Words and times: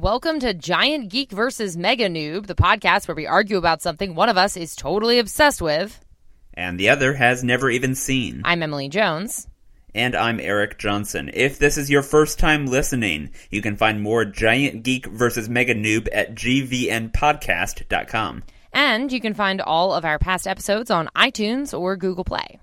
Welcome 0.00 0.40
to 0.40 0.52
Giant 0.52 1.10
Geek 1.10 1.32
versus 1.32 1.74
Mega 1.76 2.08
Noob, 2.10 2.46
the 2.46 2.54
podcast 2.54 3.08
where 3.08 3.14
we 3.14 3.26
argue 3.26 3.56
about 3.56 3.80
something 3.80 4.14
one 4.14 4.28
of 4.28 4.36
us 4.36 4.54
is 4.56 4.76
totally 4.76 5.18
obsessed 5.18 5.62
with. 5.62 6.04
and 6.52 6.78
the 6.78 6.90
other 6.90 7.14
has 7.14 7.42
never 7.42 7.70
even 7.70 7.94
seen. 7.94 8.42
I'm 8.44 8.62
Emily 8.62 8.90
Jones. 8.90 9.48
And 9.94 10.14
I'm 10.14 10.38
Eric 10.40 10.78
Johnson. 10.78 11.30
If 11.32 11.58
this 11.58 11.78
is 11.78 11.88
your 11.90 12.02
first 12.02 12.38
time 12.38 12.66
listening, 12.66 13.30
you 13.50 13.62
can 13.62 13.76
find 13.76 14.02
more 14.02 14.26
Giant 14.26 14.82
Geek 14.82 15.06
versus 15.06 15.48
Mega 15.48 15.74
Noob 15.74 16.08
at 16.12 16.34
gvnpodcast.com. 16.34 18.42
And 18.74 19.10
you 19.12 19.20
can 19.22 19.32
find 19.32 19.62
all 19.62 19.94
of 19.94 20.04
our 20.04 20.18
past 20.18 20.46
episodes 20.46 20.90
on 20.90 21.08
iTunes 21.16 21.78
or 21.78 21.96
Google 21.96 22.24
Play. 22.24 22.58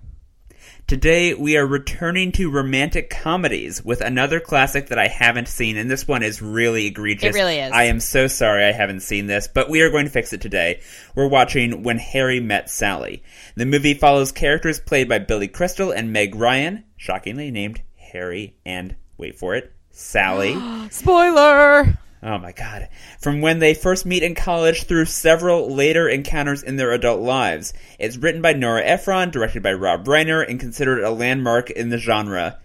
Today 0.86 1.32
we 1.32 1.56
are 1.56 1.66
returning 1.66 2.30
to 2.32 2.50
romantic 2.50 3.08
comedies 3.08 3.82
with 3.82 4.02
another 4.02 4.38
classic 4.38 4.88
that 4.88 4.98
I 4.98 5.08
haven't 5.08 5.48
seen, 5.48 5.78
and 5.78 5.90
this 5.90 6.06
one 6.06 6.22
is 6.22 6.42
really 6.42 6.84
egregious. 6.84 7.34
It 7.34 7.38
really 7.38 7.58
is. 7.58 7.72
I 7.72 7.84
am 7.84 8.00
so 8.00 8.26
sorry 8.26 8.66
I 8.66 8.72
haven't 8.72 9.00
seen 9.00 9.26
this, 9.26 9.48
but 9.48 9.70
we 9.70 9.80
are 9.80 9.88
going 9.88 10.04
to 10.04 10.10
fix 10.10 10.34
it 10.34 10.42
today. 10.42 10.82
We're 11.14 11.26
watching 11.26 11.84
When 11.84 11.96
Harry 11.96 12.38
Met 12.38 12.68
Sally. 12.68 13.22
The 13.54 13.64
movie 13.64 13.94
follows 13.94 14.30
characters 14.30 14.78
played 14.78 15.08
by 15.08 15.20
Billy 15.20 15.48
Crystal 15.48 15.90
and 15.90 16.12
Meg 16.12 16.34
Ryan, 16.34 16.84
shockingly 16.98 17.50
named 17.50 17.80
Harry 17.96 18.58
and 18.66 18.94
wait 19.16 19.38
for 19.38 19.54
it, 19.54 19.72
Sally. 19.90 20.54
Spoiler! 20.90 21.98
Oh 22.26 22.38
my 22.38 22.52
god. 22.52 22.88
From 23.20 23.42
when 23.42 23.58
they 23.58 23.74
first 23.74 24.06
meet 24.06 24.22
in 24.22 24.34
college 24.34 24.84
through 24.84 25.04
several 25.04 25.68
later 25.70 26.08
encounters 26.08 26.62
in 26.62 26.76
their 26.76 26.90
adult 26.92 27.20
lives. 27.20 27.74
It's 27.98 28.16
written 28.16 28.40
by 28.40 28.54
Nora 28.54 28.82
Ephron, 28.82 29.30
directed 29.30 29.62
by 29.62 29.74
Rob 29.74 30.06
Reiner, 30.06 30.42
and 30.48 30.58
considered 30.58 31.04
a 31.04 31.10
landmark 31.10 31.70
in 31.70 31.90
the 31.90 31.98
genre. 31.98 32.60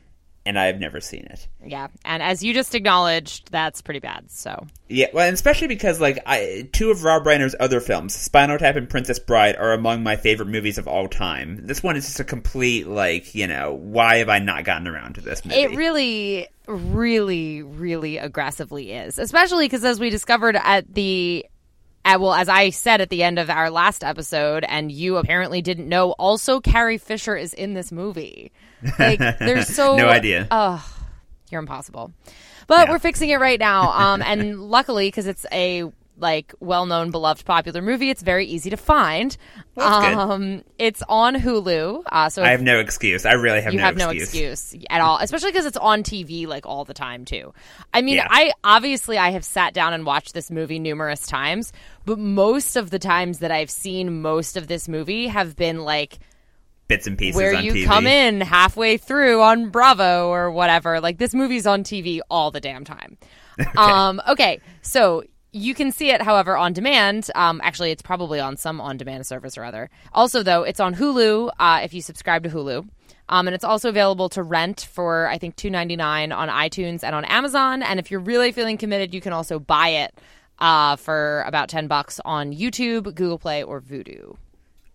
And 0.50 0.58
I 0.58 0.66
have 0.66 0.80
never 0.80 1.00
seen 1.00 1.28
it. 1.30 1.48
Yeah, 1.64 1.90
and 2.04 2.24
as 2.24 2.42
you 2.42 2.56
just 2.56 2.74
acknowledged, 2.74 3.52
that's 3.52 3.84
pretty 3.84 4.00
bad, 4.00 4.32
so. 4.32 4.66
Yeah, 4.88 5.06
well, 5.14 5.28
and 5.28 5.36
especially 5.36 5.68
because 5.68 6.02
like 6.02 6.18
I, 6.26 6.68
two 6.74 6.90
of 6.90 7.04
Rob 7.04 7.24
Reiner's 7.26 7.56
other 7.60 7.80
films, 7.80 8.16
Spinal 8.16 8.58
Tap 8.58 8.76
and 8.76 8.90
Princess 8.90 9.20
Bride, 9.20 9.58
are 9.58 9.74
among 9.74 10.02
my 10.02 10.16
favorite 10.16 10.48
movies 10.48 10.80
of 10.80 10.88
all 10.88 11.08
time. 11.08 11.68
This 11.68 11.84
one 11.84 11.96
is 11.98 12.06
just 12.06 12.20
a 12.20 12.24
complete 12.24 12.88
like, 12.88 13.36
you 13.36 13.46
know, 13.46 13.74
why 13.74 14.16
have 14.16 14.30
I 14.30 14.40
not 14.40 14.64
gotten 14.64 14.88
around 14.88 15.14
to 15.16 15.22
this 15.22 15.46
movie? 15.46 15.62
It 15.62 15.76
really, 15.76 16.48
really, 16.66 17.62
really 17.62 18.18
aggressively 18.18 18.94
is. 18.94 19.20
Especially 19.20 19.66
because, 19.66 19.84
as 19.86 20.00
we 20.00 20.10
discovered 20.10 20.56
at 20.56 20.92
the, 20.92 21.46
well, 22.18 22.34
as 22.34 22.50
I 22.50 22.70
said 22.70 23.02
at 23.02 23.10
the 23.10 23.24
end 23.24 23.40
of 23.40 23.50
our 23.50 23.70
last 23.70 24.04
episode, 24.04 24.64
and 24.68 24.92
you 24.92 25.18
apparently 25.18 25.62
didn't 25.62 25.88
know, 25.90 26.12
also 26.12 26.60
Carrie 26.60 26.98
Fisher 26.98 27.36
is 27.36 27.54
in 27.54 27.74
this 27.74 27.92
movie. 27.92 28.52
Like, 28.98 29.20
there's 29.40 29.68
so 29.68 29.96
No 29.96 30.08
idea. 30.10 30.48
Oh, 30.52 30.86
you're 31.52 31.60
impossible. 31.60 32.12
But 32.68 32.88
Yeah. 32.88 32.92
we're 32.94 33.00
fixing 33.00 33.30
it 33.30 33.40
right 33.40 33.60
now. 33.60 33.92
Um, 33.92 34.22
and 34.22 34.62
luckily, 34.70 35.08
because 35.08 35.26
it's 35.28 35.46
a 35.52 35.92
like 36.20 36.54
well-known, 36.60 37.12
beloved, 37.12 37.46
popular 37.46 37.82
movie, 37.82 38.10
it's 38.10 38.22
very 38.22 38.46
easy 38.46 38.70
to 38.70 38.78
find. 38.78 39.36
That's 39.76 40.06
good. 40.06 40.14
um, 40.18 40.64
it's 40.78 41.02
on 41.10 41.36
Hulu. 41.36 42.04
Uh, 42.06 42.30
so 42.30 42.44
I 42.44 42.50
have 42.50 42.62
no 42.62 42.80
excuse. 42.80 43.26
I 43.26 43.34
really 43.34 43.62
have 43.62 43.74
you 43.74 43.80
no 43.80 43.86
have 43.86 43.98
no 43.98 44.10
excuse. 44.10 44.60
excuse 44.74 44.86
at 44.90 45.02
all, 45.02 45.18
especially 45.22 45.52
because 45.52 45.66
it's 45.66 45.78
on 45.78 46.04
TV 46.04 46.46
like 46.48 46.66
all 46.66 46.86
the 46.86 46.94
time 46.94 47.26
too. 47.26 47.54
I 47.94 48.02
mean, 48.02 48.16
Yeah. 48.18 48.28
I 48.30 48.54
obviously 48.64 49.18
I 49.18 49.30
have 49.32 49.46
sat 49.46 49.74
down 49.74 49.94
and 49.94 50.06
watched 50.06 50.34
this 50.34 50.52
movie 50.52 50.80
numerous 50.80 51.26
times, 51.28 51.72
but 52.06 52.20
most 52.20 52.76
of 52.76 52.90
the 52.90 53.00
times 53.00 53.40
that 53.40 53.52
I've 53.52 53.70
seen 53.72 54.22
most 54.22 54.58
of 54.58 54.68
this 54.68 54.88
movie 54.88 55.28
have 55.28 55.56
been 55.56 55.84
like 55.84 56.20
Bits 56.88 57.06
and 57.06 57.20
pieces 57.20 57.36
where 57.40 57.56
on 57.56 57.64
you 57.64 57.74
TV. 57.74 57.86
come 57.86 58.08
in 58.08 58.42
halfway 58.42 58.98
through 58.98 59.44
on 59.44 59.70
Bravo 59.70 60.28
or 60.30 60.50
whatever. 60.50 61.00
Like 61.00 61.20
this 61.20 61.36
movie's 61.36 61.68
on 61.68 61.84
TV 61.84 62.20
all 62.32 62.50
the 62.52 62.60
damn 62.60 62.84
time. 62.84 63.18
Um, 63.76 64.22
okay, 64.28 64.62
so 64.82 65.24
you 65.52 65.74
can 65.74 65.92
see 65.92 66.12
it, 66.12 66.22
however, 66.22 66.56
on 66.56 66.74
demand. 66.74 67.30
Um, 67.36 67.60
actually, 67.64 67.92
it's 67.92 68.02
probably 68.02 68.40
on 68.40 68.58
some 68.58 68.80
on-demand 68.80 69.26
service 69.26 69.58
or 69.58 69.64
other. 69.64 69.90
Also, 70.14 70.44
though, 70.44 70.64
it's 70.64 70.80
on 70.80 70.96
Hulu 70.96 71.52
uh, 71.60 71.82
if 71.84 71.94
you 71.94 72.02
subscribe 72.02 72.44
to 72.44 72.50
Hulu. 72.50 72.88
Um, 73.30 73.48
and 73.48 73.54
it's 73.54 73.64
also 73.64 73.90
available 73.90 74.30
to 74.30 74.42
rent 74.44 74.88
for 74.92 75.28
I 75.28 75.38
think 75.38 75.56
two 75.56 75.70
ninety 75.70 75.96
nine 75.96 76.32
on 76.32 76.50
iTunes 76.50 77.04
and 77.04 77.14
on 77.14 77.26
Amazon. 77.26 77.84
And 77.84 78.00
if 78.00 78.10
you're 78.10 78.20
really 78.20 78.52
feeling 78.52 78.78
committed, 78.78 79.14
you 79.14 79.22
can 79.22 79.34
also 79.34 79.60
buy 79.60 79.90
it 79.90 80.20
uh, 80.58 80.96
for 80.96 81.44
about 81.46 81.70
ten 81.70 81.88
bucks 81.88 82.20
on 82.26 82.54
YouTube, 82.54 83.04
Google 83.04 83.38
Play, 83.38 83.62
or 83.62 83.82
Vudu. 83.82 84.36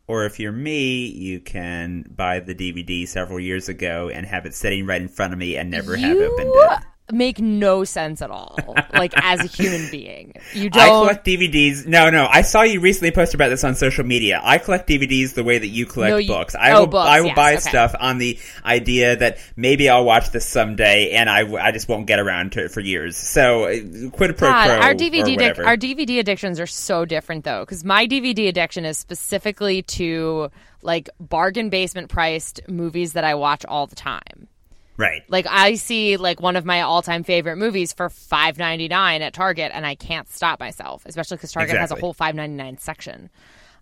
Or 0.07 0.27
if 0.27 0.39
you're 0.39 0.53
me, 0.53 1.07
you 1.07 1.41
can 1.41 2.05
buy 2.15 2.41
the 2.41 2.55
DVD 2.55 3.07
several 3.09 3.41
years 3.41 3.69
ago 3.69 4.11
and 4.13 4.27
have 4.27 4.47
it 4.47 4.55
sitting 4.55 4.85
right 4.85 5.01
in 5.01 5.09
front 5.09 5.33
of 5.33 5.39
me 5.39 5.57
and 5.57 5.71
never 5.71 5.97
have 5.97 6.17
You 6.17 6.25
opened 6.25 6.51
it. 6.55 6.85
Make 7.13 7.39
no 7.39 7.85
sense 7.85 8.23
at 8.23 8.31
all. 8.31 8.57
Like 8.93 9.13
as 9.17 9.41
a 9.41 9.47
human 9.47 9.89
being, 9.91 10.35
you 10.53 10.71
don't. 10.71 10.83
I 10.83 10.89
collect 10.89 11.27
DVDs. 11.27 11.87
No, 11.87 12.11
no. 12.11 12.27
I 12.31 12.43
saw 12.43 12.63
you 12.63 12.81
recently 12.81 13.11
post 13.11 13.35
about 13.35 13.49
this 13.49 13.65
on 13.65 13.75
social 13.75 14.05
media. 14.05 14.41
I 14.43 14.59
collect 14.59 14.89
DVDs 14.89 15.35
the 15.35 15.45
way 15.45 15.59
that 15.59 15.67
you 15.69 15.87
collect 15.87 16.11
No, 16.11 16.17
you- 16.17 16.29
books. 16.29 16.55
I 16.55 16.73
oh, 16.73 16.81
will. 16.81 16.87
books, 16.87 17.09
I 17.09 17.21
will 17.21 17.29
yes, 17.29 17.37
buy 17.37 17.53
okay. 17.55 17.61
stuff 17.61 17.95
on 17.99 18.19
the 18.19 18.39
idea 18.65 19.17
that 19.17 19.39
maybe 19.57 19.89
I'll 19.89 20.05
watch 20.05 20.31
this 20.31 20.47
someday, 20.47 21.11
and 21.11 21.29
I, 21.29 21.41
I 21.55 21.73
just 21.73 21.89
won't 21.89 22.07
get 22.07 22.19
around 22.19 22.53
to 22.53 22.65
it 22.65 22.71
for 22.71 22.81
years. 22.81 23.17
So 23.17 23.65
uh, 23.65 24.11
quid 24.11 24.37
pro 24.37 24.49
God, 24.49 24.67
quo. 24.67 24.87
our 24.87 24.95
DVD 24.95 25.35
our 25.65 25.77
DVD 25.77 26.19
addictions 26.21 26.61
are 26.61 26.67
so 26.67 27.05
different 27.05 27.45
though, 27.45 27.61
because 27.61 27.85
my 27.85 28.07
DVD 28.07 28.49
addiction 28.49 28.85
is 28.85 28.99
specifically 28.99 29.83
to 29.83 30.51
like 30.83 31.09
bargain 31.19 31.71
basement 31.71 32.09
priced 32.09 32.61
movies 32.69 33.15
that 33.15 33.25
I 33.25 33.35
watch 33.35 33.65
all 33.67 33.87
the 33.87 33.97
time. 33.97 34.49
Right. 34.97 35.23
Like 35.29 35.47
I 35.49 35.75
see 35.75 36.17
like 36.17 36.41
one 36.41 36.57
of 36.57 36.65
my 36.65 36.83
all 36.83 37.03
time 37.03 37.25
favorite 37.25 37.57
movies 37.57 37.93
for 37.93 38.09
five 38.11 38.59
ninety 38.59 38.89
nine 38.89 39.23
at 39.23 39.33
Target, 39.33 39.73
and 39.75 39.87
I 39.87 39.95
can't 39.95 40.29
stop 40.29 40.61
myself, 40.61 41.05
especially 41.07 41.37
because 41.39 41.53
Target 41.53 41.73
has 41.77 41.91
a 41.91 41.95
Exactly. 41.95 42.01
whole 42.01 42.13
five 42.15 42.35
ninety 42.35 42.57
nine 42.57 42.79
section. 42.79 43.31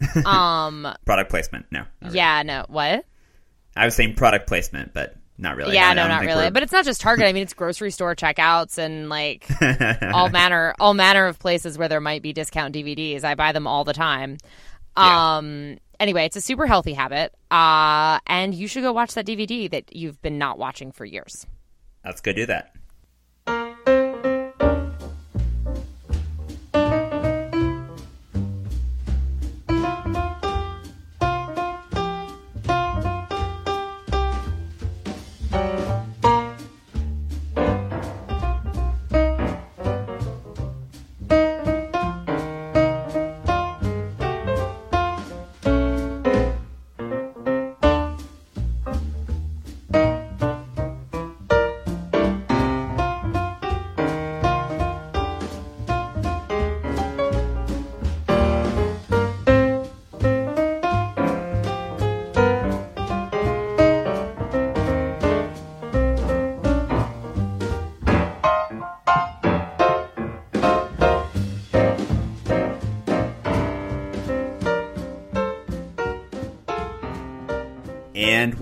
Um. 0.27 0.89
Product 1.05 1.31
placement. 1.31 1.67
No. 1.71 1.81
not 1.81 1.89
really. 2.03 2.17
yeah. 2.17 2.43
No. 2.43 2.65
What? 2.69 3.05
I 3.77 3.85
was 3.85 3.95
saying 3.95 4.15
product 4.17 4.47
placement, 4.49 4.93
but 4.93 5.15
not 5.39 5.57
really. 5.57 5.75
Yeah, 5.75 5.89
I 5.91 5.95
no, 5.95 6.09
don't 6.09 6.21
really. 6.27 6.35
we're- 6.37 6.51
But 6.51 6.63
it's 6.65 6.73
not 6.73 6.85
just 6.85 7.01
Target. 7.01 7.25
I 7.29 7.33
mean, 7.33 7.45
it's 7.45 7.55
grocery 7.55 7.91
store 7.91 8.15
checkouts 8.17 8.79
and 8.79 9.09
like 9.09 9.47
all 10.13 10.29
manner, 10.29 10.75
all 10.81 10.93
manner 10.95 11.27
of 11.27 11.39
places 11.39 11.79
where 11.79 11.89
there 11.89 12.01
might 12.01 12.21
be 12.23 12.33
discount 12.33 12.75
DVDs. 12.75 13.23
I 13.25 13.35
buy 13.35 13.53
them 13.53 13.67
all 13.67 13.85
the 13.85 13.93
time. 13.93 14.39
Yeah. 14.97 15.37
Um. 15.37 15.79
Anyway, 16.03 16.25
it's 16.25 16.35
a 16.35 16.41
super 16.41 16.67
healthy 16.67 16.95
habit. 16.95 17.33
Uh, 17.49 18.19
and 18.27 18.57
you 18.57 18.67
should 18.67 18.83
go 18.83 18.93
watch 18.93 19.15
that 19.15 19.25
DVD 19.25 19.71
that 19.71 19.95
you've 19.95 20.21
been 20.21 20.37
not 20.37 20.59
watching 20.59 20.91
for 20.91 21.05
years. 21.05 21.47
let's 22.05 22.21
go 22.21 22.33
do 22.33 22.45
that. 22.45 22.75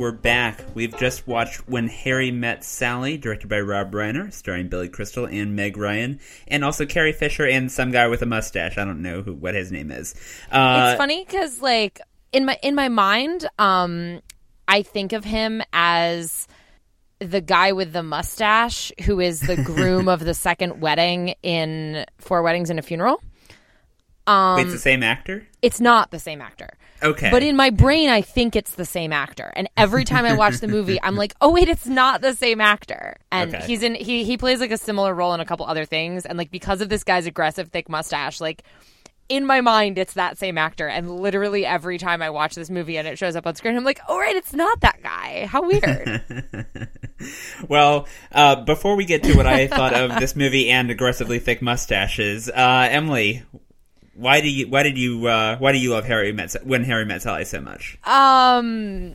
We're 0.01 0.11
back. 0.13 0.65
We've 0.75 0.97
just 0.97 1.27
watched 1.27 1.69
When 1.69 1.87
Harry 1.87 2.31
Met 2.31 2.65
Sally, 2.65 3.19
directed 3.19 3.49
by 3.49 3.61
Rob 3.61 3.93
Reiner, 3.93 4.33
starring 4.33 4.69
Billy 4.69 4.89
Crystal 4.89 5.27
and 5.27 5.55
Meg 5.55 5.77
Ryan, 5.77 6.21
and 6.49 6.65
also 6.65 6.87
Carrie 6.87 7.13
Fisher 7.13 7.47
and 7.47 7.71
some 7.71 7.91
guy 7.91 8.09
with 8.09 8.23
a 8.23 8.27
mustache. 8.27 8.79
I 8.79 8.87
don't 8.87 9.03
know 9.03 9.21
who 9.21 9.35
what 9.35 9.55
his 9.55 9.71
name 9.71 9.91
is. 9.91 10.15
Uh, 10.51 10.89
it's 10.89 10.99
funny 10.99 11.23
because 11.23 11.61
like 11.61 12.01
in 12.33 12.47
my 12.47 12.59
in 12.63 12.75
my 12.75 12.89
mind, 12.89 13.47
um, 13.59 14.23
I 14.67 14.81
think 14.81 15.13
of 15.13 15.23
him 15.23 15.63
as 15.75 16.49
the 17.19 17.43
guy 17.43 17.73
with 17.73 17.93
the 17.93 18.03
mustache 18.03 18.93
who 19.05 19.21
is 19.21 19.41
the 19.41 19.57
groom 19.65 20.09
of 20.09 20.25
the 20.25 20.33
second 20.33 20.81
wedding 20.81 21.35
in 21.43 22.07
Four 22.17 22.41
Weddings 22.41 22.71
and 22.71 22.79
a 22.79 22.83
Funeral. 22.83 23.23
Um, 24.31 24.57
Wait, 24.57 24.63
it's 24.63 24.73
the 24.73 24.79
same 24.79 25.03
actor? 25.03 25.47
It's 25.63 25.81
not 25.81 26.11
the 26.11 26.19
same 26.19 26.41
actor. 26.41 26.69
Okay. 27.03 27.31
But 27.31 27.43
in 27.43 27.57
my 27.57 27.71
brain, 27.71 28.09
I 28.11 28.21
think 28.21 28.55
it's 28.55 28.75
the 28.75 28.85
same 28.85 29.13
actor. 29.13 29.53
And 29.57 29.69
every 29.77 30.05
time 30.05 30.25
I 30.27 30.35
watch 30.35 30.59
the 30.59 30.69
movie, 30.69 31.01
I'm 31.03 31.17
like, 31.17 31.35
oh 31.41 31.51
wait, 31.51 31.69
it's 31.69 31.87
not 31.87 32.21
the 32.21 32.35
same 32.35 32.61
actor. 32.61 33.17
And 33.33 33.55
Okay. 33.55 33.65
he's 33.67 33.83
in 33.83 33.95
he 33.95 34.25
he 34.25 34.37
plays 34.37 34.61
like 34.61 34.71
a 34.71 34.77
similar 34.77 35.15
role 35.15 35.33
in 35.35 35.41
a 35.41 35.45
couple 35.47 35.67
other 35.67 35.85
things. 35.85 36.27
And 36.27 36.37
like 36.39 36.51
because 36.51 36.81
of 36.81 36.89
this 36.89 37.03
guy's 37.05 37.27
aggressive 37.27 37.71
thick 37.71 37.89
mustache, 37.89 38.41
like 38.41 38.63
in 39.31 39.47
my 39.47 39.61
mind, 39.61 39.97
it's 39.97 40.15
that 40.15 40.39
same 40.39 40.59
actor. 40.59 40.89
And 40.89 41.09
literally 41.11 41.65
every 41.65 41.99
time 41.99 42.21
I 42.21 42.31
watch 42.31 42.55
this 42.55 42.69
movie 42.69 42.99
and 42.99 43.09
it 43.09 43.17
shows 43.17 43.37
up 43.37 43.47
on 43.47 43.55
screen, 43.55 43.77
I'm 43.77 43.85
like, 43.85 44.01
oh 44.09 44.19
right, 44.19 44.37
it's 44.37 44.53
not 44.53 44.81
that 44.81 45.03
guy. 45.03 45.47
How 45.47 45.63
weird. 45.67 46.23
Well, 47.69 48.07
uh, 48.33 48.65
before 48.65 48.97
we 48.97 49.05
get 49.05 49.23
to 49.25 49.37
what 49.37 49.47
I 49.47 49.67
thought 49.67 49.93
of 49.93 50.19
this 50.19 50.35
movie 50.35 50.71
and 50.71 50.91
aggressively 50.91 51.39
thick 51.39 51.61
mustaches, 51.61 52.49
uh, 52.49 52.89
Emily, 52.91 53.43
why 54.15 54.41
do 54.41 54.51
you 54.51 54.69
why 54.69 54.83
did 54.83 54.99
you 54.99 55.27
uh, 55.27 55.57
why 55.59 55.73
do 55.73 55.79
you 55.79 55.91
love 55.91 56.05
Harry 56.05 56.33
Met 56.33 56.55
when 56.65 56.85
Harry 56.85 57.05
Met 57.05 57.23
Sally 57.23 57.45
so 57.45 57.61
much? 57.61 57.99
Um. 58.05 59.15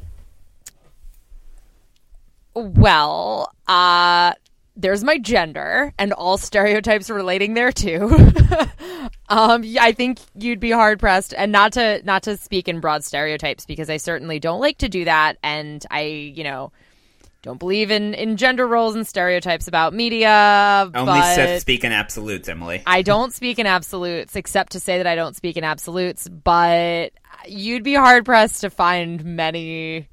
Well, 2.53 3.51
uh, 3.67 4.33
there's 4.77 5.03
my 5.03 5.17
gender 5.17 5.93
and 5.99 6.13
all 6.13 6.37
stereotypes 6.37 7.09
relating 7.09 7.53
there 7.53 7.71
too. 7.71 8.03
um, 9.29 9.63
I 9.79 9.91
think 9.91 10.19
you'd 10.35 10.61
be 10.61 10.71
hard 10.71 10.99
pressed, 10.99 11.33
and 11.37 11.51
not 11.51 11.73
to 11.73 12.01
not 12.03 12.23
to 12.23 12.37
speak 12.37 12.67
in 12.67 12.79
broad 12.79 13.03
stereotypes 13.03 13.65
because 13.65 13.89
I 13.89 13.97
certainly 13.97 14.39
don't 14.39 14.61
like 14.61 14.77
to 14.79 14.89
do 14.89 15.05
that, 15.05 15.37
and 15.43 15.85
I, 15.91 16.01
you 16.01 16.43
know. 16.43 16.71
Don't 17.45 17.59
believe 17.59 17.91
in, 17.91 18.15
in 18.15 18.37
gender 18.37 18.67
roles 18.67 18.95
and 18.95 19.05
stereotypes 19.05 19.67
about 19.67 19.93
media. 19.93 20.89
Only. 20.95 21.21
Sith 21.35 21.61
speak 21.61 21.83
in 21.83 21.91
absolutes, 21.91 22.49
Emily. 22.49 22.81
I 22.87 23.03
don't 23.03 23.31
speak 23.31 23.59
in 23.59 23.67
absolutes, 23.67 24.35
except 24.35 24.71
to 24.71 24.79
say 24.79 24.97
that 24.97 25.05
I 25.05 25.13
don't 25.13 25.35
speak 25.35 25.55
in 25.55 25.63
absolutes, 25.63 26.27
but 26.27 27.11
you'd 27.47 27.83
be 27.83 27.93
hard 27.93 28.25
pressed 28.25 28.61
to 28.61 28.71
find 28.71 29.23
many 29.23 30.09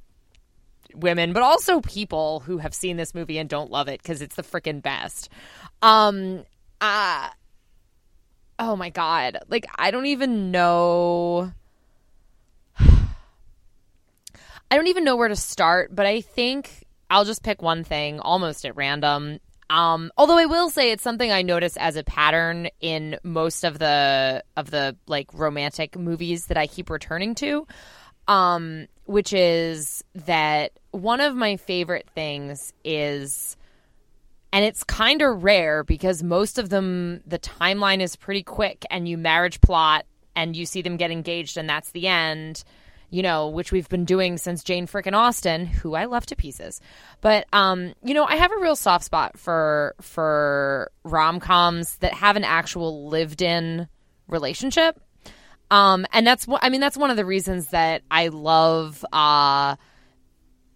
women, 0.94 1.32
but 1.32 1.42
also 1.42 1.80
people 1.80 2.40
who 2.40 2.58
have 2.58 2.74
seen 2.74 2.98
this 2.98 3.14
movie 3.14 3.38
and 3.38 3.48
don't 3.48 3.70
love 3.70 3.88
it 3.88 4.02
because 4.02 4.20
it's 4.20 4.36
the 4.36 4.42
freaking 4.42 4.82
best. 4.82 5.30
Um, 5.80 6.44
uh, 6.82 7.30
oh 8.58 8.76
my 8.76 8.90
God. 8.90 9.38
Like, 9.48 9.64
I 9.78 9.90
don't 9.90 10.04
even 10.04 10.50
know. 10.50 11.50
I 12.78 13.06
don't 14.70 14.88
even 14.88 15.04
know 15.04 15.16
where 15.16 15.28
to 15.28 15.36
start, 15.36 15.94
but 15.94 16.04
I 16.04 16.20
think 16.20 16.81
I'll 17.12 17.26
just 17.26 17.42
pick 17.42 17.60
one 17.60 17.84
thing 17.84 18.20
almost 18.20 18.64
at 18.64 18.74
random. 18.74 19.38
Um, 19.68 20.10
although 20.16 20.38
I 20.38 20.46
will 20.46 20.70
say 20.70 20.92
it's 20.92 21.02
something 21.02 21.30
I 21.30 21.42
notice 21.42 21.76
as 21.76 21.96
a 21.96 22.02
pattern 22.02 22.68
in 22.80 23.18
most 23.22 23.64
of 23.64 23.78
the 23.78 24.42
of 24.56 24.70
the 24.70 24.96
like 25.06 25.28
romantic 25.34 25.98
movies 25.98 26.46
that 26.46 26.56
I 26.56 26.66
keep 26.66 26.88
returning 26.88 27.34
to, 27.36 27.66
um, 28.28 28.86
which 29.04 29.34
is 29.34 30.02
that 30.14 30.72
one 30.92 31.20
of 31.20 31.36
my 31.36 31.56
favorite 31.56 32.08
things 32.14 32.72
is, 32.82 33.58
and 34.50 34.64
it's 34.64 34.82
kind 34.82 35.20
of 35.20 35.44
rare 35.44 35.84
because 35.84 36.22
most 36.22 36.58
of 36.58 36.70
them 36.70 37.20
the 37.26 37.38
timeline 37.38 38.00
is 38.00 38.16
pretty 38.16 38.42
quick 38.42 38.86
and 38.90 39.06
you 39.06 39.18
marriage 39.18 39.60
plot 39.60 40.06
and 40.34 40.56
you 40.56 40.64
see 40.64 40.80
them 40.80 40.96
get 40.96 41.10
engaged 41.10 41.58
and 41.58 41.68
that's 41.68 41.90
the 41.90 42.08
end 42.08 42.64
you 43.12 43.22
know, 43.22 43.48
which 43.48 43.70
we've 43.70 43.90
been 43.90 44.06
doing 44.06 44.38
since 44.38 44.64
Jane 44.64 44.86
frickin' 44.86 45.12
Austen, 45.12 45.66
who 45.66 45.94
I 45.94 46.06
love 46.06 46.24
to 46.26 46.36
pieces. 46.36 46.80
But 47.20 47.46
um, 47.52 47.92
you 48.02 48.14
know, 48.14 48.24
I 48.24 48.36
have 48.36 48.50
a 48.50 48.60
real 48.60 48.74
soft 48.74 49.04
spot 49.04 49.38
for 49.38 49.94
for 50.00 50.90
rom 51.04 51.38
coms 51.38 51.96
that 51.98 52.14
have 52.14 52.36
an 52.36 52.44
actual 52.44 53.08
lived 53.08 53.42
in 53.42 53.86
relationship. 54.28 54.98
Um, 55.70 56.06
and 56.12 56.26
that's 56.26 56.48
what 56.48 56.64
I 56.64 56.70
mean. 56.70 56.80
That's 56.80 56.96
one 56.96 57.10
of 57.10 57.18
the 57.18 57.26
reasons 57.26 57.68
that 57.68 58.02
I 58.10 58.28
love 58.28 59.04
uh, 59.12 59.76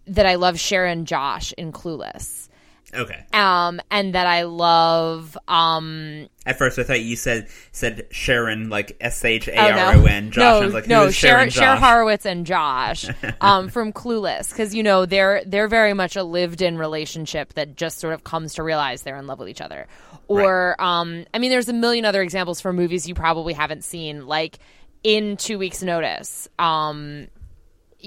that 0.05 0.25
I 0.27 0.35
love 0.35 0.59
Sharon 0.59 1.05
Josh 1.05 1.53
in 1.57 1.71
Clueless. 1.71 2.46
Okay. 2.93 3.25
Um, 3.33 3.81
and 3.91 4.15
that 4.15 4.27
I 4.27 4.43
love 4.43 5.37
um, 5.47 6.29
At 6.45 6.57
first, 6.57 6.79
I 6.79 6.83
thought 6.83 7.01
you 7.01 7.17
said 7.17 7.49
said 7.71 8.07
Sharon 8.11 8.69
like 8.69 8.95
S 9.01 9.23
H 9.25 9.49
A 9.49 9.57
R 9.57 9.67
O 9.67 9.71
N. 9.71 9.77
Oh, 9.77 9.89
R 9.89 9.95
O 9.95 10.05
N. 10.05 10.31
Josh. 10.31 10.41
No, 10.41 10.57
I 10.57 10.65
was 10.65 10.73
like, 10.73 10.87
no, 10.87 11.11
Sharon 11.11 11.49
Cher 11.49 11.75
Horowitz 11.75 12.25
and 12.25 12.45
Josh 12.45 13.09
um, 13.41 13.67
from 13.69 13.91
Clueless, 13.91 14.49
because 14.49 14.73
you 14.73 14.83
know 14.83 15.05
they're 15.05 15.43
they're 15.45 15.67
very 15.67 15.93
much 15.93 16.15
a 16.15 16.23
lived-in 16.23 16.77
relationship 16.77 17.53
that 17.53 17.75
just 17.75 17.99
sort 17.99 18.13
of 18.13 18.23
comes 18.23 18.53
to 18.55 18.63
realize 18.63 19.01
they're 19.01 19.17
in 19.17 19.27
love 19.27 19.39
with 19.39 19.49
each 19.49 19.61
other. 19.61 19.87
Or, 20.29 20.75
um, 20.81 21.25
I 21.33 21.39
mean, 21.39 21.51
there's 21.51 21.69
a 21.69 21.73
million 21.73 22.03
other 22.03 22.21
examples 22.21 22.59
for 22.59 22.73
movies 22.73 23.07
you 23.07 23.15
probably 23.15 23.53
haven't 23.53 23.85
seen, 23.85 24.27
like 24.27 24.59
in 25.03 25.37
Two 25.37 25.57
Weeks 25.57 25.81
Notice. 25.81 26.49
Um, 26.59 27.27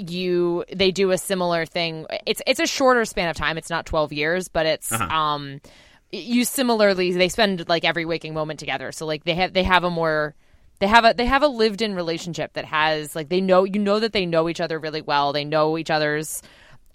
you 0.08 0.64
they 0.72 0.90
do 0.90 1.10
a 1.10 1.18
similar 1.18 1.66
thing. 1.66 2.06
It's 2.26 2.40
it's 2.46 2.60
a 2.60 2.66
shorter 2.66 3.04
span 3.04 3.28
of 3.28 3.36
time. 3.36 3.58
It's 3.58 3.70
not 3.70 3.86
12 3.86 4.12
years, 4.12 4.48
but 4.48 4.66
it's 4.66 4.92
Uh-huh. 4.92 5.04
um 5.14 5.60
you 6.12 6.44
similarly 6.44 7.12
they 7.12 7.28
spend 7.28 7.68
like 7.68 7.84
every 7.84 8.04
waking 8.04 8.34
moment 8.34 8.58
together. 8.58 8.90
So 8.92 9.06
like 9.06 9.24
they 9.24 9.34
have 9.34 9.52
they 9.52 9.62
have 9.64 9.84
a 9.84 9.90
more 9.90 10.34
they 10.78 10.86
have 10.86 11.04
a 11.04 11.12
they 11.14 11.26
have 11.26 11.42
a 11.42 11.48
lived 11.48 11.82
in 11.82 11.94
relationship 11.94 12.54
that 12.54 12.64
has 12.64 13.14
like 13.14 13.28
they 13.28 13.40
know 13.40 13.64
you 13.64 13.78
know 13.78 14.00
that 14.00 14.12
they 14.12 14.26
know 14.26 14.48
each 14.48 14.60
other 14.60 14.78
really 14.78 15.02
well. 15.02 15.32
They 15.32 15.44
know 15.44 15.76
each 15.78 15.90
other's 15.90 16.42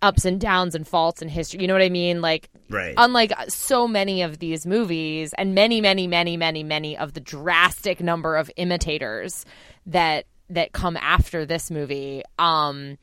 ups 0.01 0.25
and 0.25 0.39
downs 0.41 0.75
and 0.75 0.87
faults 0.87 1.21
and 1.21 1.31
history. 1.31 1.61
You 1.61 1.67
know 1.67 1.73
what 1.73 1.81
I 1.81 1.89
mean? 1.89 2.21
Like 2.21 2.49
Right. 2.69 2.93
unlike 2.97 3.31
so 3.47 3.87
many 3.87 4.21
of 4.21 4.39
these 4.39 4.65
movies 4.65 5.33
and 5.37 5.55
many 5.55 5.79
many 5.81 6.07
many 6.07 6.35
many 6.35 6.63
many 6.63 6.97
of 6.97 7.13
the 7.13 7.19
drastic 7.21 8.01
number 8.01 8.35
of 8.35 8.51
imitators 8.57 9.45
that 9.85 10.25
that 10.49 10.71
come 10.73 10.97
after 10.97 11.45
this 11.45 11.71
movie 11.71 12.23
um 12.37 12.97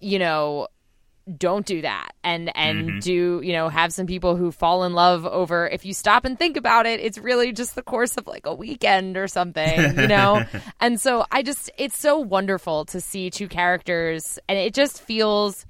you 0.00 0.18
know 0.18 0.68
don't 1.36 1.66
do 1.66 1.82
that. 1.82 2.12
And 2.22 2.56
and 2.56 3.02
do 3.02 3.40
you 3.42 3.52
know 3.52 3.68
have 3.68 3.92
some 3.92 4.06
people 4.06 4.36
who 4.36 4.52
fall 4.52 4.84
in 4.84 4.92
love 4.92 5.26
over 5.26 5.68
if 5.68 5.84
you 5.84 5.92
stop 5.92 6.24
and 6.24 6.38
think 6.38 6.56
about 6.56 6.86
it 6.86 7.00
it's 7.00 7.18
really 7.18 7.52
just 7.52 7.74
the 7.74 7.82
course 7.82 8.16
of 8.16 8.26
like 8.26 8.46
a 8.46 8.54
weekend 8.54 9.16
or 9.16 9.26
something 9.26 9.98
you 9.98 10.06
know? 10.06 10.44
And 10.80 11.00
so 11.00 11.26
i 11.32 11.42
just 11.42 11.70
it's 11.78 11.98
so 11.98 12.18
wonderful 12.18 12.84
to 12.86 13.00
see 13.00 13.30
two 13.30 13.48
characters 13.48 14.38
and 14.48 14.58
it 14.58 14.72
just 14.72 15.00
feels 15.00 15.66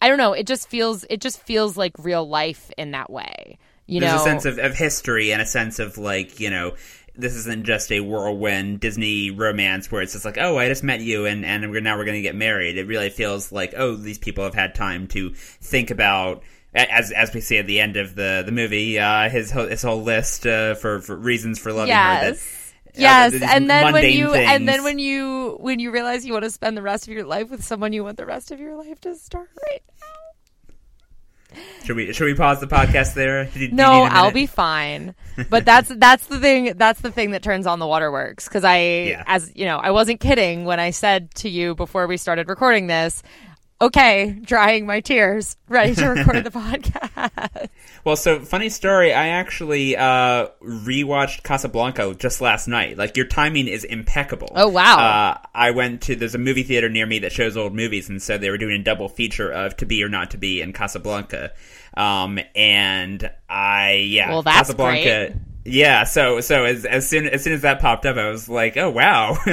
i 0.00 0.08
don't 0.08 0.18
know 0.18 0.32
it 0.32 0.46
just 0.46 0.68
feels 0.68 1.04
it 1.10 1.20
just 1.20 1.40
feels 1.42 1.76
like 1.76 1.92
real 1.98 2.26
life 2.26 2.70
in 2.78 2.92
that 2.92 3.10
way 3.10 3.58
you 3.86 3.98
know, 3.98 4.06
There's 4.06 4.18
know? 4.18 4.22
a 4.22 4.40
sense 4.40 4.44
of, 4.44 4.58
of 4.58 4.76
history 4.76 5.32
and 5.32 5.42
a 5.42 5.46
sense 5.46 5.80
of 5.80 5.98
like 5.98 6.38
you 6.38 6.48
know 6.48 6.74
this 7.20 7.34
isn't 7.34 7.64
just 7.64 7.92
a 7.92 8.00
whirlwind 8.00 8.80
Disney 8.80 9.30
romance 9.30 9.90
where 9.90 10.02
it's 10.02 10.12
just 10.12 10.24
like 10.24 10.38
oh 10.38 10.58
I 10.58 10.68
just 10.68 10.82
met 10.82 11.00
you 11.00 11.26
and 11.26 11.44
and 11.44 11.70
we're, 11.70 11.80
now 11.80 11.96
we're 11.96 12.04
going 12.04 12.16
to 12.16 12.22
get 12.22 12.34
married. 12.34 12.78
It 12.78 12.86
really 12.86 13.10
feels 13.10 13.52
like 13.52 13.74
oh 13.76 13.96
these 13.96 14.18
people 14.18 14.44
have 14.44 14.54
had 14.54 14.74
time 14.74 15.06
to 15.08 15.30
think 15.34 15.90
about. 15.90 16.42
As, 16.72 17.10
as 17.10 17.34
we 17.34 17.40
see 17.40 17.58
at 17.58 17.66
the 17.66 17.80
end 17.80 17.96
of 17.96 18.14
the 18.14 18.44
the 18.46 18.52
movie, 18.52 18.96
uh, 18.96 19.28
his 19.28 19.50
whole, 19.50 19.66
his 19.66 19.82
whole 19.82 20.02
list 20.04 20.46
uh, 20.46 20.74
for, 20.76 21.00
for 21.00 21.16
reasons 21.16 21.58
for 21.58 21.72
loving 21.72 21.92
her. 21.92 22.20
That, 22.20 22.38
Yes. 22.94 23.32
uh, 23.34 23.40
Yes, 23.40 23.42
and 23.54 23.70
then 23.70 23.92
when 23.92 24.04
you 24.12 24.34
and 24.34 24.68
then 24.68 24.84
when 24.84 24.98
you 24.98 25.56
when 25.60 25.78
you 25.78 25.90
realize 25.90 26.24
you 26.24 26.32
want 26.32 26.44
to 26.44 26.50
spend 26.50 26.76
the 26.76 26.82
rest 26.82 27.06
of 27.06 27.12
your 27.14 27.24
life 27.24 27.50
with 27.50 27.64
someone 27.64 27.92
you 27.92 28.04
want 28.04 28.16
the 28.16 28.26
rest 28.26 28.50
of 28.50 28.60
your 28.60 28.76
life 28.76 29.00
to 29.02 29.14
start 29.14 29.48
right 29.68 29.82
should 31.84 31.96
we 31.96 32.12
should 32.12 32.24
we 32.26 32.34
pause 32.34 32.60
the 32.60 32.66
podcast 32.66 33.14
there? 33.14 33.44
Do 33.46 33.68
do 33.68 33.74
No, 33.74 34.02
I'll 34.02 34.30
be 34.32 34.46
fine. 34.46 35.14
But 35.48 35.64
that's 35.64 35.88
that's 35.96 36.26
the 36.26 36.38
thing 36.38 36.74
that's 36.76 37.00
the 37.00 37.10
thing 37.10 37.30
that 37.30 37.42
turns 37.42 37.66
on 37.66 37.78
the 37.78 37.86
waterworks 37.86 38.46
cuz 38.48 38.62
I 38.62 38.78
Yeah. 38.78 39.24
as 39.26 39.50
you 39.54 39.64
know, 39.64 39.78
I 39.78 39.90
wasn't 39.90 40.20
kidding 40.20 40.64
when 40.66 40.78
I 40.78 40.90
said 40.90 41.34
to 41.36 41.48
you 41.48 41.74
before 41.74 42.06
we 42.06 42.16
started 42.18 42.48
recording 42.48 42.88
this, 42.88 43.22
okay, 43.80 44.38
drying 44.42 44.86
my 44.86 45.00
tears, 45.00 45.56
ready 45.68 45.94
to 45.94 46.06
record 46.08 46.44
the 46.44 46.50
podcast. 46.50 47.68
Well, 48.04 48.16
so 48.16 48.40
funny 48.40 48.68
story. 48.68 49.12
I 49.12 49.28
actually 49.28 49.96
uh, 49.96 50.48
rewatched 50.62 51.42
Casablanca 51.42 52.14
just 52.14 52.40
last 52.40 52.66
night. 52.68 52.96
Like 52.96 53.16
your 53.16 53.26
timing 53.26 53.68
is 53.68 53.84
impeccable. 53.84 54.52
Oh, 54.54 54.68
wow. 54.68 54.98
Uh, 54.98 55.38
I 55.54 55.70
went 55.72 56.02
to 56.02 56.16
there's 56.16 56.34
a 56.34 56.38
movie 56.38 56.62
theater 56.62 56.88
near 56.88 57.06
me 57.06 57.18
that 57.20 57.32
shows 57.32 57.56
old 57.56 57.74
movies, 57.74 58.08
and 58.08 58.22
so 58.22 58.38
they 58.38 58.50
were 58.50 58.58
doing 58.58 58.80
a 58.80 58.84
double 58.84 59.08
feature 59.08 59.50
of 59.50 59.76
To 59.78 59.86
Be 59.86 60.02
or 60.02 60.08
Not 60.08 60.30
to 60.32 60.38
Be 60.38 60.62
and 60.62 60.74
Casablanca. 60.74 61.52
Um, 61.96 62.38
and 62.54 63.30
I 63.48 63.92
yeah, 64.08 64.30
Well, 64.30 64.42
that's 64.42 64.68
Casablanca. 64.68 65.32
great. 65.32 65.36
Yeah. 65.70 66.04
So 66.04 66.40
so 66.40 66.64
as 66.64 66.84
as 66.84 67.08
soon 67.08 67.26
as 67.28 67.44
soon 67.44 67.52
as 67.52 67.62
that 67.62 67.80
popped 67.80 68.06
up, 68.06 68.16
I 68.16 68.28
was 68.28 68.48
like, 68.48 68.76
oh 68.76 68.90
wow. 68.90 69.36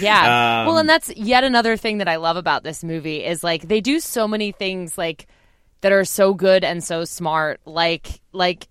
Yeah. 0.00 0.60
Um, 0.62 0.66
well, 0.66 0.78
and 0.78 0.88
that's 0.88 1.14
yet 1.16 1.44
another 1.44 1.76
thing 1.76 1.98
that 1.98 2.08
I 2.08 2.16
love 2.16 2.36
about 2.36 2.62
this 2.62 2.82
movie 2.82 3.24
is 3.24 3.44
like 3.44 3.68
they 3.68 3.80
do 3.80 4.00
so 4.00 4.26
many 4.26 4.52
things 4.52 4.96
like 4.96 5.26
that 5.82 5.92
are 5.92 6.04
so 6.04 6.34
good 6.34 6.64
and 6.64 6.82
so 6.82 7.04
smart, 7.04 7.60
like 7.64 8.20
like 8.32 8.68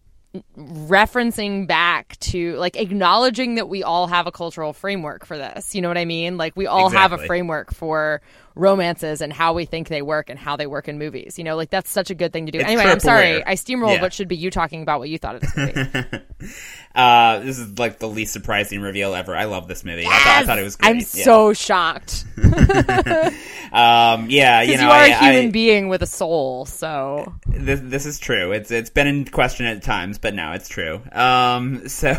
referencing 0.57 1.67
back 1.67 2.17
to 2.19 2.55
like 2.57 2.75
acknowledging 2.75 3.55
that 3.55 3.67
we 3.67 3.83
all 3.83 4.07
have 4.07 4.27
a 4.27 4.31
cultural 4.31 4.73
framework 4.73 5.25
for 5.25 5.37
this. 5.37 5.73
You 5.73 5.81
know 5.81 5.87
what 5.87 5.97
I 5.97 6.05
mean? 6.05 6.37
Like 6.37 6.55
we 6.55 6.67
all 6.67 6.89
have 6.89 7.13
a 7.13 7.17
framework 7.25 7.73
for 7.73 8.21
romances 8.59 9.21
and 9.21 9.31
how 9.31 9.53
we 9.53 9.65
think 9.65 9.87
they 9.87 10.01
work 10.01 10.29
and 10.29 10.37
how 10.37 10.55
they 10.55 10.67
work 10.67 10.87
in 10.87 10.99
movies. 10.99 11.37
You 11.37 11.43
know, 11.43 11.55
like 11.55 11.69
that's 11.69 11.89
such 11.89 12.09
a 12.11 12.15
good 12.15 12.33
thing 12.33 12.45
to 12.45 12.51
do. 12.51 12.59
It's 12.59 12.67
anyway, 12.67 12.83
I'm 12.83 12.99
sorry. 12.99 13.43
I 13.45 13.53
steamrolled 13.53 13.95
Yeah. 13.95 14.01
what 14.01 14.13
should 14.13 14.27
be 14.27 14.35
you 14.35 14.51
talking 14.51 14.81
about 14.81 14.99
what 14.99 15.09
you 15.09 15.17
thought 15.17 15.35
of 15.35 15.41
this 15.41 15.55
movie. 15.57 15.79
uh, 16.95 17.39
this 17.39 17.57
is 17.57 17.79
like 17.79 17.99
the 17.99 18.07
least 18.07 18.33
surprising 18.33 18.81
reveal 18.81 19.15
ever. 19.15 19.35
I 19.35 19.45
love 19.45 19.67
this 19.67 19.83
movie. 19.83 20.05
I, 20.05 20.09
thought, 20.09 20.27
I 20.27 20.45
thought 20.45 20.59
it 20.59 20.63
was 20.63 20.75
great. 20.75 20.89
I'm 20.89 20.97
yeah. 20.97 21.03
so 21.03 21.53
shocked. 21.53 22.25
um, 23.71 24.29
yeah, 24.29 24.61
you 24.61 24.77
know, 24.77 24.83
you 24.83 24.89
are 24.89 24.93
I, 24.93 25.07
a 25.07 25.17
human 25.19 25.47
I- 25.47 25.51
being 25.51 25.87
with 25.89 26.01
a 26.01 26.07
soul, 26.07 26.65
so 26.65 27.33
this, 27.47 27.79
this 27.83 28.05
is 28.05 28.19
true. 28.19 28.51
It's 28.51 28.71
it's 28.71 28.89
been 28.89 29.07
in 29.07 29.25
question 29.25 29.65
at 29.65 29.83
times, 29.83 30.17
but 30.17 30.33
now 30.33 30.53
it's 30.53 30.69
true. 30.69 31.01
Um, 31.11 31.87
so 31.87 32.09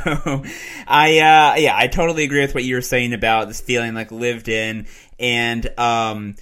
I 0.87 1.18
uh, 1.18 1.56
yeah, 1.59 1.75
I 1.76 1.87
totally 1.88 2.25
agree 2.25 2.40
with 2.40 2.54
what 2.54 2.64
you 2.64 2.75
were 2.75 2.82
saying 2.82 3.12
about 3.12 3.49
this 3.49 3.61
feeling 3.61 3.94
like 3.94 4.11
lived 4.11 4.49
in, 4.49 4.87
and 5.21 5.79
um, 5.79 6.35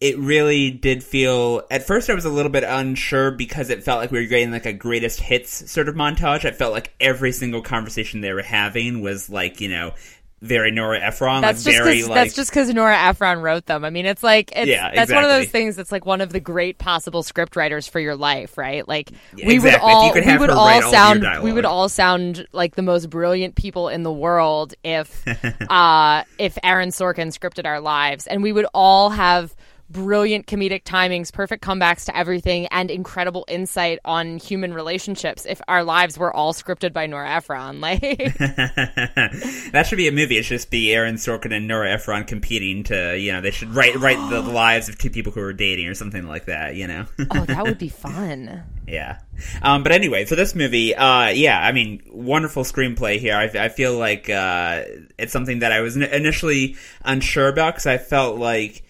it 0.00 0.18
really 0.18 0.70
did 0.70 1.02
feel. 1.02 1.62
At 1.70 1.86
first, 1.86 2.10
I 2.10 2.14
was 2.14 2.24
a 2.24 2.30
little 2.30 2.50
bit 2.50 2.64
unsure 2.64 3.30
because 3.30 3.70
it 3.70 3.84
felt 3.84 4.00
like 4.00 4.10
we 4.10 4.20
were 4.20 4.26
getting 4.26 4.50
like 4.50 4.66
a 4.66 4.72
greatest 4.72 5.20
hits 5.20 5.70
sort 5.70 5.88
of 5.88 5.94
montage. 5.94 6.44
I 6.44 6.50
felt 6.50 6.72
like 6.72 6.92
every 7.00 7.32
single 7.32 7.62
conversation 7.62 8.20
they 8.20 8.32
were 8.32 8.42
having 8.42 9.00
was 9.00 9.30
like 9.30 9.60
you 9.60 9.68
know. 9.68 9.94
Very 10.44 10.70
Nora 10.70 11.00
Ephron, 11.00 11.40
That's 11.40 11.64
like 11.64 11.74
just 11.74 11.84
very 11.84 12.02
like 12.02 12.14
that's 12.14 12.34
just 12.34 12.50
because 12.50 12.68
Nora 12.68 12.96
Ephron 12.96 13.40
wrote 13.40 13.64
them. 13.64 13.84
I 13.84 13.90
mean, 13.90 14.04
it's 14.04 14.22
like 14.22 14.52
it's, 14.54 14.68
Yeah, 14.68 14.94
that's 14.94 15.10
one 15.10 15.24
of 15.24 15.30
those 15.30 15.48
things 15.48 15.74
that's 15.74 15.90
like 15.90 16.04
one 16.04 16.20
of 16.20 16.32
the 16.32 16.40
great 16.40 16.76
possible 16.76 17.22
script 17.22 17.56
writers 17.56 17.88
for 17.88 17.98
your 17.98 18.14
life, 18.14 18.58
right? 18.58 18.86
Like 18.86 19.10
Yeah, 19.34 19.46
we 19.48 19.58
would 19.58 19.74
exactly. 19.74 19.90
You 19.90 19.96
all 19.96 20.14
we 20.14 20.38
would 20.38 20.50
all 20.50 20.66
write 20.66 20.82
all 20.82 20.92
sound 20.92 21.42
we 21.42 21.52
would 21.52 21.64
all 21.64 21.88
sound 21.88 22.46
like 22.52 22.74
the 22.74 22.82
most 22.82 23.08
brilliant 23.08 23.54
people 23.54 23.88
in 23.88 24.02
the 24.02 24.12
world 24.12 24.74
if 24.84 25.24
uh 25.70 26.24
if 26.38 26.58
Aaron 26.62 26.90
Sorkin 26.90 27.28
scripted 27.28 27.64
our 27.64 27.80
lives, 27.80 28.26
and 28.26 28.42
we 28.42 28.52
would 28.52 28.66
all 28.74 29.10
have 29.10 29.54
brilliant 29.90 30.46
comedic 30.46 30.84
timings, 30.84 31.32
perfect 31.32 31.62
comebacks 31.62 32.06
to 32.06 32.16
everything, 32.16 32.66
and 32.68 32.90
incredible 32.90 33.44
insight 33.48 33.98
on 34.04 34.38
human 34.38 34.74
relationships 34.74 35.46
if 35.46 35.60
our 35.68 35.84
lives 35.84 36.18
were 36.18 36.34
all 36.34 36.52
scripted 36.52 36.92
by 36.92 37.06
Nora 37.06 37.30
Ephron. 37.30 37.80
Like. 37.84 38.00
that 38.38 39.84
should 39.86 39.98
be 39.98 40.08
a 40.08 40.12
movie. 40.12 40.38
It 40.38 40.44
should 40.44 40.56
just 40.56 40.70
be 40.70 40.94
Aaron 40.94 41.16
Sorkin 41.16 41.52
and 41.52 41.68
Nora 41.68 41.92
Ephron 41.92 42.24
competing 42.24 42.84
to, 42.84 43.18
you 43.18 43.32
know, 43.32 43.42
they 43.42 43.50
should 43.50 43.74
write 43.74 43.96
write 43.96 44.30
the 44.30 44.40
lives 44.52 44.88
of 44.88 44.96
two 44.96 45.10
people 45.10 45.32
who 45.32 45.40
are 45.40 45.52
dating 45.52 45.86
or 45.86 45.94
something 45.94 46.26
like 46.26 46.46
that. 46.46 46.76
You 46.76 46.86
know. 46.86 47.06
Oh, 47.32 47.44
that 47.44 47.62
would 47.64 47.78
be 47.78 47.88
fun. 47.90 48.62
Yeah. 48.86 49.18
Um, 49.62 49.82
but 49.82 49.92
anyway, 49.92 50.24
for 50.24 50.36
this 50.36 50.54
movie, 50.54 50.94
uh, 50.94 51.28
yeah, 51.28 51.58
I 51.58 51.72
mean, 51.72 52.02
wonderful 52.10 52.64
screenplay 52.64 53.18
here. 53.18 53.34
I, 53.34 53.44
I 53.64 53.68
feel 53.68 53.98
like 53.98 54.30
uh, 54.30 54.82
it's 55.18 55.32
something 55.32 55.60
that 55.60 55.72
I 55.72 55.80
was 55.80 55.96
initially 55.96 56.76
unsure 57.04 57.48
about 57.48 57.74
because 57.74 57.86
I 57.86 57.98
felt 57.98 58.38
like, 58.38 58.83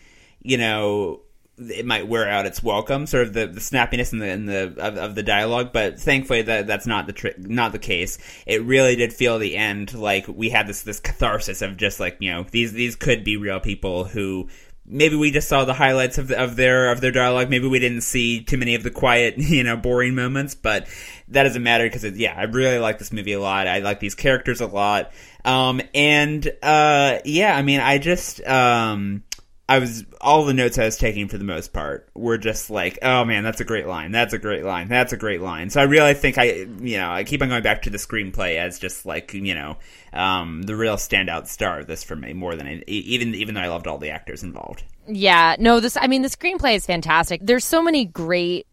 you 0.44 0.56
know, 0.58 1.22
it 1.56 1.86
might 1.86 2.08
wear 2.08 2.28
out 2.28 2.46
its 2.46 2.62
welcome, 2.62 3.06
sort 3.06 3.26
of 3.26 3.32
the, 3.32 3.46
the 3.46 3.60
snappiness 3.60 4.12
and 4.12 4.20
the, 4.48 4.72
the 4.74 4.82
of, 4.82 4.96
of 4.96 5.14
the 5.14 5.22
dialogue. 5.22 5.72
But 5.72 5.98
thankfully, 5.98 6.42
that 6.42 6.66
that's 6.66 6.86
not 6.86 7.06
the 7.06 7.12
tri- 7.12 7.34
not 7.38 7.72
the 7.72 7.78
case. 7.78 8.18
It 8.46 8.62
really 8.62 8.96
did 8.96 9.12
feel 9.12 9.38
the 9.38 9.56
end 9.56 9.94
like 9.94 10.26
we 10.28 10.50
had 10.50 10.66
this 10.66 10.82
this 10.82 11.00
catharsis 11.00 11.62
of 11.62 11.76
just 11.76 11.98
like 11.98 12.18
you 12.20 12.32
know 12.32 12.44
these 12.50 12.72
these 12.72 12.96
could 12.96 13.24
be 13.24 13.36
real 13.36 13.60
people 13.60 14.04
who 14.04 14.48
maybe 14.86 15.16
we 15.16 15.30
just 15.30 15.48
saw 15.48 15.64
the 15.64 15.74
highlights 15.74 16.18
of, 16.18 16.28
the, 16.28 16.42
of 16.42 16.56
their 16.56 16.90
of 16.90 17.00
their 17.00 17.10
dialogue. 17.10 17.50
Maybe 17.50 17.68
we 17.68 17.78
didn't 17.78 18.02
see 18.02 18.42
too 18.42 18.56
many 18.56 18.74
of 18.74 18.82
the 18.82 18.90
quiet, 18.90 19.34
you 19.38 19.64
know, 19.64 19.76
boring 19.76 20.14
moments. 20.14 20.54
But 20.54 20.88
that 21.28 21.44
doesn't 21.44 21.62
matter 21.62 21.84
because 21.84 22.04
yeah, 22.04 22.34
I 22.36 22.44
really 22.44 22.78
like 22.78 22.98
this 22.98 23.12
movie 23.12 23.32
a 23.32 23.40
lot. 23.40 23.66
I 23.66 23.78
like 23.78 24.00
these 24.00 24.14
characters 24.14 24.60
a 24.60 24.66
lot. 24.66 25.12
Um, 25.44 25.80
and 25.94 26.46
uh, 26.62 27.18
yeah, 27.24 27.56
I 27.56 27.62
mean, 27.62 27.80
I 27.80 27.98
just 27.98 28.44
um. 28.46 29.23
I 29.66 29.78
was 29.78 30.04
all 30.20 30.44
the 30.44 30.52
notes 30.52 30.78
I 30.78 30.84
was 30.84 30.98
taking 30.98 31.28
for 31.28 31.38
the 31.38 31.44
most 31.44 31.72
part 31.72 32.10
were 32.14 32.36
just 32.36 32.68
like, 32.68 32.98
oh 33.00 33.24
man, 33.24 33.44
that's 33.44 33.60
a 33.60 33.64
great 33.64 33.86
line. 33.86 34.12
That's 34.12 34.34
a 34.34 34.38
great 34.38 34.62
line. 34.62 34.88
That's 34.88 35.14
a 35.14 35.16
great 35.16 35.40
line. 35.40 35.70
So 35.70 35.80
I 35.80 35.84
really 35.84 36.12
think 36.12 36.36
I, 36.36 36.66
you 36.80 36.98
know, 36.98 37.10
I 37.10 37.24
keep 37.24 37.40
on 37.40 37.48
going 37.48 37.62
back 37.62 37.82
to 37.82 37.90
the 37.90 37.96
screenplay 37.96 38.56
as 38.56 38.78
just 38.78 39.06
like, 39.06 39.32
you 39.32 39.54
know, 39.54 39.78
um, 40.12 40.62
the 40.62 40.76
real 40.76 40.96
standout 40.96 41.46
star 41.46 41.80
of 41.80 41.86
this 41.86 42.04
for 42.04 42.14
me 42.14 42.34
more 42.34 42.56
than 42.56 42.66
it, 42.66 42.88
even 42.88 43.34
even 43.34 43.54
though 43.54 43.62
I 43.62 43.68
loved 43.68 43.86
all 43.86 43.96
the 43.96 44.10
actors 44.10 44.42
involved. 44.42 44.84
Yeah, 45.08 45.56
no, 45.58 45.80
this 45.80 45.96
I 45.96 46.08
mean 46.08 46.20
the 46.20 46.28
screenplay 46.28 46.76
is 46.76 46.84
fantastic. 46.84 47.40
There's 47.42 47.64
so 47.64 47.82
many 47.82 48.04
great 48.04 48.66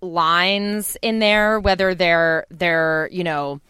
lines 0.00 0.96
in 1.02 1.18
there 1.18 1.60
whether 1.60 1.94
they're 1.94 2.46
they're, 2.50 3.10
you 3.12 3.24
know, 3.24 3.60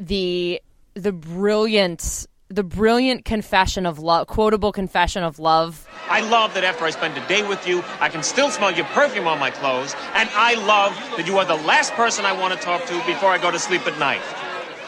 the 0.00 0.60
the 0.94 1.12
brilliant 1.12 2.26
the 2.58 2.64
brilliant 2.64 3.24
confession 3.24 3.86
of 3.86 4.00
love, 4.00 4.26
quotable 4.26 4.72
confession 4.72 5.22
of 5.22 5.38
love. 5.38 5.86
I 6.08 6.28
love 6.28 6.54
that 6.54 6.64
after 6.64 6.84
I 6.84 6.90
spend 6.90 7.16
a 7.16 7.24
day 7.28 7.46
with 7.46 7.68
you, 7.68 7.84
I 8.00 8.08
can 8.08 8.24
still 8.24 8.50
smell 8.50 8.72
your 8.72 8.84
perfume 8.86 9.28
on 9.28 9.38
my 9.38 9.52
clothes. 9.52 9.94
And 10.14 10.28
I 10.32 10.54
love 10.66 10.92
that 11.16 11.28
you 11.28 11.38
are 11.38 11.44
the 11.44 11.54
last 11.54 11.92
person 11.92 12.24
I 12.24 12.32
want 12.32 12.52
to 12.52 12.58
talk 12.58 12.84
to 12.86 12.94
before 13.06 13.28
I 13.28 13.38
go 13.38 13.52
to 13.52 13.60
sleep 13.60 13.86
at 13.86 13.96
night. 14.00 14.22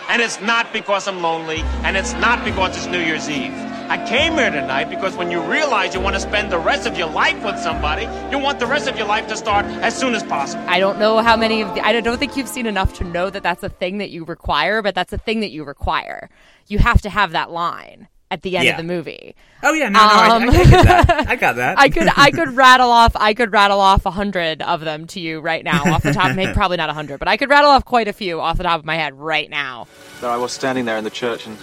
And 0.09 0.21
it's 0.21 0.41
not 0.41 0.73
because 0.73 1.07
I'm 1.07 1.23
lonely, 1.23 1.61
and 1.85 1.97
it's 1.97 2.13
not 2.15 2.45
because 2.45 2.77
it's 2.77 2.87
New 2.87 2.99
Year's 2.99 3.31
Eve. 3.31 3.70
I 3.91 4.07
came 4.07 4.35
here 4.35 4.51
tonight 4.51 4.85
because 4.89 5.17
when 5.17 5.33
you 5.33 5.41
realize 5.43 5.95
you 5.95 6.01
want 6.01 6.15
to 6.15 6.21
spend 6.21 6.53
the 6.53 6.59
rest 6.61 6.87
of 6.87 6.97
your 6.97 7.09
life 7.11 7.43
with 7.45 7.59
somebody, 7.59 8.03
you 8.31 8.39
want 8.39 8.61
the 8.61 8.67
rest 8.67 8.87
of 8.89 8.97
your 8.97 9.09
life 9.09 9.27
to 9.27 9.37
start 9.37 9.67
as 9.67 9.99
soon 9.99 10.15
as 10.15 10.23
possible. 10.23 10.63
I 10.69 10.79
don't 10.79 11.01
know 11.01 11.19
how 11.19 11.37
many 11.37 11.61
of 11.63 11.75
the, 11.75 11.85
I 11.85 12.01
don't 12.01 12.17
think 12.19 12.37
you've 12.37 12.47
seen 12.49 12.67
enough 12.67 12.95
to 12.99 13.05
know 13.05 13.31
that 13.31 13.43
that's 13.43 13.65
a 13.65 13.69
thing 13.69 13.99
that 13.99 14.11
you 14.11 14.25
require, 14.25 14.81
but 14.81 14.95
that's 14.95 15.13
a 15.13 15.19
thing 15.19 15.41
that 15.41 15.51
you 15.51 15.65
require. 15.65 16.31
You 16.69 16.79
have 16.79 17.03
to 17.03 17.11
have 17.11 17.33
that 17.33 17.51
line 17.51 18.07
at 18.31 18.43
the 18.43 18.57
end 18.57 18.67
Yeah. 18.67 18.71
of 18.73 18.77
the 18.77 18.85
movie. 18.85 19.35
Oh 19.65 19.73
yeah, 19.73 19.89
no, 19.89 19.99
no, 19.99 20.05
I, 20.07 20.37
Um, 20.37 20.43
I, 20.45 20.47
I 20.47 20.53
get 20.53 20.85
that. 20.85 21.29
I 21.29 21.35
got 21.35 21.57
that. 21.57 21.77
I 21.81 21.89
could 21.89 22.09
I 22.17 22.31
could 22.31 22.55
rattle 22.57 22.93
off 22.93 23.17
I 23.17 23.35
could 23.35 23.53
rattle 23.53 23.81
off 23.81 24.07
a 24.07 24.13
hundred 24.13 24.63
of 24.63 24.83
them 24.83 25.09
to 25.09 25.19
you 25.21 25.41
right 25.41 25.65
now 25.65 25.83
off 25.93 26.05
the 26.05 26.13
top 26.13 26.37
maybe 26.37 26.53
probably 26.53 26.77
not 26.77 26.91
a 26.91 26.95
hundred 26.95 27.19
but 27.19 27.27
I 27.27 27.37
could 27.37 27.51
rattle 27.51 27.71
off 27.71 27.85
quite 27.85 28.07
a 28.07 28.13
few 28.13 28.41
off 28.41 28.57
the 28.57 28.63
top 28.63 28.79
of 28.79 28.85
my 28.87 28.95
head 28.95 29.19
right 29.19 29.51
now. 29.51 29.89
There 30.21 30.31
I 30.31 30.37
was 30.37 30.53
standing 30.53 30.85
there 30.85 30.97
in 30.97 31.03
the 31.03 31.11
church, 31.11 31.49
and 31.49 31.59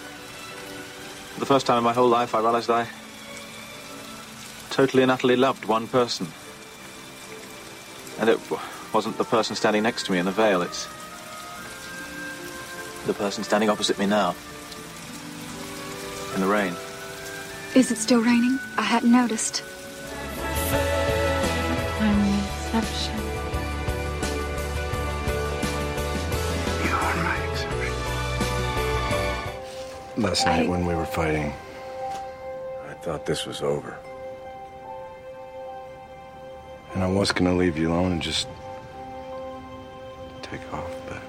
for 1.38 1.42
the 1.42 1.46
first 1.46 1.68
time 1.68 1.78
in 1.78 1.84
my 1.84 1.94
whole 1.94 2.10
life, 2.10 2.34
I 2.34 2.40
realized 2.40 2.72
I 2.72 2.88
totally 4.72 5.04
and 5.04 5.12
utterly 5.12 5.36
loved 5.36 5.66
one 5.66 5.88
person. 5.88 6.26
And 8.20 8.28
it 8.28 8.40
wasn't 8.92 9.20
the 9.20 9.24
person 9.24 9.56
standing 9.56 9.84
next 9.84 10.08
to 10.08 10.14
me 10.14 10.18
in 10.18 10.26
the 10.26 10.32
veil, 10.32 10.64
it's 10.64 10.88
the 13.06 13.14
person 13.14 13.44
standing 13.44 13.70
opposite 13.70 14.00
me 14.00 14.08
now. 14.08 14.34
In 16.34 16.42
the 16.42 16.48
rain. 16.48 16.74
Is 17.76 17.92
it 17.92 18.00
still 18.00 18.24
raining? 18.24 18.58
I 18.76 18.82
hadn't 18.82 19.12
noticed. 19.12 19.62
I'm 22.02 22.82
the 22.82 23.17
Last 30.18 30.48
I- 30.48 30.58
night 30.58 30.70
when 30.70 30.86
we 30.86 30.96
were 30.96 31.06
fighting, 31.06 31.54
I 32.90 32.94
thought 33.04 33.26
this 33.28 33.46
was 33.46 33.62
over. 33.62 33.96
And 36.96 37.04
I 37.04 37.08
was 37.08 37.32
gonna 37.32 37.54
leave 37.54 37.78
you 37.78 37.90
alone 37.92 38.14
and 38.14 38.22
just 38.22 38.48
take 40.42 40.62
off, 40.74 40.90
but 41.08 41.22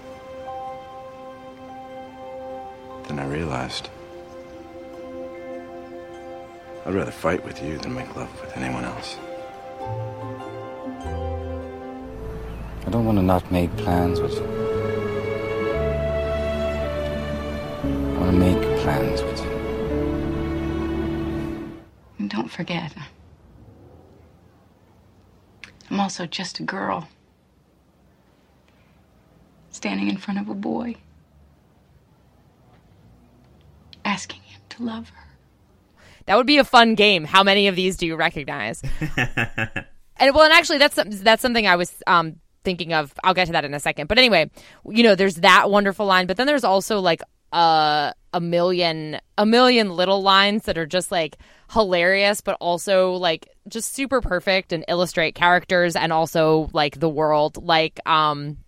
then 3.08 3.18
I 3.18 3.26
realized 3.26 3.90
I'd 6.86 6.94
rather 6.94 7.10
fight 7.10 7.44
with 7.44 7.62
you 7.62 7.76
than 7.76 7.94
make 7.94 8.16
love 8.16 8.30
with 8.40 8.56
anyone 8.56 8.84
else. 8.84 9.18
I 12.86 12.90
don't 12.90 13.04
want 13.04 13.18
to 13.18 13.22
not 13.22 13.52
make 13.52 13.76
plans 13.76 14.18
with 14.22 14.32
you. 14.32 14.46
I 17.84 18.18
want 18.18 18.32
to 18.32 18.38
make 18.38 18.77
plans 18.88 19.22
with 19.22 19.38
you. 19.44 19.50
And 22.18 22.30
don't 22.30 22.50
forget, 22.50 22.94
I'm 25.90 26.00
also 26.00 26.24
just 26.24 26.58
a 26.58 26.62
girl. 26.62 27.06
Standing 29.70 30.08
in 30.08 30.16
front 30.16 30.40
of 30.40 30.48
a 30.48 30.54
boy. 30.54 30.96
Asking 34.06 34.40
him 34.40 34.60
to 34.70 34.82
love 34.82 35.10
her. 35.10 35.24
That 36.24 36.36
would 36.36 36.46
be 36.46 36.56
a 36.56 36.64
fun 36.64 36.94
game. 36.94 37.24
How 37.24 37.42
many 37.42 37.68
of 37.68 37.76
these 37.76 37.98
do 37.98 38.06
you 38.06 38.16
recognize? 38.16 38.82
and 39.16 40.34
well, 40.34 40.44
and 40.44 40.52
actually, 40.52 40.78
that's 40.78 40.98
that's 41.20 41.42
something 41.42 41.66
I 41.66 41.76
was 41.76 42.02
um, 42.06 42.36
thinking 42.64 42.94
of. 42.94 43.12
I'll 43.22 43.34
get 43.34 43.46
to 43.46 43.52
that 43.52 43.66
in 43.66 43.74
a 43.74 43.80
second. 43.80 44.08
But 44.08 44.18
anyway, 44.18 44.50
you 44.86 45.02
know, 45.02 45.14
there's 45.14 45.36
that 45.36 45.70
wonderful 45.70 46.06
line, 46.06 46.26
but 46.26 46.38
then 46.38 46.46
there's 46.46 46.64
also 46.64 47.00
like 47.00 47.22
a 47.52 48.14
a 48.34 48.40
million 48.40 49.18
a 49.36 49.46
million 49.46 49.96
little 49.96 50.22
lines 50.22 50.64
that 50.64 50.78
are 50.78 50.86
just 50.86 51.10
like 51.10 51.36
hilarious, 51.70 52.40
but 52.40 52.56
also 52.60 53.12
like 53.12 53.48
just 53.68 53.94
super 53.94 54.20
perfect 54.20 54.72
and 54.72 54.84
illustrate 54.88 55.34
characters 55.34 55.96
and 55.96 56.12
also 56.12 56.70
like 56.72 57.00
the 57.00 57.08
world. 57.08 57.62
Like 57.64 58.00
um 58.06 58.58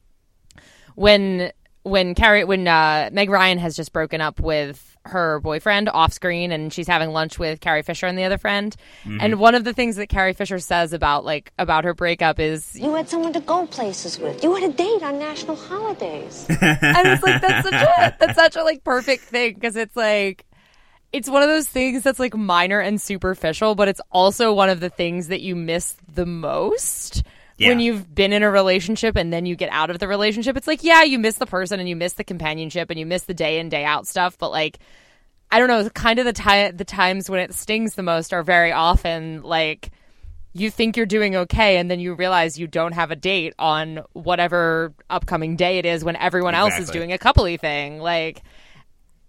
when 0.94 1.52
when 1.82 2.14
Carrie 2.14 2.44
when 2.44 2.68
uh, 2.68 3.10
Meg 3.12 3.30
Ryan 3.30 3.58
has 3.58 3.74
just 3.76 3.92
broken 3.92 4.20
up 4.20 4.40
with 4.40 4.89
her 5.06 5.40
boyfriend 5.40 5.88
off 5.88 6.12
screen 6.12 6.52
and 6.52 6.72
she's 6.72 6.86
having 6.86 7.10
lunch 7.10 7.38
with 7.38 7.60
Carrie 7.60 7.82
Fisher 7.82 8.06
and 8.06 8.18
the 8.18 8.24
other 8.24 8.38
friend. 8.38 8.76
Mm-hmm. 9.04 9.18
And 9.20 9.40
one 9.40 9.54
of 9.54 9.64
the 9.64 9.72
things 9.72 9.96
that 9.96 10.08
Carrie 10.08 10.32
Fisher 10.32 10.58
says 10.58 10.92
about 10.92 11.24
like 11.24 11.52
about 11.58 11.84
her 11.84 11.94
breakup 11.94 12.38
is 12.38 12.76
You 12.78 12.94
had 12.94 13.08
someone 13.08 13.32
to 13.32 13.40
go 13.40 13.66
places 13.66 14.18
with. 14.18 14.42
You 14.42 14.54
had 14.54 14.70
a 14.70 14.72
date 14.72 15.02
on 15.02 15.18
national 15.18 15.56
holidays. 15.56 16.46
and 16.48 17.08
it's 17.08 17.22
like 17.22 17.40
that's 17.40 17.68
such 17.68 17.82
a 17.82 18.16
that's 18.18 18.34
such 18.34 18.56
a 18.56 18.62
like 18.62 18.84
perfect 18.84 19.24
thing 19.24 19.54
because 19.54 19.76
it's 19.76 19.96
like 19.96 20.44
it's 21.12 21.28
one 21.28 21.42
of 21.42 21.48
those 21.48 21.66
things 21.66 22.02
that's 22.02 22.20
like 22.20 22.36
minor 22.36 22.78
and 22.78 23.00
superficial, 23.00 23.74
but 23.74 23.88
it's 23.88 24.00
also 24.12 24.52
one 24.52 24.68
of 24.68 24.80
the 24.80 24.90
things 24.90 25.28
that 25.28 25.40
you 25.40 25.56
miss 25.56 25.96
the 26.14 26.26
most 26.26 27.24
when 27.68 27.80
you've 27.80 28.12
been 28.14 28.32
in 28.32 28.42
a 28.42 28.50
relationship 28.50 29.16
and 29.16 29.32
then 29.32 29.46
you 29.46 29.56
get 29.56 29.70
out 29.70 29.90
of 29.90 29.98
the 29.98 30.08
relationship. 30.08 30.56
It's 30.56 30.66
like, 30.66 30.82
yeah, 30.82 31.02
you 31.02 31.18
miss 31.18 31.36
the 31.36 31.46
person 31.46 31.80
and 31.80 31.88
you 31.88 31.96
miss 31.96 32.14
the 32.14 32.24
companionship 32.24 32.90
and 32.90 32.98
you 32.98 33.06
miss 33.06 33.24
the 33.24 33.34
day 33.34 33.58
in 33.58 33.68
day 33.68 33.84
out 33.84 34.06
stuff, 34.06 34.38
but 34.38 34.50
like 34.50 34.78
I 35.52 35.58
don't 35.58 35.68
know, 35.68 35.88
kind 35.90 36.18
of 36.18 36.24
the 36.24 36.32
time 36.32 36.76
the 36.76 36.84
times 36.84 37.28
when 37.28 37.40
it 37.40 37.54
stings 37.54 37.94
the 37.94 38.02
most 38.02 38.32
are 38.32 38.42
very 38.42 38.72
often 38.72 39.42
like 39.42 39.90
you 40.52 40.70
think 40.70 40.96
you're 40.96 41.06
doing 41.06 41.36
okay 41.36 41.76
and 41.76 41.90
then 41.90 42.00
you 42.00 42.14
realize 42.14 42.58
you 42.58 42.66
don't 42.66 42.92
have 42.92 43.10
a 43.10 43.16
date 43.16 43.54
on 43.58 44.02
whatever 44.12 44.92
upcoming 45.08 45.56
day 45.56 45.78
it 45.78 45.86
is 45.86 46.04
when 46.04 46.16
everyone 46.16 46.54
else 46.54 46.76
is 46.78 46.90
doing 46.90 47.12
a 47.12 47.18
coupley 47.18 47.58
thing 47.58 47.98
like 47.98 48.42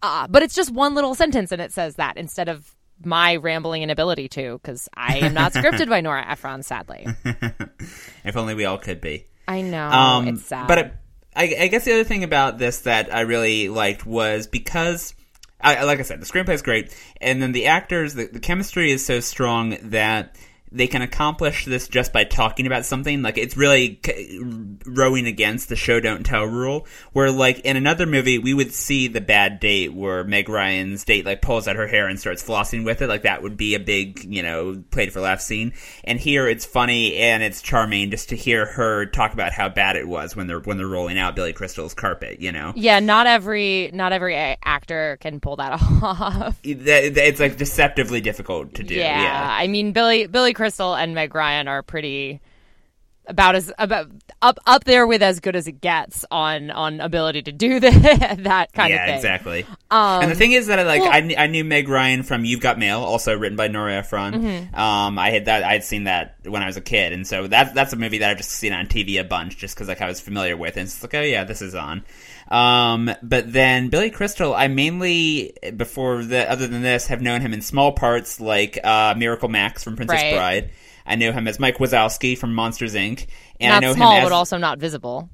uh, 0.01 0.27
but 0.27 0.41
it's 0.41 0.55
just 0.55 0.71
one 0.71 0.95
little 0.95 1.13
sentence 1.13 1.51
and 1.51 1.61
it 1.61 1.71
says 1.71 1.95
that 1.95 2.17
instead 2.17 2.49
of 2.49 2.75
my 3.05 3.35
rambling 3.37 3.83
inability 3.83 4.27
to 4.29 4.59
because 4.61 4.87
i 4.95 5.17
am 5.19 5.33
not 5.33 5.53
scripted 5.53 5.89
by 5.89 6.01
nora 6.01 6.25
ephron 6.29 6.63
sadly 6.63 7.07
If 8.23 8.37
only 8.37 8.53
we 8.53 8.65
all 8.65 8.77
could 8.77 9.01
be. 9.01 9.25
i 9.47 9.61
know 9.61 9.87
Um, 9.87 10.27
it's 10.27 10.45
sad 10.45 10.67
But 10.67 10.77
it, 10.77 10.93
I, 11.35 11.55
I 11.61 11.67
guess 11.67 11.85
the 11.85 11.93
other 11.93 12.03
thing 12.03 12.23
about 12.23 12.57
this 12.57 12.79
that 12.81 13.13
I 13.13 13.21
really 13.21 13.69
liked 13.69 14.05
was 14.05 14.47
because, 14.47 15.13
I, 15.61 15.83
like 15.85 15.99
I 15.99 16.01
said, 16.01 16.21
the 16.21 16.25
screenplay 16.25 16.55
is 16.55 16.61
great, 16.61 16.93
and 17.21 17.41
then 17.41 17.53
the 17.53 17.67
actors, 17.67 18.13
the, 18.15 18.25
the 18.25 18.41
chemistry 18.41 18.91
is 18.91 19.05
so 19.05 19.21
strong 19.21 19.77
that 19.83 20.35
they 20.71 20.87
can 20.87 21.01
accomplish 21.01 21.65
this 21.65 21.87
just 21.87 22.13
by 22.13 22.23
talking 22.23 22.65
about 22.65 22.85
something. 22.85 23.21
Like 23.21 23.37
it's 23.37 23.57
really 23.57 23.99
c- 24.05 24.39
rowing 24.85 25.25
against 25.27 25.67
the 25.69 25.75
show 25.75 25.99
don't 25.99 26.23
tell 26.25 26.45
rule. 26.45 26.87
Where 27.13 27.29
like 27.31 27.59
in 27.59 27.75
another 27.77 28.05
movie, 28.05 28.37
we 28.37 28.53
would 28.53 28.71
see 28.73 29.07
the 29.07 29.21
bad 29.21 29.59
date 29.59 29.93
where 29.93 30.23
Meg 30.23 30.47
Ryan's 30.47 31.03
date 31.03 31.25
like 31.25 31.41
pulls 31.41 31.67
out 31.67 31.75
her 31.75 31.87
hair 31.87 32.07
and 32.07 32.19
starts 32.19 32.41
flossing 32.41 32.85
with 32.85 33.01
it. 33.01 33.07
Like 33.07 33.23
that 33.23 33.41
would 33.43 33.57
be 33.57 33.75
a 33.75 33.79
big 33.79 34.23
you 34.23 34.43
know 34.43 34.81
played 34.91 35.11
for 35.11 35.19
laugh 35.21 35.41
scene. 35.41 35.73
And 36.03 36.19
here 36.19 36.47
it's 36.47 36.65
funny 36.65 37.15
and 37.17 37.43
it's 37.43 37.61
charming 37.61 38.09
just 38.11 38.29
to 38.29 38.35
hear 38.35 38.65
her 38.65 39.05
talk 39.07 39.33
about 39.33 39.51
how 39.51 39.67
bad 39.69 39.95
it 39.97 40.07
was 40.07 40.35
when 40.35 40.47
they're 40.47 40.59
when 40.61 40.77
they're 40.77 40.87
rolling 40.87 41.17
out 41.17 41.35
Billy 41.35 41.53
Crystal's 41.53 41.93
carpet. 41.93 42.39
You 42.39 42.51
know. 42.51 42.71
yeah 42.75 42.99
not 42.99 43.27
every 43.27 43.91
not 43.93 44.13
every 44.13 44.35
a- 44.35 44.57
actor 44.63 45.17
can 45.21 45.39
pull 45.39 45.57
that 45.57 45.73
off 46.01 46.57
It's 46.63 47.39
like 47.39 47.57
deceptively 47.57 48.21
difficult 48.21 48.75
to 48.75 48.83
do. 48.83 48.95
yeah, 48.95 49.21
yeah. 49.21 49.47
I 49.51 49.67
mean 49.67 49.91
Billy 49.91 50.27
Billy 50.27 50.53
Crystal 50.61 50.93
and 50.93 51.15
Meg 51.15 51.33
Ryan 51.33 51.67
are 51.67 51.81
pretty 51.81 52.39
about 53.31 53.55
as 53.55 53.71
about 53.79 54.07
up 54.41 54.59
up 54.67 54.83
there 54.83 55.07
with 55.07 55.23
as 55.23 55.39
good 55.39 55.55
as 55.55 55.67
it 55.67 55.81
gets 55.81 56.25
on 56.29 56.69
on 56.69 56.99
ability 56.99 57.41
to 57.43 57.51
do 57.51 57.79
the, 57.79 57.89
that 58.39 58.71
kind 58.73 58.89
yeah, 58.91 58.95
of 58.97 59.01
thing. 59.01 59.09
Yeah, 59.09 59.15
exactly. 59.15 59.65
Um, 59.89 60.21
and 60.23 60.31
the 60.31 60.35
thing 60.35 60.51
is 60.51 60.67
that 60.67 60.77
I 60.79 60.83
like 60.83 61.01
well- 61.01 61.11
I, 61.11 61.21
kn- 61.21 61.39
I 61.39 61.47
knew 61.47 61.63
Meg 61.63 61.87
Ryan 61.89 62.23
from 62.23 62.45
You've 62.45 62.59
Got 62.61 62.77
Mail, 62.77 62.99
also 62.99 63.37
written 63.37 63.55
by 63.55 63.67
Nora 63.67 63.95
Ephron. 63.95 64.33
Mhm. 64.33 64.77
Um, 64.77 65.17
I 65.17 65.31
had 65.31 65.45
that 65.45 65.63
I'd 65.63 65.83
seen 65.83 66.03
that 66.03 66.35
when 66.43 66.61
I 66.61 66.67
was 66.67 66.77
a 66.77 66.81
kid, 66.81 67.13
and 67.13 67.25
so 67.25 67.47
that's 67.47 67.73
that's 67.73 67.93
a 67.93 67.95
movie 67.97 68.19
that 68.19 68.29
I've 68.29 68.37
just 68.37 68.51
seen 68.51 68.73
on 68.73 68.85
TV 68.87 69.19
a 69.19 69.23
bunch, 69.23 69.57
just 69.57 69.75
because 69.75 69.87
like 69.87 70.01
I 70.01 70.07
was 70.07 70.21
familiar 70.21 70.55
with, 70.55 70.77
it. 70.77 70.81
and 70.81 70.87
it's 70.87 71.01
like 71.01 71.13
oh 71.15 71.21
yeah, 71.21 71.43
this 71.43 71.61
is 71.61 71.73
on. 71.75 72.03
Um, 72.49 73.09
but 73.23 73.51
then 73.53 73.87
Billy 73.87 74.09
Crystal, 74.09 74.53
I 74.53 74.67
mainly 74.67 75.53
before 75.77 76.23
the 76.23 76.51
other 76.51 76.67
than 76.67 76.81
this 76.81 77.07
have 77.07 77.21
known 77.21 77.39
him 77.41 77.53
in 77.53 77.61
small 77.61 77.93
parts 77.93 78.41
like 78.41 78.77
uh, 78.83 79.15
Miracle 79.17 79.47
Max 79.47 79.83
from 79.83 79.95
Princess 79.95 80.21
Right. 80.21 80.33
Bride. 80.33 80.69
I 81.11 81.15
know 81.15 81.31
him 81.31 81.47
as 81.47 81.59
Mike 81.59 81.77
Wazowski 81.77 82.37
from 82.37 82.53
Monsters 82.53 82.95
Inc. 82.95 83.27
And 83.59 83.73
I 83.73 83.75
not 83.75 83.81
know 83.81 83.93
small, 83.93 84.11
him 84.13 84.23
as 84.23 84.29
but 84.29 84.35
also 84.35 84.57
not 84.57 84.79
visible. 84.79 85.29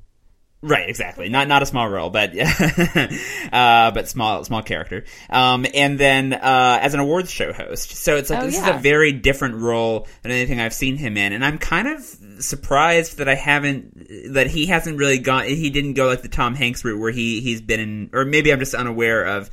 Right, 0.63 0.89
exactly. 0.89 1.29
Not 1.29 1.47
not 1.47 1.61
a 1.61 1.67
small 1.67 1.87
role, 1.87 2.09
but 2.09 2.31
uh, 3.53 3.91
but 3.91 4.09
small 4.09 4.43
small 4.43 4.63
character. 4.63 5.05
Um, 5.29 5.67
and 5.71 5.99
then 5.99 6.33
uh, 6.33 6.79
as 6.81 6.95
an 6.95 6.99
awards 6.99 7.29
show 7.29 7.53
host, 7.53 7.91
so 7.91 8.17
it's 8.17 8.31
like 8.31 8.41
Oh, 8.41 8.45
this 8.47 8.55
yeah. 8.55 8.71
is 8.71 8.75
a 8.77 8.79
very 8.79 9.11
different 9.11 9.61
role 9.61 10.07
than 10.23 10.31
anything 10.31 10.59
I've 10.59 10.73
seen 10.73 10.97
him 10.97 11.15
in, 11.15 11.31
and 11.31 11.45
I'm 11.45 11.59
kind 11.59 11.87
of 11.87 12.01
surprised 12.41 13.19
that 13.19 13.29
I 13.29 13.35
haven't 13.35 14.33
that 14.33 14.47
he 14.47 14.65
hasn't 14.65 14.97
really 14.97 15.19
gone. 15.19 15.45
He 15.45 15.69
didn't 15.69 15.93
go 15.93 16.07
like 16.07 16.23
the 16.23 16.27
Tom 16.27 16.55
Hanks 16.55 16.83
route 16.83 16.99
where 16.99 17.11
he 17.11 17.39
he's 17.41 17.61
been 17.61 17.79
in, 17.79 18.09
or 18.13 18.25
maybe 18.25 18.51
I'm 18.51 18.59
just 18.59 18.73
unaware 18.73 19.25
of. 19.25 19.51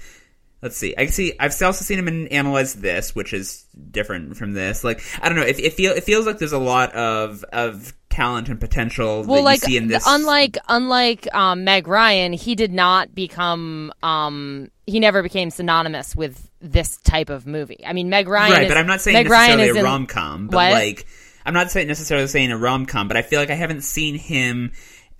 Let's 0.64 0.78
see. 0.78 0.94
I 0.96 1.06
see. 1.06 1.34
I've 1.38 1.50
also 1.62 1.84
seen 1.84 1.98
him 1.98 2.08
in 2.08 2.26
Analyze 2.28 2.72
This, 2.74 3.14
which 3.14 3.34
is 3.34 3.66
different 3.90 4.36
from 4.38 4.54
this. 4.54 4.82
Like 4.82 5.02
I 5.20 5.28
don't 5.28 5.36
know. 5.36 5.44
It, 5.44 5.60
it 5.60 5.74
feel 5.74 5.92
it 5.92 6.04
feels 6.04 6.24
like 6.26 6.38
there's 6.38 6.52
a 6.52 6.58
lot 6.58 6.92
of 6.94 7.44
of 7.52 7.92
talent 8.08 8.48
and 8.48 8.58
potential 8.58 9.24
Well, 9.24 9.36
that 9.36 9.42
like 9.42 9.60
you 9.62 9.66
see 9.68 9.76
in 9.76 9.88
this. 9.88 10.04
unlike 10.06 10.56
unlike 10.66 11.28
um, 11.34 11.64
Meg 11.64 11.86
Ryan, 11.86 12.32
he 12.32 12.54
did 12.54 12.72
not 12.72 13.14
become 13.14 13.92
um, 14.02 14.70
he 14.86 15.00
never 15.00 15.22
became 15.22 15.50
synonymous 15.50 16.16
with 16.16 16.50
this 16.62 16.96
type 16.96 17.28
of 17.28 17.46
movie. 17.46 17.84
I 17.86 17.92
mean, 17.92 18.08
Meg 18.08 18.26
Ryan, 18.26 18.52
right, 18.52 18.62
is- 18.62 18.68
but 18.68 18.78
I'm 18.78 18.86
not 18.86 19.02
saying 19.02 19.16
Meg 19.18 19.28
Ryan 19.28 19.58
necessarily 19.58 19.78
is 19.80 19.84
a 19.84 19.86
rom 19.86 20.06
com, 20.06 20.46
but 20.46 20.56
What? 20.56 20.72
like 20.72 21.06
I'm 21.44 21.52
not 21.52 21.70
saying 21.72 21.88
necessarily 21.88 22.26
saying 22.28 22.52
a 22.52 22.56
rom 22.56 22.86
com, 22.86 23.06
but 23.06 23.18
I 23.18 23.22
feel 23.22 23.38
like 23.38 23.50
I 23.50 23.54
haven't 23.54 23.82
seen 23.82 24.14
him 24.14 24.72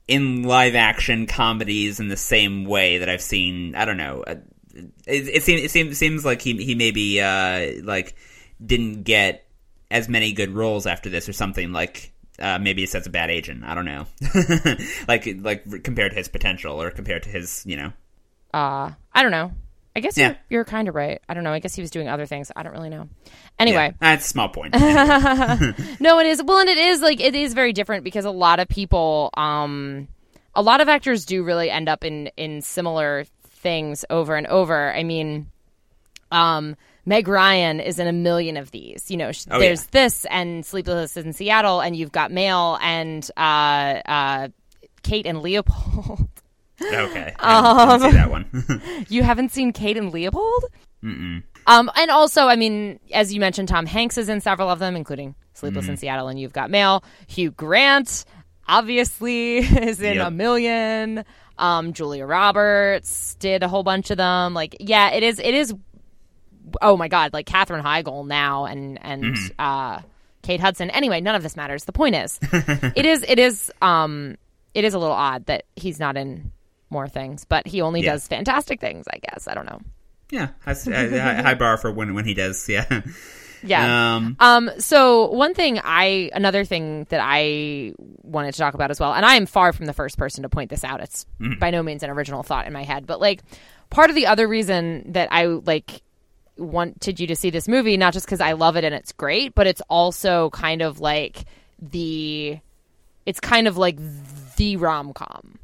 in 0.09 0.43
live 0.45 0.75
action 0.75 1.27
comedies 1.27 2.01
in 2.01 2.09
the 2.09 2.17
same 2.17 2.65
way 2.65 2.99
that 2.99 3.11
I've 3.11 3.21
seen. 3.23 3.75
I 3.75 3.85
don't 3.85 3.99
know. 3.99 4.23
uh, 4.27 4.37
It, 4.75 4.89
it 5.07 5.43
seems 5.43 5.63
it 5.63 5.71
seems 5.71 5.97
seems 5.99 6.25
like 6.25 6.43
he 6.43 6.63
he 6.65 6.75
maybe 6.75 7.21
uh, 7.21 7.83
like 7.83 8.15
didn't 8.65 9.03
get 9.05 9.47
as 9.91 10.09
many 10.09 10.33
good 10.33 10.51
roles 10.51 10.87
after 10.87 11.09
this 11.11 11.29
or 11.29 11.33
something 11.33 11.73
like. 11.73 12.11
Uh, 12.37 12.59
maybe 12.59 12.83
he 12.83 12.87
says 12.87 13.07
a 13.07 13.11
bad 13.11 13.31
agent. 13.31 13.63
I 13.65 13.77
don't 13.77 13.85
know, 13.85 14.07
like 15.09 15.25
like 15.41 15.85
compared 15.85 16.11
to 16.11 16.17
his 16.17 16.27
potential 16.27 16.83
or 16.83 16.91
compared 16.91 17.23
to 17.23 17.29
his, 17.29 17.63
you 17.65 17.77
know. 17.77 17.93
uh, 18.53 18.91
I 19.13 19.23
don't 19.23 19.31
know. 19.31 19.53
I 19.95 20.01
guess 20.01 20.19
Yeah. 20.19 20.27
you're, 20.31 20.37
you're 20.51 20.65
kind 20.65 20.89
of 20.89 20.97
right. 20.97 21.21
I 21.29 21.35
don't 21.35 21.45
know. 21.45 21.53
I 21.53 21.61
guess 21.61 21.77
he 21.77 21.81
was 21.81 21.93
doing 21.93 22.09
other 22.09 22.27
things. 22.27 22.51
I 22.57 22.65
don't 22.65 22.73
really 22.73 22.89
know. 22.89 23.09
Anyway, 23.61 23.85
yeah, 23.93 23.97
that's 24.01 24.27
a 24.27 24.29
small 24.29 24.49
point. 24.49 24.73
no, 26.01 26.19
it 26.19 26.27
is. 26.27 26.43
Well, 26.43 26.59
and 26.59 26.69
it 26.69 26.79
is 26.79 27.01
like 27.01 27.21
it 27.21 27.37
is 27.37 27.55
very 27.55 27.73
different 27.73 28.03
because 28.03 28.25
a 28.25 28.31
lot 28.33 28.59
of 28.59 28.67
people, 28.69 29.31
um, 29.37 30.09
a 30.57 30.63
lot 30.63 30.81
of 30.81 30.89
actors 30.89 31.25
do 31.27 31.45
really 31.45 31.71
end 31.71 31.89
up 31.89 32.05
in 32.05 32.27
in 32.37 32.63
similar 32.63 33.27
things 33.65 34.05
over 34.11 34.37
and 34.37 34.47
over. 34.47 34.95
I 34.95 35.03
mean, 35.03 35.51
um, 36.31 36.77
Meg 37.05 37.27
Ryan 37.27 37.81
is 37.81 37.99
in 37.99 38.07
a 38.07 38.13
million 38.13 38.57
of 38.57 38.71
these. 38.71 39.11
You 39.11 39.17
know, 39.17 39.33
Oh, 39.51 39.59
there's 39.59 39.81
yeah. 39.83 39.89
this 39.91 40.25
and 40.31 40.65
Sleepless 40.65 41.17
in 41.17 41.33
Seattle, 41.33 41.81
and 41.81 41.97
you've 41.97 42.13
got 42.13 42.31
Mail 42.31 42.79
and 42.81 43.29
uh, 43.37 43.41
uh, 44.07 44.49
Kate 45.03 45.27
and 45.27 45.43
Leopold. 45.43 46.29
okay, 46.81 47.33
see 47.39 48.11
that 48.13 48.29
one. 48.31 48.47
you 49.09 49.23
haven't 49.25 49.51
seen 49.51 49.73
Kate 49.73 49.97
and 49.97 50.13
Leopold? 50.13 50.65
Mm-mm. 51.03 51.43
Um, 51.67 51.91
and 51.97 52.11
also, 52.11 52.47
I 52.47 52.57
mean, 52.57 53.01
as 53.13 53.33
you 53.33 53.41
mentioned, 53.41 53.69
Tom 53.69 53.87
Hanks 53.87 54.19
is 54.19 54.29
in 54.29 54.41
several 54.41 54.69
of 54.69 54.79
them, 54.79 54.97
including 54.97 55.35
Sleepless 55.55 55.89
in 55.89 55.95
Mhm. 55.95 55.99
Seattle 55.99 56.29
and 56.29 56.39
You've 56.39 56.53
Got 56.53 56.71
Mail. 56.71 57.03
Hugh 57.27 57.53
Grant, 57.53 58.25
obviously, 58.69 59.59
is 59.59 60.01
in 60.01 60.17
Yep. 60.17 60.27
a 60.27 60.31
million. 60.31 61.25
Um, 61.59 61.93
Julia 61.93 62.27
Roberts 62.27 63.37
did 63.37 63.63
a 63.63 63.69
whole 63.69 63.83
bunch 63.85 64.11
of 64.11 64.17
them. 64.17 64.55
Like, 64.55 64.77
yeah, 64.81 65.11
it 65.11 65.23
is. 65.23 65.39
It 65.39 65.55
is. 65.55 65.75
Oh 66.83 66.97
my 66.97 67.09
God! 67.09 67.33
Like 67.33 67.47
Katherine 67.47 67.85
Heigl 67.85 68.27
now, 68.27 68.65
and 68.65 68.99
and 69.05 69.25
Mhm. 69.25 69.51
uh, 69.59 70.01
Kate 70.43 70.61
Hudson. 70.61 70.91
Anyway, 70.91 71.21
none 71.21 71.35
of 71.37 71.43
this 71.43 71.57
matters. 71.57 71.85
The 71.85 71.93
point 71.93 72.17
is, 72.17 72.39
it 72.53 73.07
is. 73.07 73.25
It 73.29 73.39
is. 73.39 73.71
Um, 73.81 74.37
it 74.75 74.85
is 74.85 74.95
a 74.95 74.99
little 74.99 75.15
odd 75.15 75.47
that 75.47 75.65
he's 75.77 76.01
not 76.01 76.17
in 76.17 76.51
more 76.91 77.07
things, 77.07 77.45
but 77.45 77.67
he 77.67 77.81
only 77.81 78.03
Yeah. 78.03 78.13
does 78.13 78.27
fantastic 78.27 78.81
things. 78.81 79.07
I 79.13 79.19
guess 79.19 79.47
I 79.47 79.55
don't 79.55 79.67
know. 79.67 79.81
Yeah, 80.31 80.49
high, 80.65 80.75
high, 80.75 81.43
high 81.43 81.55
bar 81.55 81.77
for 81.77 81.93
when 81.93 82.15
when 82.15 82.25
he 82.25 82.35
does. 82.35 82.69
Yeah, 82.69 82.87
Yeah. 83.69 84.15
Um, 84.17 84.37
Um, 84.41 84.71
so 84.79 85.27
one 85.31 85.55
thing 85.55 85.81
I 85.83 86.31
another 86.35 86.65
thing 86.65 87.07
that 87.11 87.21
I 87.23 87.93
wanted 88.23 88.53
to 88.53 88.59
talk 88.59 88.75
about 88.75 88.91
as 88.91 89.01
well, 89.01 89.13
and 89.15 89.25
I 89.25 89.35
am 89.37 89.47
far 89.47 89.73
from 89.73 89.87
the 89.87 89.93
first 89.93 90.19
person 90.19 90.43
to 90.43 90.49
point 90.49 90.71
this 90.71 90.85
out. 90.85 91.01
It's 91.01 91.27
Mhm. 91.41 91.59
by 91.59 91.71
no 91.71 91.83
means 91.83 92.03
an 92.03 92.11
original 92.11 92.43
thought 92.43 92.67
in 92.67 92.73
my 92.73 92.83
head, 92.85 93.07
but 93.07 93.21
like 93.21 93.43
part 93.91 94.11
of 94.11 94.17
the 94.17 94.27
other 94.27 94.47
reason 94.49 95.13
that 95.13 95.29
I 95.33 95.47
like 95.47 96.03
wanted 96.57 97.19
you 97.19 97.27
to 97.27 97.35
see 97.37 97.51
this 97.51 97.67
movie, 97.67 97.97
not 97.97 98.13
just 98.13 98.27
because 98.27 98.41
I 98.41 98.53
love 98.53 98.77
it 98.77 98.85
and 98.85 98.95
it's 98.95 99.13
great, 99.13 99.55
but 99.55 99.67
it's 99.67 99.83
also 99.89 100.51
kind 100.51 100.83
of 100.83 101.01
like 101.01 101.45
the 101.81 102.59
it's 103.27 103.41
kind 103.41 103.67
of 103.67 103.77
like 103.77 103.99
the 104.57 104.77
rom 104.77 105.13
com. 105.13 105.59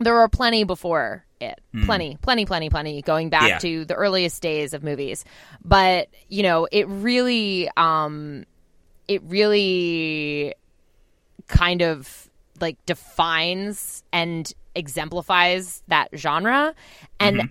There 0.00 0.16
are 0.18 0.28
plenty 0.28 0.64
before 0.64 1.24
it, 1.40 1.60
plenty, 1.84 2.16
plenty, 2.20 2.44
plenty, 2.46 2.68
plenty, 2.70 3.02
going 3.02 3.30
back 3.30 3.48
Yeah. 3.48 3.58
to 3.58 3.84
the 3.84 3.94
earliest 3.94 4.42
days 4.42 4.74
of 4.74 4.82
movies. 4.82 5.24
But 5.64 6.08
you 6.28 6.42
know, 6.42 6.66
it 6.70 6.86
really, 6.88 7.68
um, 7.76 8.44
it 9.06 9.22
really 9.24 10.54
kind 11.46 11.82
of 11.82 12.28
like 12.60 12.76
defines 12.86 14.02
and 14.12 14.52
exemplifies 14.74 15.82
that 15.88 16.08
genre 16.16 16.74
and 17.20 17.50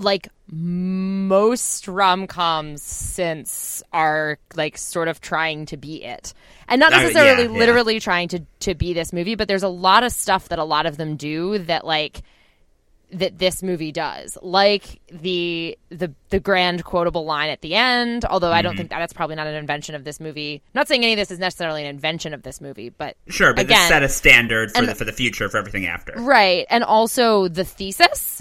like 0.00 0.28
most 0.50 1.86
rom-coms 1.88 2.82
since 2.82 3.82
are 3.92 4.38
like 4.54 4.76
sort 4.76 5.08
of 5.08 5.20
trying 5.20 5.66
to 5.66 5.76
be 5.76 6.02
it 6.04 6.34
and 6.68 6.80
not 6.80 6.92
Uh, 6.92 6.96
yeah, 6.96 7.02
necessarily 7.02 7.42
yeah. 7.44 7.58
literally 7.58 8.00
trying 8.00 8.28
to 8.28 8.40
to 8.60 8.74
be 8.74 8.92
this 8.92 9.12
movie 9.12 9.34
but 9.34 9.46
there's 9.48 9.62
a 9.62 9.68
lot 9.68 10.02
of 10.02 10.12
stuff 10.12 10.48
that 10.48 10.58
a 10.58 10.64
lot 10.64 10.86
of 10.86 10.96
them 10.96 11.16
do 11.16 11.58
that 11.58 11.84
like 11.86 12.22
that 13.12 13.38
this 13.38 13.60
movie 13.62 13.90
does 13.90 14.38
like 14.40 15.00
the 15.10 15.76
the 15.88 16.12
the 16.28 16.38
grand 16.38 16.84
quotable 16.84 17.24
line 17.24 17.50
at 17.50 17.60
the 17.60 17.74
end 17.74 18.24
although 18.24 18.52
i 18.52 18.62
don't 18.62 18.72
Mm-hmm. 18.72 18.78
think 18.78 18.90
that 18.90 19.00
that's 19.00 19.12
probably 19.12 19.34
not 19.36 19.48
an 19.48 19.54
invention 19.54 19.94
of 19.96 20.04
this 20.04 20.20
movie 20.20 20.62
I'm 20.64 20.70
not 20.78 20.86
saying 20.88 21.02
any 21.02 21.14
of 21.14 21.18
this 21.18 21.32
is 21.32 21.38
necessarily 21.40 21.82
an 21.82 21.88
invention 21.88 22.34
of 22.34 22.42
this 22.42 22.60
movie 22.60 22.88
but 22.90 23.16
Sure, 23.28 23.52
but 23.52 23.64
again 23.64 23.88
set 23.88 24.02
a 24.04 24.08
standard 24.08 24.70
for 24.70 24.78
and- 24.78 24.88
the 24.88 24.94
for 24.94 25.04
the 25.04 25.12
future 25.12 25.48
for 25.48 25.56
everything 25.58 25.86
after. 25.86 26.12
Right. 26.18 26.66
And 26.70 26.84
also 26.84 27.48
the 27.48 27.64
thesis. 27.64 28.39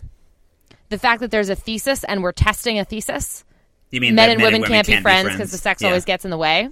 The 0.89 0.97
fact 0.97 1.21
that 1.21 1.31
there's 1.31 1.49
a 1.49 1.55
thesis 1.55 2.03
and 2.03 2.23
we're 2.23 2.31
testing 2.31 2.79
a 2.79 2.85
thesis. 2.85 3.45
You 3.91 4.01
mean 4.01 4.15
Men 4.15 4.27
that 4.29 4.33
and 4.33 4.41
women, 4.43 4.63
can't, 4.63 4.85
be 4.85 4.99
friends 5.01 5.29
because 5.31 5.51
the 5.51 5.57
sex 5.57 5.81
Yeah. 5.81 5.87
always 5.89 6.05
gets 6.05 6.25
in 6.25 6.31
the 6.31 6.37
way. 6.37 6.69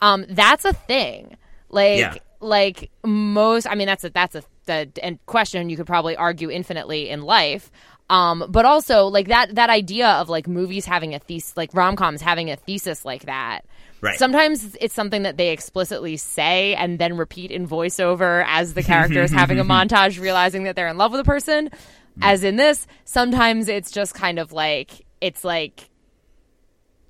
Um, 0.00 0.24
that's 0.28 0.64
a 0.64 0.72
thing. 0.72 1.36
Like 1.68 1.98
Yeah. 1.98 2.14
like 2.40 2.90
most 3.04 3.66
I 3.66 3.74
mean 3.74 3.86
that's 3.86 4.04
a 4.04 4.10
that's 4.10 4.34
a 4.34 4.42
the 4.66 4.90
and 5.02 5.18
question 5.26 5.68
you 5.70 5.76
could 5.76 5.86
probably 5.86 6.16
argue 6.16 6.50
infinitely 6.50 7.08
in 7.08 7.22
life. 7.22 7.70
Um, 8.08 8.44
but 8.48 8.64
also 8.64 9.06
like 9.06 9.28
that 9.28 9.54
that 9.56 9.68
idea 9.70 10.08
of 10.08 10.28
like 10.28 10.46
movies 10.46 10.84
having 10.86 11.14
a 11.14 11.18
thesis 11.18 11.56
like 11.56 11.70
rom 11.74 11.96
coms 11.96 12.20
having 12.22 12.50
a 12.50 12.56
thesis 12.56 13.04
like 13.04 13.24
that. 13.26 13.62
Right. 14.00 14.18
Sometimes 14.18 14.76
it's 14.80 14.94
something 14.94 15.22
that 15.22 15.36
they 15.38 15.48
explicitly 15.50 16.16
say 16.18 16.74
and 16.74 16.98
then 16.98 17.16
repeat 17.16 17.50
in 17.50 17.66
voiceover 17.66 18.44
as 18.46 18.74
the 18.74 18.82
character 18.82 19.22
is 19.22 19.30
having 19.32 19.58
a 19.58 19.64
montage 19.74 20.20
realizing 20.20 20.64
that 20.64 20.76
they're 20.76 20.88
in 20.88 20.98
love 20.98 21.12
with 21.12 21.20
a 21.20 21.24
person. 21.24 21.70
Mm. 22.18 22.22
As 22.22 22.44
in 22.44 22.56
this, 22.56 22.86
sometimes 23.04 23.68
it's 23.68 23.90
just 23.90 24.14
kind 24.14 24.38
of 24.38 24.52
like 24.52 25.04
it's 25.20 25.44
like 25.44 25.90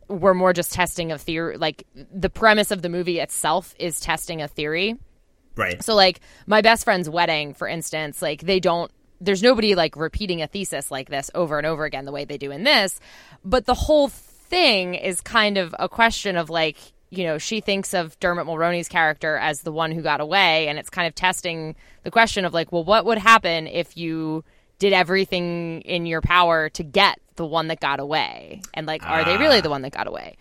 we're 0.09 0.35
more 0.35 0.53
just 0.53 0.73
testing 0.73 1.11
a 1.11 1.19
theory 1.19 1.57
like 1.57 1.85
the 1.95 2.31
premise 2.31 2.71
of 2.71 2.81
the 2.81 2.88
movie 2.88 3.19
itself 3.19 3.75
is 3.79 3.99
testing 4.01 4.40
a 4.42 4.49
theory. 4.49 4.97
Right. 5.57 5.83
So 5.83 5.95
like 5.95 6.21
my 6.47 6.61
best 6.61 6.85
friend's 6.85 7.09
wedding, 7.09 7.55
for 7.55 7.66
instance, 7.66 8.23
like 8.23 8.42
they 8.42 8.61
don't 8.61 8.90
there's 9.21 9.42
nobody 9.42 9.75
like 9.75 9.97
repeating 9.97 10.42
a 10.42 10.47
thesis 10.47 10.90
like 10.90 11.09
this 11.09 11.31
over 11.35 11.59
and 11.59 11.66
over 11.66 11.85
again 11.85 12.05
the 12.05 12.12
way 12.12 12.25
they 12.25 12.38
do 12.38 12.51
in 12.51 12.64
this. 12.64 13.01
But 13.45 13.66
the 13.66 13.75
whole 13.75 14.09
thing 14.09 14.95
is 14.95 15.21
kind 15.21 15.59
of 15.59 15.75
a 15.79 15.88
question 15.88 16.37
of 16.37 16.51
like, 16.51 16.77
you 17.11 17.25
know, 17.25 17.38
she 17.38 17.61
thinks 17.61 17.95
of 17.95 18.19
Dermot 18.21 18.47
Mulroney's 18.47 18.88
character 18.88 19.37
as 19.37 19.62
the 19.62 19.73
one 19.73 19.92
who 19.92 20.03
got 20.03 20.21
away, 20.21 20.69
and 20.69 20.79
it's 20.79 20.90
kind 20.90 21.07
of 21.07 21.14
testing 21.14 21.77
the 22.03 22.11
question 22.11 22.45
of 22.45 22.53
like, 22.53 22.73
well, 22.73 22.85
what 22.85 23.05
would 23.07 23.19
happen 23.19 23.66
if 23.66 23.97
you 23.97 24.45
did 24.78 24.92
everything 24.92 25.80
in 25.82 26.06
your 26.06 26.20
power 26.20 26.68
to 26.70 26.82
get 26.82 27.18
the 27.36 27.46
one 27.46 27.68
that 27.68 27.80
got 27.80 28.00
away? 28.00 28.62
And 28.74 28.86
like, 28.86 29.04
are 29.06 29.24
they 29.24 29.36
really 29.36 29.60
the 29.60 29.70
one 29.70 29.82
that 29.82 29.92
got 29.92 30.06
away? 30.06 30.36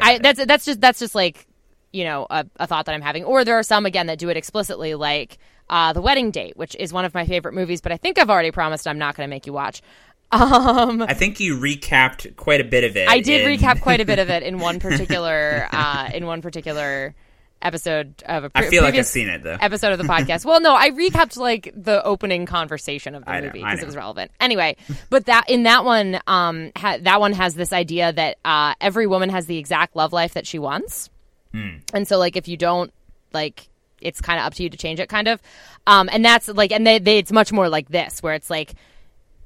I 0.00 0.18
that's 0.18 0.44
that's 0.46 0.64
just 0.64 0.80
that's 0.80 0.98
just 0.98 1.14
like 1.14 1.46
you 1.92 2.04
know 2.04 2.26
a, 2.30 2.46
a 2.56 2.66
thought 2.66 2.86
that 2.86 2.94
I'm 2.94 3.02
having. 3.02 3.24
Or 3.24 3.44
there 3.44 3.58
are 3.58 3.62
some 3.62 3.86
again 3.86 4.06
that 4.06 4.18
do 4.18 4.28
it 4.28 4.36
explicitly, 4.36 4.94
like 4.94 5.38
uh, 5.68 5.92
the 5.92 6.00
wedding 6.00 6.30
date, 6.30 6.56
which 6.56 6.76
is 6.78 6.92
one 6.92 7.04
of 7.04 7.14
my 7.14 7.26
favorite 7.26 7.54
movies. 7.54 7.80
But 7.80 7.92
I 7.92 7.96
think 7.96 8.18
I've 8.18 8.30
already 8.30 8.50
promised 8.50 8.86
I'm 8.86 8.98
not 8.98 9.16
going 9.16 9.28
to 9.28 9.30
make 9.30 9.46
you 9.46 9.52
watch. 9.52 9.82
Um, 10.30 11.00
I 11.00 11.14
think 11.14 11.40
you 11.40 11.56
recapped 11.56 12.36
quite 12.36 12.60
a 12.60 12.64
bit 12.64 12.84
of 12.84 12.98
it. 12.98 13.08
I 13.08 13.20
did 13.20 13.48
in- 13.48 13.58
recap 13.58 13.80
quite 13.80 14.02
a 14.02 14.04
bit 14.04 14.18
of 14.18 14.28
it 14.36 14.42
in 14.42 14.58
one 14.58 14.78
particular 14.78 15.66
uh, 15.72 16.10
in 16.12 16.26
one 16.26 16.42
particular 16.42 17.14
episode 17.62 18.22
of 18.26 18.44
a 18.44 18.50
I 18.54 18.60
pre- 18.62 18.70
feel 18.70 18.82
like 18.82 18.94
I've 18.94 19.06
seen 19.06 19.28
it, 19.28 19.42
though. 19.42 19.56
episode 19.60 19.92
of 19.92 19.98
the 19.98 20.04
podcast. 20.04 20.44
well, 20.44 20.60
no, 20.60 20.74
I 20.74 20.90
recapped 20.90 21.36
like 21.36 21.72
the 21.76 22.02
opening 22.04 22.46
conversation 22.46 23.14
of 23.14 23.24
the 23.24 23.30
I 23.30 23.40
movie 23.40 23.58
because 23.62 23.82
it 23.82 23.86
was 23.86 23.96
relevant. 23.96 24.30
Anyway, 24.40 24.76
but 25.10 25.26
that 25.26 25.48
in 25.50 25.64
that 25.64 25.84
one, 25.84 26.20
um, 26.26 26.70
ha- 26.76 26.98
that 27.00 27.20
one 27.20 27.32
has 27.32 27.54
this 27.54 27.72
idea 27.72 28.12
that 28.12 28.38
uh, 28.44 28.74
every 28.80 29.06
woman 29.06 29.28
has 29.30 29.46
the 29.46 29.58
exact 29.58 29.96
love 29.96 30.12
life 30.12 30.34
that 30.34 30.46
she 30.46 30.58
wants, 30.58 31.10
Hmm. 31.52 31.76
and 31.94 32.06
so 32.06 32.18
like 32.18 32.36
if 32.36 32.48
you 32.48 32.56
don't 32.56 32.92
like. 33.32 33.68
It's 34.00 34.20
kind 34.20 34.38
of 34.38 34.46
up 34.46 34.54
to 34.54 34.62
you 34.62 34.70
to 34.70 34.76
change 34.76 35.00
it, 35.00 35.08
kind 35.08 35.26
of, 35.26 35.42
um, 35.88 36.08
and 36.12 36.24
that's 36.24 36.46
like, 36.46 36.70
and 36.70 36.86
they, 36.86 37.00
they, 37.00 37.18
it's 37.18 37.32
much 37.32 37.50
more 37.50 37.68
like 37.68 37.88
this, 37.88 38.22
where 38.22 38.34
it's 38.34 38.48
like, 38.48 38.74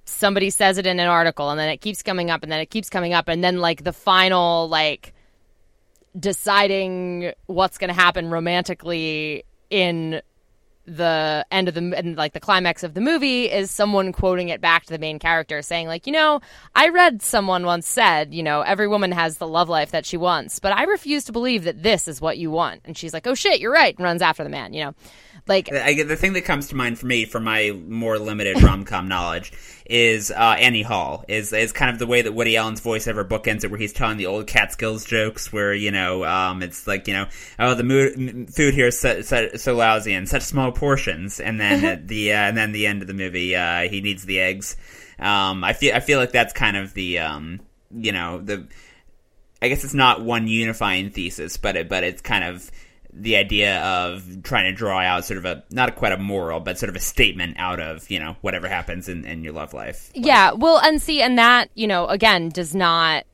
somebody 0.05 0.51
says 0.51 0.77
it 0.77 0.87
in 0.87 1.01
an 1.01 1.07
article 1.09 1.49
and 1.49 1.59
then 1.59 1.71
it 1.71 1.81
keeps 1.81 2.03
coming 2.03 2.31
up 2.31 2.43
and 2.43 2.53
then 2.53 2.61
it 2.61 2.67
keeps 2.69 2.91
coming 2.91 3.15
up 3.15 3.29
and 3.29 3.43
then 3.43 3.61
like 3.61 3.83
the 3.83 3.95
final 3.95 4.69
like 4.69 5.15
deciding 6.19 7.33
what's 7.47 7.79
going 7.79 7.89
to 7.89 7.95
happen 7.95 8.31
romantically 8.31 9.45
in 9.71 10.21
the 10.85 11.47
end 11.53 11.69
of 11.69 11.75
the 11.75 11.95
and 11.97 12.17
like 12.17 12.33
the 12.33 12.41
climax 12.41 12.83
of 12.83 12.93
the 12.95 13.01
movie 13.01 13.45
is 13.45 13.71
someone 13.71 14.13
quoting 14.13 14.49
it 14.49 14.61
back 14.61 14.85
to 14.85 14.93
the 14.93 14.99
main 14.99 15.21
character 15.21 15.63
saying 15.63 15.87
like 15.87 16.09
you 16.09 16.13
know 16.13 16.41
i 16.75 16.89
read 16.89 17.23
someone 17.23 17.65
once 17.65 17.87
said 17.87 18.35
you 18.35 18.43
know 18.43 18.63
every 18.63 18.89
woman 18.89 19.13
has 19.13 19.39
the 19.39 19.47
love 19.47 19.69
life 19.69 19.93
that 19.93 20.05
she 20.05 20.17
wants 20.17 20.59
but 20.59 20.73
i 20.73 20.83
refuse 20.83 21.23
to 21.23 21.31
believe 21.31 21.63
that 21.65 21.85
this 21.85 22.09
is 22.09 22.21
what 22.21 22.37
you 22.37 22.51
want. 22.51 22.81
And 22.85 22.99
she's 22.99 23.13
like 23.13 23.29
oh 23.29 23.35
shit 23.35 23.61
you're 23.61 23.73
right 23.73 23.97
and 23.97 24.05
runs 24.05 24.23
after 24.23 24.43
the 24.43 24.51
man 24.51 24.73
you 24.73 24.85
know 24.85 24.95
like 25.47 25.73
I, 25.73 26.03
the 26.03 26.17
thing 26.17 26.35
that 26.35 26.45
comes 26.45 26.69
to 26.69 26.77
mind 26.77 26.99
for 26.99 27.07
me, 27.07 27.25
from 27.25 27.45
my 27.45 27.73
more 27.87 28.19
limited 28.19 28.63
rom 28.63 28.85
com 28.85 29.09
knowledge, 29.09 29.53
is 29.87 30.31
uh, 30.31 30.57
Annie 30.59 30.83
Hall. 30.83 31.25
Is 31.29 31.53
is 31.53 31.73
kind 31.73 31.91
of 31.91 31.99
the 31.99 32.07
way 32.07 32.23
that 32.23 32.33
Woody 32.33 32.57
Allen's 32.57 32.81
voiceover 32.81 33.27
bookends 33.27 33.65
it, 33.65 33.71
where 33.71 33.79
he's 33.79 33.93
telling 33.93 34.17
the 34.19 34.27
old 34.27 34.47
Catskills 34.47 35.05
jokes, 35.05 35.53
where 35.53 35.75
you 35.75 35.91
know, 35.91 36.25
um, 36.25 36.63
it's 36.63 36.87
like 36.87 37.09
you 37.09 37.15
know, 37.15 37.27
oh, 37.59 37.75
the 37.75 37.85
mo- 37.85 38.11
m- 38.15 38.47
food 38.47 38.75
here 38.75 38.89
is 38.89 38.99
so, 38.99 39.23
so, 39.23 39.51
so 39.57 39.75
lousy 39.75 40.13
and 40.15 40.29
such 40.29 40.43
small 40.43 40.73
portions, 40.73 41.41
and 41.41 41.61
then 41.61 41.85
at 41.85 42.09
the 42.09 42.33
uh, 42.33 42.37
and 42.37 42.57
then 42.57 42.73
the 42.73 42.87
end 42.87 43.03
of 43.03 43.09
the 43.09 43.15
movie, 43.15 43.57
uh, 43.57 43.83
he 43.89 44.01
needs 44.01 44.25
the 44.25 44.41
eggs. 44.41 44.77
Um, 45.19 45.65
I 45.65 45.73
feel 45.73 45.95
I 45.95 46.01
feel 46.01 46.19
like 46.19 46.33
that's 46.33 46.53
kind 46.53 46.77
of 46.77 46.95
the 46.95 47.19
um, 47.19 47.61
you 47.91 48.13
know 48.13 48.39
the 48.39 48.67
I 49.63 49.69
guess 49.69 49.85
it's 49.85 49.95
not 49.95 50.23
one 50.23 50.49
unifying 50.49 51.11
thesis, 51.11 51.57
but 51.57 51.77
it, 51.77 51.89
but 51.89 52.03
it's 52.03 52.21
kind 52.21 52.43
of 52.43 52.69
the 53.15 53.37
idea 53.37 53.79
of 53.83 54.43
trying 54.43 54.65
to 54.65 54.73
draw 54.73 54.99
out 54.99 55.25
sort 55.25 55.39
of 55.39 55.45
a 55.45 55.63
not 55.71 55.97
quite 55.97 56.13
a 56.13 56.17
moral, 56.17 56.61
but 56.61 56.79
sort 56.79 56.89
of 56.91 56.97
a 56.97 57.01
statement 57.01 57.57
out 57.59 57.79
of 57.81 58.11
you 58.11 58.19
know 58.19 58.37
whatever 58.41 58.69
happens 58.69 59.09
in, 59.09 59.25
in 59.25 59.45
your 59.45 59.53
love 59.53 59.75
life. 59.75 60.11
Yeah, 60.15 60.53
well, 60.53 60.79
and 60.79 61.01
see, 61.01 61.21
and 61.23 61.39
that 61.39 61.69
you 61.75 61.87
know, 61.87 62.07
again, 62.07 62.49
does 62.49 62.75
not. 62.75 63.25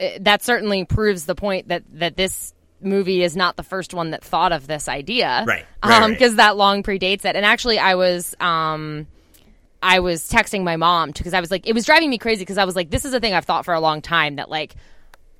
uh, 0.00 0.08
That 0.20 0.42
certainly 0.42 0.84
proves 0.84 1.24
the 1.24 1.34
point 1.34 1.68
that 1.68 1.84
that 1.94 2.16
this 2.16 2.52
movie 2.80 3.22
is 3.22 3.34
not 3.34 3.56
the 3.56 3.62
first 3.64 3.92
one 3.94 4.10
that 4.10 4.22
thought 4.22 4.52
of 4.52 4.66
this 4.68 4.88
idea, 4.88 5.42
Right, 5.46 5.66
right, 5.82 5.96
Um, 5.96 6.02
right. 6.02 6.10
because 6.10 6.36
that 6.36 6.56
long 6.56 6.82
predates 6.84 7.24
it. 7.24 7.34
And 7.34 7.44
actually, 7.44 7.78
I 7.78 7.94
was 7.96 8.34
um, 8.40 9.06
I 9.82 10.00
was 10.00 10.28
texting 10.30 10.64
my 10.64 10.76
mom 10.76 11.10
because 11.12 11.34
I 11.34 11.40
was 11.40 11.50
like, 11.50 11.66
it 11.66 11.72
was 11.72 11.86
driving 11.86 12.10
me 12.10 12.18
crazy 12.18 12.42
because 12.42 12.58
I 12.58 12.64
was 12.64 12.76
like, 12.76 12.90
this 12.90 13.04
is 13.04 13.14
a 13.14 13.20
thing 13.20 13.32
I've 13.34 13.44
thought 13.46 13.64
for 13.64 13.74
a 13.74 13.80
long 13.80 14.02
time 14.02 14.36
that 14.36 14.50
like 14.50 14.74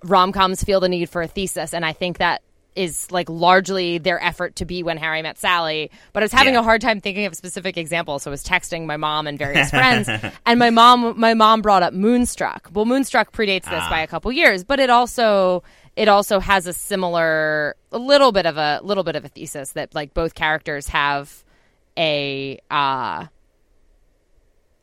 rom 0.04 0.33
coms 0.33 0.64
feel 0.64 0.81
the 0.81 0.88
need 0.88 1.11
for 1.11 1.22
a 1.22 1.28
thesis, 1.28 1.74
and 1.74 1.85
I 1.85 1.92
think 1.92 2.18
that 2.18 2.42
is 2.79 3.11
like 3.11 3.29
largely 3.29 3.99
their 3.99 4.23
effort 4.23 4.55
to 4.57 4.64
be 4.64 4.83
when 4.83 4.97
Harry 4.99 5.21
met 5.21 5.37
Sally. 5.37 5.91
But 6.12 6.23
I 6.23 6.25
was 6.25 6.33
having 6.33 6.55
Yeah. 6.55 6.61
a 6.61 6.62
hard 6.62 6.81
time 6.81 7.01
thinking 7.01 7.27
of 7.27 7.35
specific 7.35 7.77
examples, 7.77 8.23
so 8.23 8.31
I 8.31 8.33
was 8.33 8.45
texting 8.45 8.87
my 8.87 8.97
mom 8.97 9.27
and 9.27 9.37
various 9.38 9.71
friends, 9.79 10.09
and 10.47 10.59
my 10.59 10.71
mom 10.71 11.19
my 11.19 11.35
mom 11.35 11.61
brought 11.61 11.83
up 11.83 11.93
Moonstruck. 11.93 12.71
Well, 12.73 12.85
Moonstruck 12.85 13.33
predates 13.33 13.64
this 13.64 13.83
Ah. 13.83 13.91
by 13.91 14.01
a 14.01 14.07
couple 14.07 14.31
years, 14.33 14.62
but 14.64 14.79
it 14.81 14.91
also 14.91 15.62
it 15.97 16.07
also 16.09 16.38
has 16.38 16.67
a 16.69 16.73
similar 16.73 17.75
a 17.91 17.99
little 17.99 18.31
bit 18.31 18.47
of 18.47 18.57
a 18.57 18.81
little 18.85 19.03
bit 19.05 19.17
of 19.17 19.25
a 19.25 19.29
thesis 19.29 19.73
that 19.73 19.95
like 19.95 20.14
both 20.14 20.35
characters 20.35 20.87
have 20.88 21.45
a 21.99 22.61
uh 22.71 23.27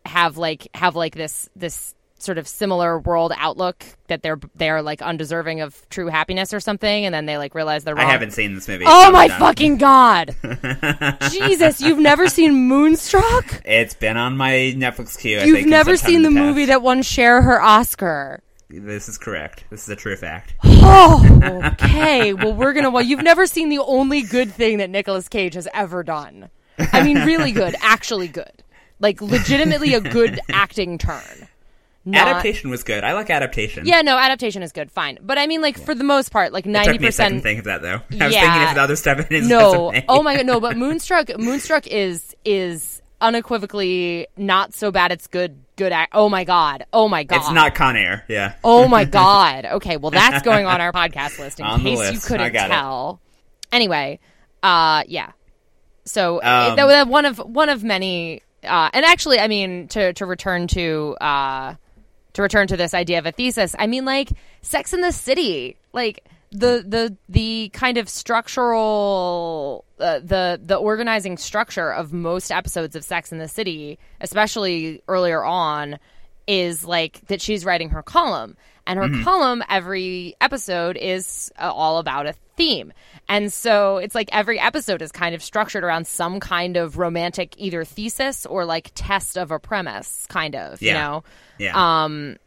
have 0.05 0.37
like 0.37 0.67
have 0.75 0.95
like 0.95 1.15
this 1.15 1.49
this 1.55 1.95
sort 2.17 2.37
of 2.37 2.47
similar 2.47 2.97
world 2.99 3.33
outlook 3.37 3.85
that 4.07 4.23
they're 4.23 4.39
they're 4.55 4.81
like 4.81 5.01
undeserving 5.01 5.61
of 5.61 5.87
true 5.89 6.07
happiness 6.07 6.53
or 6.53 6.59
something 6.59 7.05
and 7.05 7.13
then 7.13 7.25
they 7.25 7.37
like 7.37 7.53
realize 7.53 7.83
they're 7.83 7.97
I 7.99 8.03
haven't 8.05 8.31
seen 8.31 8.55
this 8.55 8.67
movie. 8.67 8.85
Oh 8.87 9.11
my 9.11 9.27
done. 9.27 9.39
fucking 9.39 9.77
god. 9.77 10.35
Jesus, 11.31 11.81
you've 11.81 11.99
never 11.99 12.27
seen 12.27 12.67
Moonstruck? 12.67 13.61
It's 13.65 13.93
been 13.93 14.17
on 14.17 14.37
my 14.37 14.73
Netflix 14.75 15.19
queue. 15.19 15.39
I 15.39 15.43
You've 15.43 15.65
never 15.67 15.91
in 15.91 15.97
some 15.97 16.05
time 16.05 16.13
seen 16.13 16.21
the 16.23 16.29
past. 16.29 16.45
movie 16.45 16.65
that 16.65 16.81
won 16.81 17.01
Cher 17.01 17.41
her 17.41 17.61
Oscar. 17.61 18.41
This 18.69 19.07
is 19.07 19.17
correct. 19.17 19.63
This 19.69 19.83
is 19.83 19.89
a 19.89 19.95
true 19.95 20.15
fact. 20.15 20.55
Oh, 20.63 21.71
okay. 21.73 22.33
well, 22.33 22.53
we're 22.53 22.73
gonna. 22.73 22.89
Well, 22.89 23.03
you've 23.03 23.21
never 23.23 23.45
seen 23.45 23.69
the 23.69 23.77
only 23.79 24.23
good 24.23 24.51
thing 24.51 24.79
that 24.79 24.89
Nicolas 24.89 25.27
Cage 25.29 25.53
has 25.53 25.67
ever 25.73 26.01
done. 26.03 26.49
I 26.79 27.03
mean, 27.03 27.17
really 27.25 27.51
good, 27.51 27.75
actually 27.79 28.27
good, 28.27 28.63
like 28.99 29.21
legitimately 29.21 29.93
a 29.93 30.01
good 30.01 30.39
acting 30.51 30.97
turn. 30.97 31.47
Not 32.07 32.27
Adaptation 32.27 32.69
was 32.69 32.83
good. 32.83 33.03
I 33.03 33.13
like 33.13 33.29
adaptation. 33.31 33.85
Yeah, 33.87 34.01
no, 34.01 34.15
adaptation 34.17 34.61
is 34.61 34.71
good, 34.71 34.91
fine. 34.91 35.17
But 35.21 35.37
I 35.39 35.47
mean, 35.47 35.61
like 35.61 35.79
for 35.79 35.95
the 35.95 36.03
most 36.03 36.31
part, 36.31 36.53
like 36.53 36.65
ninety 36.67 36.91
took 36.93 37.01
me 37.01 37.07
a 37.07 37.11
second 37.11 37.37
to 37.37 37.41
percent. 37.41 37.43
think 37.43 37.59
of 37.59 37.65
that 37.65 37.81
though. 37.81 38.01
I 38.21 38.25
was 38.27 38.33
Yeah. 38.35 38.41
thinking 38.41 38.69
of 38.69 38.75
the 38.75 38.81
other 38.81 38.95
stuff 38.95 39.31
No, 39.31 39.91
oh 40.07 40.21
my 40.21 40.35
god, 40.37 40.45
no. 40.45 40.59
But 40.59 40.77
Moonstruck, 40.77 41.29
Moonstruck 41.39 41.87
is 41.87 42.35
is 42.45 43.01
unequivocally 43.21 44.27
not 44.37 44.73
so 44.73 44.91
bad. 44.91 45.11
It's 45.11 45.27
good. 45.27 45.57
Good. 45.77 45.91
Act- 45.91 46.13
oh 46.15 46.29
my 46.29 46.43
god. 46.43 46.85
Oh 46.93 47.07
my 47.07 47.23
god. 47.23 47.37
It's 47.37 47.51
not 47.51 47.75
Con 47.75 47.95
Air. 47.97 48.23
Yeah. 48.27 48.53
Oh 48.63 48.87
my 48.87 49.03
god. 49.21 49.65
Okay, 49.65 49.97
well 49.97 50.11
that's 50.11 50.43
going 50.43 50.65
on 50.65 50.81
our 50.81 50.91
podcast 50.93 51.39
list 51.39 51.59
in 51.59 51.65
On 51.65 51.81
case 51.81 51.97
list. 51.97 52.13
you 52.13 52.19
couldn't 52.21 52.53
got 52.53 52.67
it. 52.67 52.69
tell. 52.73 53.19
Anyway, 53.71 54.19
uh 54.63 55.03
yeah. 55.07 55.31
So 56.05 56.35
Um, 56.41 56.75
that 56.75 56.85
was 56.85 57.07
one 57.07 57.25
of 57.25 57.37
one 57.39 57.69
of 57.69 57.83
many 57.83 58.41
uh 58.63 58.89
and 58.93 59.05
actually 59.05 59.39
I 59.39 59.47
mean 59.47 59.87
to 59.89 60.13
to 60.13 60.25
return 60.25 60.67
to 60.67 61.17
uh 61.19 61.75
to 62.35 62.41
return 62.41 62.67
to 62.67 62.77
this 62.77 62.93
idea 62.93 63.17
of 63.19 63.25
a 63.25 63.31
thesis, 63.31 63.75
I 63.79 63.87
mean 63.87 64.05
like 64.05 64.29
Sex 64.61 64.93
in 64.93 65.01
the 65.01 65.11
City, 65.11 65.77
like 65.93 66.23
the 66.51 66.83
the 66.87 67.17
the 67.27 67.69
kind 67.73 67.97
of 67.97 68.07
structural 68.07 69.83
uh, 69.99 70.19
the 70.19 70.59
the 70.61 70.75
organizing 70.75 71.37
structure 71.37 71.91
of 71.91 72.13
most 72.13 72.51
episodes 72.51 72.95
of 72.95 73.03
Sex 73.03 73.31
in 73.31 73.39
the 73.39 73.47
City, 73.47 73.97
especially 74.21 75.01
earlier 75.07 75.43
on, 75.43 75.97
is 76.47 76.83
like 76.85 77.25
that 77.27 77.41
she's 77.41 77.65
writing 77.65 77.89
her 77.89 78.01
column, 78.03 78.55
and 78.87 78.99
her 78.99 79.07
Mhm. 79.07 79.23
column 79.23 79.63
every 79.69 80.35
episode 80.41 80.97
is 80.97 81.51
uh, 81.59 81.71
all 81.71 81.97
about 81.97 82.27
a 82.27 82.33
theme. 82.55 82.93
And 83.27 83.51
so 83.51 83.97
it's 83.97 84.13
like 84.15 84.29
every 84.31 84.59
episode 84.59 85.01
is 85.01 85.11
kind 85.11 85.33
of 85.35 85.41
structured 85.43 85.83
around 85.83 86.05
some 86.07 86.39
kind 86.39 86.77
of 86.77 86.97
romantic 86.97 87.55
either 87.57 87.83
thesis 87.83 88.45
or 88.45 88.65
like 88.65 88.91
test 88.95 89.37
of 89.37 89.51
a 89.51 89.59
premise, 89.59 90.25
kind 90.29 90.55
of, 90.55 90.81
you 90.81 90.89
Yeah. 90.89 90.93
know? 91.03 91.23
Yeah. 91.57 92.03
Um, 92.03 92.37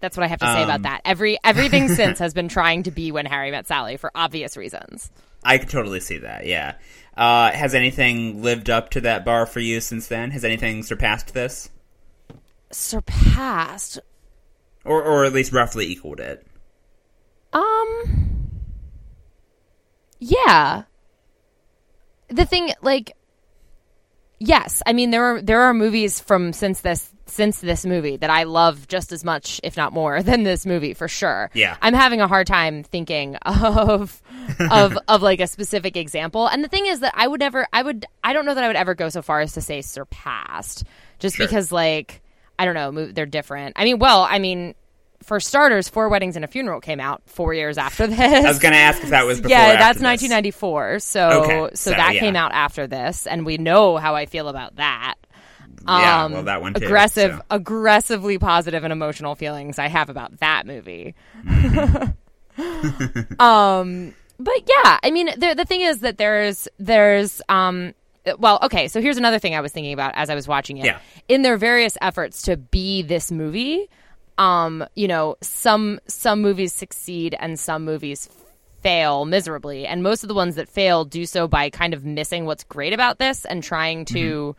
that's 0.00 0.16
what 0.16 0.24
I 0.24 0.28
have 0.28 0.38
to 0.40 0.46
say 0.46 0.58
Um, 0.62 0.64
about 0.64 0.82
that. 0.82 1.00
Every 1.04 1.38
everything 1.42 1.88
since 1.94 2.18
has 2.18 2.34
been 2.34 2.48
trying 2.48 2.82
to 2.84 2.90
be 2.90 3.10
when 3.12 3.26
Harry 3.26 3.50
met 3.50 3.66
Sally 3.66 3.96
for 3.96 4.10
obvious 4.14 4.56
reasons. 4.56 5.10
I 5.42 5.56
could 5.58 5.70
totally 5.70 6.00
see 6.00 6.18
that. 6.18 6.46
Yeah. 6.46 6.74
Uh, 7.16 7.50
has 7.52 7.74
anything 7.74 8.42
lived 8.42 8.68
up 8.70 8.90
to 8.90 9.00
that 9.02 9.24
bar 9.24 9.46
for 9.46 9.60
you 9.60 9.80
since 9.80 10.06
then? 10.08 10.30
Has 10.32 10.44
anything 10.44 10.82
surpassed 10.82 11.32
this, 11.34 11.70
Surpassed. 12.70 13.98
or 14.84 15.02
or 15.02 15.24
at 15.24 15.32
least 15.32 15.52
roughly 15.52 15.86
equaled 15.86 16.20
it? 16.20 16.46
Um. 17.52 18.48
Yeah. 20.18 20.82
The 22.28 22.44
thing, 22.44 22.72
like, 22.82 23.16
yes, 24.38 24.82
I 24.86 24.92
mean 24.92 25.10
there 25.10 25.24
are 25.24 25.42
there 25.42 25.62
are 25.62 25.74
movies 25.74 26.20
from 26.20 26.52
since 26.52 26.80
this 26.82 27.10
since 27.26 27.60
this 27.60 27.86
movie 27.86 28.16
that 28.16 28.28
I 28.30 28.42
love 28.42 28.88
just 28.88 29.12
as 29.12 29.24
much, 29.24 29.60
if 29.64 29.76
not 29.76 29.92
more, 29.92 30.22
than 30.24 30.42
this 30.44 30.64
movie 30.66 30.94
for 30.94 31.08
sure. 31.08 31.50
Yeah. 31.54 31.76
I'm 31.82 31.94
having 31.94 32.20
a 32.20 32.28
hard 32.28 32.46
time 32.46 32.82
thinking 32.84 33.34
of 33.42 34.22
of 34.70 34.96
of 35.08 35.22
like 35.22 35.40
a 35.40 35.46
specific 35.46 35.96
example. 35.96 36.46
And 36.46 36.62
the 36.62 36.68
thing 36.68 36.86
is 36.86 37.00
that 37.00 37.14
I 37.16 37.26
would 37.26 37.40
never, 37.40 37.66
I 37.72 37.82
would, 37.82 38.06
I 38.22 38.32
don't 38.32 38.44
know 38.46 38.54
that 38.54 38.62
I 38.62 38.66
would 38.68 38.76
ever 38.76 38.94
go 38.94 39.08
so 39.08 39.22
far 39.22 39.40
as 39.40 39.54
to 39.54 39.60
say 39.60 39.80
surpassed, 39.80 40.84
just 41.18 41.36
Sure. 41.36 41.46
because 41.46 41.72
like 41.72 42.20
I 42.60 42.64
don't 42.64 42.74
know, 42.74 43.06
they're 43.12 43.26
different. 43.26 43.74
I 43.76 43.84
mean, 43.84 43.98
well, 43.98 44.22
I 44.22 44.38
mean. 44.38 44.74
For 45.22 45.38
starters, 45.38 45.86
Four 45.90 46.08
Weddings 46.08 46.36
and 46.36 46.46
a 46.46 46.48
Funeral 46.48 46.80
came 46.80 46.98
out 46.98 47.20
four 47.26 47.52
years 47.52 47.76
after 47.76 48.06
this. 48.06 48.18
I 48.18 48.40
was 48.48 48.58
going 48.58 48.72
to 48.72 48.80
ask 48.80 49.02
if 49.02 49.10
that 49.10 49.26
was 49.26 49.38
before. 49.42 49.54
or 49.54 49.60
yeah, 49.60 49.76
that's 49.76 49.98
this. 49.98 50.02
1994. 50.02 50.98
So, 51.00 51.28
Okay, 51.44 51.50
so, 51.52 51.70
so, 51.74 51.90
that 51.90 52.14
yeah. 52.14 52.20
came 52.20 52.36
out 52.36 52.52
after 52.52 52.86
this, 52.86 53.26
and 53.26 53.44
we 53.44 53.58
know 53.58 53.98
how 53.98 54.14
I 54.14 54.24
feel 54.24 54.48
about 54.48 54.76
that. 54.76 55.16
Yeah, 55.86 56.24
Um, 56.24 56.32
well, 56.32 56.42
that 56.44 56.62
one 56.62 56.72
too, 56.72 56.86
aggressive, 56.86 57.32
so. 57.32 57.42
aggressively 57.50 58.38
positive 58.38 58.82
and 58.82 58.94
emotional 58.94 59.34
feelings 59.34 59.78
I 59.78 59.88
have 59.88 60.08
about 60.08 60.40
that 60.40 60.66
movie. 60.66 61.14
um, 63.38 64.14
but 64.38 64.62
yeah, 64.66 64.98
I 65.02 65.10
mean, 65.10 65.26
the 65.36 65.54
the 65.54 65.64
thing 65.66 65.82
is 65.82 66.00
that 66.00 66.18
there's 66.18 66.68
there's 66.78 67.42
um. 67.50 67.92
Well, 68.38 68.58
okay, 68.62 68.88
so 68.88 69.00
here's 69.00 69.16
another 69.16 69.38
thing 69.38 69.54
I 69.54 69.60
was 69.60 69.72
thinking 69.72 69.92
about 69.92 70.12
as 70.14 70.28
I 70.30 70.34
was 70.34 70.46
watching 70.46 70.78
it. 70.78 70.84
Yeah. 70.84 70.98
In 71.28 71.42
their 71.42 71.56
various 71.56 71.96
efforts 72.02 72.42
to 72.42 72.56
be 72.56 73.02
this 73.02 73.32
movie, 73.32 73.88
um, 74.38 74.84
you 74.94 75.08
know, 75.08 75.36
some 75.40 76.00
some 76.06 76.42
movies 76.42 76.72
succeed 76.72 77.34
and 77.38 77.58
some 77.58 77.84
movies 77.84 78.28
fail 78.82 79.24
miserably, 79.24 79.86
and 79.86 80.02
most 80.02 80.22
of 80.22 80.28
the 80.28 80.34
ones 80.34 80.56
that 80.56 80.68
fail 80.68 81.04
do 81.04 81.26
so 81.26 81.46
by 81.48 81.70
kind 81.70 81.94
of 81.94 82.04
missing 82.04 82.46
what's 82.46 82.64
great 82.64 82.92
about 82.92 83.18
this 83.18 83.44
and 83.44 83.62
trying 83.62 84.04
to 84.06 84.54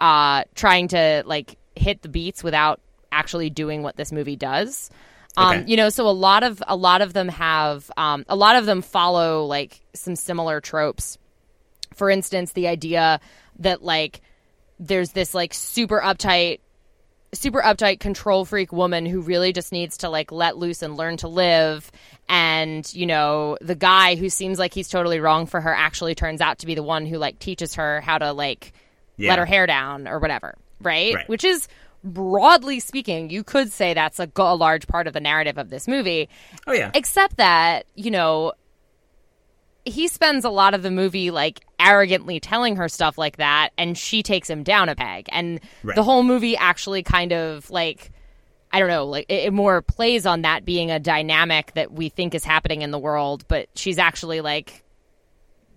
uh 0.00 0.44
trying 0.54 0.88
to 0.88 1.22
like 1.26 1.56
hit 1.74 2.02
the 2.02 2.08
beats 2.08 2.44
without 2.44 2.80
actually 3.12 3.48
doing 3.50 3.82
what 3.82 3.96
this 3.96 4.12
movie 4.12 4.36
does. 4.36 4.90
Um, 5.38 5.58
Okay. 5.58 5.64
you 5.70 5.76
know, 5.76 5.88
so 5.90 6.08
a 6.08 6.10
lot 6.12 6.42
of 6.42 6.62
a 6.66 6.76
lot 6.76 7.02
of 7.02 7.12
them 7.12 7.28
have 7.28 7.90
um, 7.96 8.24
a 8.28 8.36
lot 8.36 8.56
of 8.56 8.66
them 8.66 8.82
follow 8.82 9.44
like 9.44 9.80
some 9.94 10.16
similar 10.16 10.60
tropes 10.60 11.18
for 11.96 12.08
instance, 12.10 12.52
the 12.52 12.68
idea 12.68 13.18
that 13.58 13.82
like 13.82 14.20
there's 14.78 15.10
this 15.12 15.34
like 15.34 15.52
super 15.54 16.00
uptight 16.00 16.60
super 17.34 17.60
uptight 17.60 17.98
control 18.00 18.44
freak 18.44 18.72
woman 18.72 19.04
who 19.04 19.20
really 19.20 19.52
just 19.52 19.72
needs 19.72 19.98
to 19.98 20.08
like 20.08 20.30
let 20.30 20.56
loose 20.56 20.80
and 20.80 20.96
learn 20.96 21.16
to 21.16 21.28
live 21.28 21.90
and 22.28 22.92
you 22.94 23.04
know 23.04 23.58
the 23.60 23.74
guy 23.74 24.14
who 24.14 24.28
seems 24.30 24.58
like 24.58 24.72
he's 24.72 24.88
totally 24.88 25.18
wrong 25.20 25.44
for 25.44 25.60
her 25.60 25.74
actually 25.74 26.14
turns 26.14 26.40
out 26.40 26.58
to 26.58 26.66
be 26.66 26.74
the 26.74 26.82
one 26.84 27.04
who 27.04 27.18
like 27.18 27.38
teaches 27.38 27.74
her 27.74 28.00
how 28.00 28.16
to 28.16 28.32
like 28.32 28.72
Yeah. 29.16 29.30
let 29.30 29.38
her 29.40 29.44
hair 29.44 29.66
down 29.66 30.06
or 30.06 30.18
whatever 30.18 30.54
right, 30.80 31.14
Right. 31.14 31.28
which 31.28 31.42
is 31.44 31.66
broadly 32.04 32.78
speaking 32.80 33.28
you 33.28 33.42
could 33.42 33.72
say 33.72 33.92
that's 33.92 34.20
a, 34.20 34.30
a 34.36 34.54
large 34.54 34.86
part 34.86 35.06
of 35.06 35.12
the 35.12 35.20
narrative 35.20 35.58
of 35.58 35.68
this 35.68 35.88
movie 35.88 36.28
Oh 36.66 36.72
yeah. 36.72 36.90
except 36.94 37.38
that 37.38 37.86
you 37.96 38.10
know 38.12 38.52
he 39.86 40.08
spends 40.08 40.44
a 40.44 40.50
lot 40.50 40.74
of 40.74 40.82
the 40.82 40.90
movie 40.90 41.30
like 41.30 41.60
arrogantly 41.78 42.40
telling 42.40 42.76
her 42.76 42.88
stuff 42.88 43.16
like 43.16 43.36
that 43.36 43.70
and 43.78 43.96
she 43.96 44.22
takes 44.22 44.50
him 44.50 44.62
down 44.62 44.88
a 44.88 44.94
peg 44.96 45.26
and 45.30 45.60
Right. 45.82 45.94
the 45.94 46.02
whole 46.02 46.22
movie 46.22 46.56
actually 46.56 47.02
kind 47.02 47.32
of 47.32 47.70
like 47.70 48.10
i 48.72 48.80
don't 48.80 48.88
know 48.88 49.06
like 49.06 49.26
it, 49.28 49.52
more 49.52 49.82
plays 49.82 50.26
on 50.26 50.42
that 50.42 50.64
being 50.64 50.90
a 50.90 50.98
dynamic 50.98 51.72
that 51.74 51.92
we 51.92 52.08
think 52.08 52.34
is 52.34 52.44
happening 52.44 52.82
in 52.82 52.90
the 52.90 52.98
world 52.98 53.44
but 53.46 53.68
she's 53.74 53.98
actually 53.98 54.40
like 54.40 54.82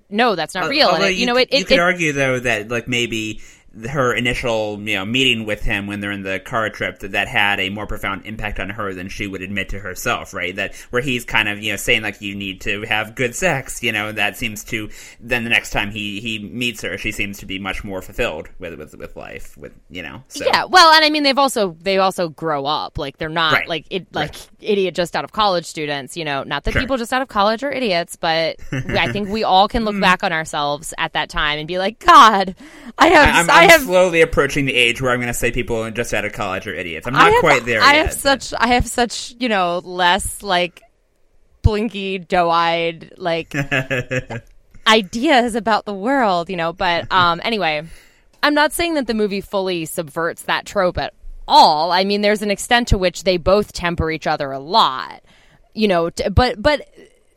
no 0.10 0.36
that's 0.36 0.56
not 0.56 0.64
Al- 0.64 0.70
real 0.70 0.90
and 0.90 1.04
it, 1.04 1.16
you, 1.16 1.26
know 1.26 1.38
it, 1.38 1.54
you 1.54 1.60
it, 1.60 1.68
could 1.68 1.80
argue 1.80 2.12
though 2.14 2.40
that 2.40 2.70
like 2.70 2.88
maybe 2.88 3.42
her 3.90 4.14
initial 4.14 4.80
you 4.82 4.96
know 4.96 5.06
meeting 5.06 5.46
with 5.46 5.62
him 5.62 5.86
when 5.88 6.00
they're 6.00 6.12
in 6.12 6.24
the 6.24 6.40
car 6.40 6.70
trip 6.70 7.00
that 7.00 7.12
that 7.12 7.28
had 7.28 7.60
a 7.60 7.70
more 7.70 7.86
profound 7.86 8.26
impact 8.26 8.60
on 8.60 8.70
her 8.70 8.94
than 8.94 9.08
she 9.10 9.28
would 9.28 9.42
admit 9.42 9.70
to 9.70 9.80
herself 9.80 10.34
right 10.34 10.56
that 10.56 10.74
where 10.90 11.02
he's 11.02 11.24
kind 11.24 11.48
of 11.48 11.60
you 11.60 11.72
know 11.72 11.76
saying 11.78 12.02
like 12.02 12.20
you 12.22 12.34
need 12.36 12.62
to 12.62 12.82
have 12.84 13.14
good 13.16 13.36
sex 13.36 13.84
you 13.84 13.92
know 13.92 14.12
that 14.12 14.36
seems 14.38 14.64
to 14.64 14.90
then 15.20 15.44
the 15.44 15.50
next 15.50 15.70
time 15.70 15.92
he 15.92 16.20
he 16.20 16.40
meets 16.40 16.82
her 16.82 16.98
she 16.98 17.12
seems 17.12 17.38
to 17.38 17.46
be 17.46 17.60
much 17.60 17.84
more 17.84 18.02
fulfilled 18.02 18.50
with 18.60 18.78
with 18.80 18.96
with 18.96 19.16
life 19.16 19.56
with 19.58 19.72
you 19.90 20.02
know 20.02 20.24
so 20.30 20.44
Yeah, 20.46 20.66
well, 20.66 20.92
and 20.94 21.06
I 21.06 21.10
mean 21.12 21.24
they've 21.24 21.38
also 21.38 21.76
they 21.82 21.98
also 22.00 22.30
grow 22.30 22.66
up. 22.66 22.98
Like 22.98 23.18
they're 23.18 23.30
not 23.30 23.54
Right. 23.54 23.68
like 23.68 23.86
it 23.92 24.08
like 24.14 24.34
idiot 24.60 24.96
just 24.96 25.16
out 25.16 25.24
of 25.24 25.32
college 25.32 25.66
students, 25.66 26.18
you 26.18 26.26
know, 26.26 26.44
not 26.44 26.64
that 26.64 26.72
Sure. 26.72 26.82
people 26.82 26.98
just 26.98 27.14
out 27.14 27.22
of 27.22 27.28
college 27.28 27.64
are 27.64 27.72
idiots, 27.72 28.16
but 28.16 28.58
I 28.72 29.12
think 29.12 29.30
we 29.30 29.44
all 29.44 29.68
can 29.68 29.86
look 29.86 29.96
Mm. 29.96 30.02
back 30.02 30.24
on 30.24 30.32
ourselves 30.34 30.94
at 30.98 31.14
that 31.14 31.30
time 31.30 31.60
and 31.60 31.68
be 31.68 31.78
like, 31.78 32.00
god, 32.00 32.56
I 32.98 33.08
have 33.08 33.36
I, 33.36 33.40
am 33.42 33.50
I 33.60 33.64
I'm 33.64 33.70
have 33.70 33.82
slowly 33.82 34.22
approaching 34.22 34.66
the 34.66 34.74
age 34.76 35.02
where 35.02 35.12
I'm 35.12 35.20
going 35.20 35.28
to 35.28 35.34
say 35.34 35.52
people 35.52 35.90
just 35.92 36.14
out 36.14 36.26
of 36.26 36.34
college 36.34 36.68
are 36.68 36.74
idiots. 36.74 37.06
I'm 37.08 37.14
not 37.14 37.32
have- 37.32 37.40
quite 37.42 37.66
there 37.66 37.82
I 37.82 37.94
yet. 37.96 38.06
have 38.08 38.14
such 38.14 38.54
I 38.58 38.68
have 38.68 38.88
such, 38.88 39.36
you 39.40 39.50
know, 39.50 39.80
less 39.84 40.42
like 40.44 40.82
blinky 41.62 42.18
doe-eyed 42.20 43.14
like 43.18 43.54
ideas 44.88 45.56
about 45.56 45.86
the 45.86 45.94
world, 45.94 46.50
you 46.50 46.56
know, 46.56 46.74
but 46.74 47.12
um 47.12 47.42
anyway, 47.44 47.84
I'm 48.42 48.54
not 48.54 48.72
saying 48.74 48.96
that 48.96 49.08
the 49.08 49.14
movie 49.14 49.42
fully 49.42 49.86
subverts 49.86 50.44
that 50.44 50.66
trope 50.66 50.98
at 50.98 51.14
all. 51.48 51.92
I 51.92 52.04
mean, 52.04 52.22
there's 52.22 52.42
an 52.42 52.52
extent 52.52 52.90
to 52.90 52.98
which 52.98 53.24
they 53.24 53.38
both 53.38 53.74
temper 53.74 54.10
each 54.12 54.28
other 54.28 54.52
a 54.52 54.60
lot. 54.60 55.22
You 55.74 55.88
know, 55.88 56.10
t- 56.10 56.30
but 56.30 56.62
but 56.62 56.88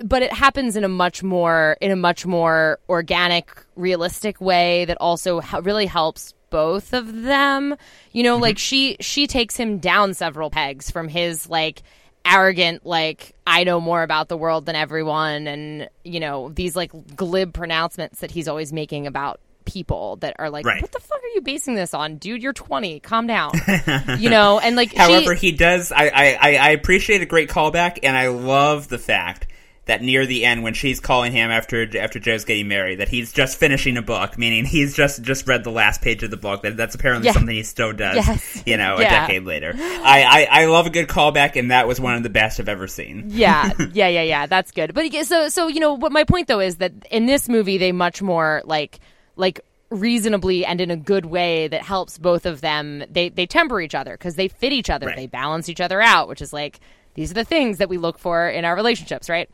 but 0.04 0.22
it 0.22 0.32
happens 0.32 0.76
in 0.76 0.84
a 0.84 0.88
much 0.88 1.22
more 1.22 1.76
in 1.80 1.90
a 1.90 1.96
much 1.96 2.26
more 2.26 2.78
organic, 2.88 3.50
realistic 3.76 4.40
way 4.40 4.84
that 4.86 4.96
also 5.00 5.40
really 5.62 5.86
helps 5.86 6.34
both 6.50 6.92
of 6.92 7.22
them. 7.22 7.76
You 8.12 8.22
know, 8.22 8.34
mm-hmm. 8.34 8.42
like 8.42 8.58
she 8.58 8.96
she 9.00 9.26
takes 9.26 9.56
him 9.56 9.78
down 9.78 10.14
several 10.14 10.50
pegs 10.50 10.90
from 10.90 11.08
his 11.08 11.48
like 11.48 11.82
arrogant 12.24 12.86
like 12.86 13.34
I 13.46 13.64
know 13.64 13.80
more 13.80 14.02
about 14.02 14.28
the 14.28 14.36
world 14.36 14.66
than 14.66 14.76
everyone 14.76 15.48
and 15.48 15.88
you 16.04 16.20
know 16.20 16.50
these 16.50 16.76
like 16.76 16.92
glib 17.16 17.52
pronouncements 17.52 18.20
that 18.20 18.30
he's 18.30 18.46
always 18.46 18.72
making 18.72 19.08
about 19.08 19.40
people 19.64 20.16
that 20.16 20.36
are 20.38 20.48
like 20.48 20.64
Right. 20.64 20.80
what 20.80 20.92
the 20.92 21.00
fuck 21.00 21.18
are 21.18 21.34
you 21.34 21.40
basing 21.40 21.74
this 21.74 21.94
on 21.94 22.18
dude 22.18 22.40
you're 22.40 22.52
20 22.52 23.00
calm 23.00 23.26
down 23.26 23.52
you 24.18 24.30
know 24.30 24.60
and 24.60 24.76
like 24.76 24.90
she- 24.90 24.96
However, 24.98 25.34
he 25.34 25.50
does. 25.50 25.90
I, 25.90 26.36
I- 26.40 26.54
I 26.56 26.70
appreciate 26.70 27.22
a 27.22 27.26
great 27.26 27.48
callback, 27.48 27.98
and 28.04 28.16
I 28.16 28.28
love 28.28 28.86
the 28.88 28.98
fact 28.98 29.48
that 29.86 30.00
near 30.00 30.26
the 30.26 30.44
end 30.44 30.62
when 30.62 30.74
she's 30.74 31.00
calling 31.00 31.32
him 31.32 31.50
after 31.50 31.98
after 31.98 32.20
Joe's 32.20 32.44
getting 32.44 32.68
married 32.68 33.00
that 33.00 33.08
he's 33.08 33.32
just 33.32 33.58
finishing 33.58 33.96
a 33.96 34.02
book, 34.02 34.38
meaning 34.38 34.64
he's 34.66 34.94
just 34.94 35.22
just 35.22 35.46
read 35.48 35.64
the 35.64 35.70
last 35.72 36.00
page 36.02 36.22
of 36.22 36.30
the 36.30 36.36
book. 36.36 36.62
That 36.62 36.76
that's 36.76 36.94
apparently 36.94 37.26
Yeah. 37.26 37.32
something 37.32 37.54
he 37.54 37.62
still 37.64 37.92
does. 37.92 38.16
Yes. 38.16 38.62
You 38.64 38.76
know, 38.76 38.96
a 38.96 39.00
decade 39.02 39.42
later. 39.44 39.72
I, 39.76 40.46
I 40.50 40.62
I 40.62 40.64
love 40.66 40.86
a 40.86 40.90
good 40.90 41.08
callback, 41.08 41.56
and 41.56 41.70
that 41.70 41.88
was 41.88 41.98
one 42.00 42.14
of 42.14 42.22
the 42.22 42.30
best 42.30 42.60
I've 42.60 42.68
ever 42.68 42.86
seen. 42.86 43.24
yeah, 43.28 43.72
yeah, 43.92 44.08
yeah, 44.08 44.22
yeah. 44.22 44.46
That's 44.46 44.70
good. 44.70 44.94
But 44.94 45.12
so, 45.24 45.48
so 45.48 45.66
you 45.66 45.80
know, 45.80 45.94
what 45.94 46.12
my 46.12 46.24
point 46.24 46.46
though 46.48 46.60
is 46.60 46.76
that 46.76 46.92
in 47.10 47.26
this 47.26 47.48
movie, 47.48 47.78
they 47.78 47.90
much 47.92 48.22
more 48.22 48.62
like, 48.64 49.00
like 49.36 49.60
reasonably 49.90 50.64
and 50.64 50.80
in 50.80 50.90
a 50.90 50.96
good 50.96 51.26
way 51.26 51.68
that 51.68 51.82
helps 51.82 52.18
both 52.18 52.46
of 52.46 52.60
them. 52.60 53.04
They 53.10 53.28
they 53.28 53.46
temper 53.46 53.80
each 53.80 53.94
other 53.94 54.12
because 54.12 54.36
they 54.36 54.48
fit 54.48 54.72
each 54.72 54.90
other. 54.90 55.06
Right. 55.08 55.16
They 55.16 55.26
balance 55.26 55.68
each 55.68 55.80
other 55.80 56.00
out, 56.00 56.28
which 56.28 56.40
is 56.40 56.52
like 56.52 56.80
these 57.14 57.30
are 57.30 57.34
the 57.34 57.44
things 57.44 57.78
that 57.78 57.88
we 57.88 57.98
look 57.98 58.18
for 58.18 58.48
in 58.48 58.64
our 58.64 58.74
relationships, 58.74 59.28
right? 59.28 59.50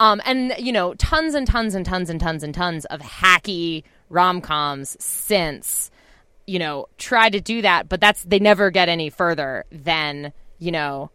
Um, 0.00 0.20
and 0.24 0.54
you 0.58 0.72
know, 0.72 0.94
tons 0.94 1.34
and 1.34 1.46
tons 1.46 1.74
and 1.74 1.84
tons 1.84 2.10
and 2.10 2.20
tons 2.20 2.42
and 2.42 2.54
tons 2.54 2.84
of 2.86 3.00
hacky 3.00 3.84
rom 4.08 4.40
coms 4.40 4.96
since 5.02 5.90
you 6.46 6.58
know 6.58 6.86
try 6.98 7.28
to 7.28 7.40
do 7.40 7.62
that, 7.62 7.88
but 7.88 8.00
that's 8.00 8.22
they 8.24 8.38
never 8.38 8.70
get 8.70 8.88
any 8.88 9.10
further 9.10 9.64
than 9.70 10.32
you 10.58 10.72
know 10.72 11.10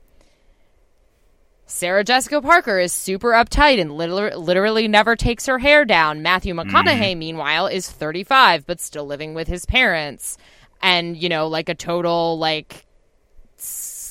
Sarah 1.70 2.06
Jessica 2.06 2.42
Parker 2.42 2.80
is 2.80 2.94
super 2.94 3.32
uptight 3.32 3.80
and 3.80 3.92
literally, 3.92 4.36
literally 4.38 4.88
never 4.88 5.18
takes 5.18 5.48
her 5.48 5.60
hair 5.60 5.84
down. 5.84 6.22
Matthew 6.22 6.54
McConaughey, 6.54 7.18
meanwhile, 7.18 7.68
is 7.68 7.92
35 7.92 8.66
but 8.66 8.80
still 8.80 9.06
living 9.06 9.34
with 9.34 9.50
his 9.50 9.66
parents. 9.66 10.38
And, 10.82 11.18
you 11.18 11.28
know, 11.28 11.48
like 11.48 11.68
a 11.68 11.76
total, 11.76 12.40
like, 12.40 12.86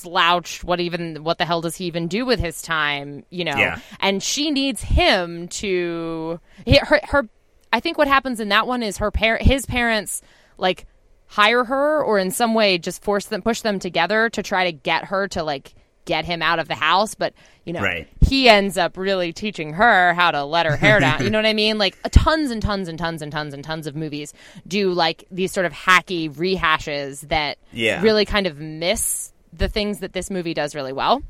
slouched. 0.07 0.63
What 0.63 0.79
even, 0.79 1.23
what 1.23 1.37
the 1.37 1.45
hell 1.45 1.61
does 1.61 1.75
he 1.75 1.85
even 1.85 2.07
do 2.07 2.25
with 2.25 2.39
his 2.39 2.61
time? 2.61 3.23
You 3.29 3.45
know? 3.45 3.55
Yeah. 3.57 3.79
And 3.99 4.21
she 4.23 4.51
needs 4.51 4.81
him 4.81 5.47
to, 5.49 6.39
her, 6.67 6.99
her, 7.03 7.29
I 7.71 7.79
think 7.79 7.97
what 7.97 8.07
happens 8.07 8.39
in 8.39 8.49
that 8.49 8.67
one 8.67 8.83
is 8.83 8.97
her 8.97 9.11
par- 9.11 9.39
his 9.41 9.65
parents, 9.65 10.21
like, 10.57 10.85
hire 11.27 11.65
her 11.65 12.01
or 12.03 12.17
in 12.19 12.31
some 12.31 12.53
way 12.53 12.77
just 12.77 13.03
force 13.03 13.25
them, 13.25 13.41
push 13.41 13.61
them 13.61 13.79
together 13.79 14.29
to 14.29 14.41
try 14.41 14.65
to 14.65 14.71
get 14.71 15.05
her 15.05 15.27
to, 15.29 15.43
like, 15.43 15.73
get 16.05 16.23
him 16.23 16.41
out 16.41 16.57
of 16.57 16.69
the 16.69 16.73
house, 16.75 17.15
but 17.15 17.33
you 17.65 17.73
know, 17.73 17.81
Right. 17.81 18.07
he 18.25 18.47
ends 18.47 18.77
up 18.77 18.95
really 18.95 19.33
teaching 19.33 19.73
her 19.73 20.13
how 20.13 20.31
to 20.31 20.45
let 20.45 20.65
her 20.65 20.77
hair 20.77 21.01
down. 21.01 21.21
You 21.21 21.29
know 21.29 21.37
what 21.37 21.45
I 21.45 21.51
mean? 21.51 21.77
Like 21.77 21.97
tons 22.11 22.49
and 22.49 22.61
tons 22.61 22.87
and 22.87 22.97
tons 22.97 23.21
and 23.21 23.29
tons 23.29 23.53
and 23.53 23.61
tons 23.61 23.87
of 23.87 23.93
movies 23.97 24.33
do 24.65 24.93
like 24.93 25.25
these 25.31 25.51
sort 25.51 25.65
of 25.65 25.73
hacky 25.73 26.31
rehashes 26.33 27.27
that 27.27 27.57
Yeah. 27.73 28.01
really 28.01 28.23
kind 28.23 28.47
of 28.47 28.57
miss 28.57 29.33
the 29.57 29.69
things 29.69 29.99
that 29.99 30.13
this 30.13 30.29
movie 30.29 30.53
does 30.53 30.75
really 30.75 30.93
well. 30.93 31.21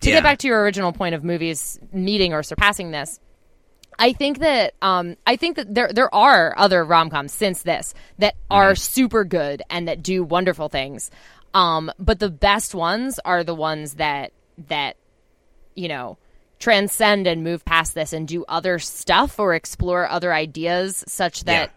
To 0.00 0.08
Yeah. 0.10 0.16
get 0.16 0.22
back 0.24 0.38
to 0.38 0.48
your 0.48 0.62
original 0.62 0.92
point 0.92 1.14
of 1.14 1.22
movies 1.22 1.78
meeting 1.92 2.32
or 2.32 2.42
surpassing 2.42 2.90
this, 2.90 3.20
I 3.98 4.12
think 4.12 4.38
that 4.40 4.74
um, 4.82 5.16
I 5.26 5.36
think 5.36 5.56
that 5.56 5.72
there 5.74 5.90
there 5.92 6.12
are 6.14 6.54
other 6.56 6.84
rom 6.84 7.10
coms 7.10 7.32
since 7.32 7.62
this 7.62 7.94
that 8.18 8.34
are 8.50 8.74
super 8.74 9.22
good 9.24 9.62
and 9.70 9.86
that 9.86 10.02
do 10.02 10.24
wonderful 10.24 10.68
things. 10.68 11.10
Um, 11.54 11.92
but 11.98 12.18
the 12.18 12.30
best 12.30 12.74
ones 12.74 13.20
are 13.24 13.44
the 13.44 13.54
ones 13.54 13.94
that 13.94 14.32
that 14.68 14.96
you 15.74 15.88
know 15.88 16.18
transcend 16.58 17.26
and 17.26 17.44
move 17.44 17.64
past 17.64 17.94
this 17.94 18.12
and 18.12 18.26
do 18.26 18.44
other 18.48 18.78
stuff 18.78 19.38
or 19.38 19.54
explore 19.54 20.08
other 20.08 20.32
ideas 20.32 21.04
such 21.06 21.44
that 21.44 21.72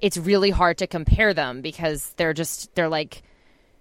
it's 0.00 0.16
really 0.16 0.50
hard 0.50 0.78
to 0.78 0.86
compare 0.86 1.34
them 1.34 1.60
because 1.60 2.12
they're 2.16 2.32
just 2.32 2.74
they're 2.74 2.88
like 2.88 3.22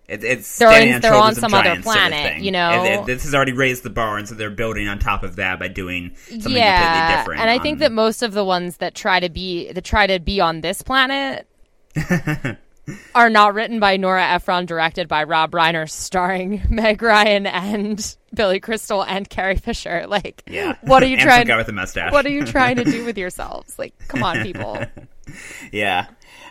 It, 0.10 0.24
it's 0.24 0.58
They're 0.58 0.70
standing 0.72 0.90
in- 0.90 0.96
on 0.96 1.02
they're 1.02 1.14
on 1.14 1.36
some 1.36 1.54
other 1.54 1.64
giants 1.66 1.86
sort 1.86 1.98
of 1.98 2.10
planet, 2.10 2.42
you 2.42 2.52
know? 2.52 2.70
And 2.72 3.02
it- 3.02 3.06
this 3.06 3.24
has 3.24 3.36
already 3.36 3.54
raised 3.54 3.84
the 3.84 3.90
bar, 3.90 4.18
and 4.18 4.28
so 4.28 4.36
they're 4.36 4.50
building 4.50 4.88
on 4.88 5.00
top 5.00 5.24
of 5.24 5.36
that 5.38 5.60
by 5.60 5.68
doing 5.68 6.16
something 6.28 6.52
yeah 6.52 6.82
completely 6.98 7.18
different. 7.22 7.42
and 7.42 7.50
i 7.50 7.60
think 7.60 7.80
that 7.80 7.92
most 7.92 8.24
of 8.24 8.34
the 8.34 8.44
ones 8.44 8.78
that 8.78 8.96
try 8.96 9.20
to 9.20 9.30
be 9.30 9.72
that 9.72 9.84
try 9.84 10.08
to 10.08 10.20
be 10.20 10.40
on 10.42 10.62
this 10.62 10.82
planet 10.82 11.48
are 13.14 13.30
not 13.30 13.54
written 13.54 13.80
by 13.80 13.98
Nora 13.98 14.24
Ephron, 14.34 14.66
directed 14.66 15.08
by 15.08 15.24
Rob 15.26 15.52
Reiner, 15.52 15.88
starring 15.90 16.64
Meg 16.70 17.02
Ryan 17.04 17.46
and 17.46 18.16
Billy 18.34 18.60
Crystal 18.60 19.04
and 19.04 19.30
Carrie 19.30 19.58
Fisher. 19.58 20.06
Like, 20.08 20.42
Yeah. 20.48 20.76
what 20.82 21.04
are 21.04 21.08
you 21.08 21.18
trying? 21.22 21.46
guy 21.46 21.58
with 21.58 21.68
a 21.70 21.72
mustache. 21.74 22.12
What 22.12 22.26
are 22.26 22.32
you 22.32 22.46
trying 22.46 22.78
to 22.78 22.84
do 22.84 23.06
with 23.06 23.18
yourselves? 23.18 23.78
Like, 23.78 23.94
come 24.08 24.24
on, 24.24 24.42
people. 24.42 24.80
Yeah. 25.72 26.08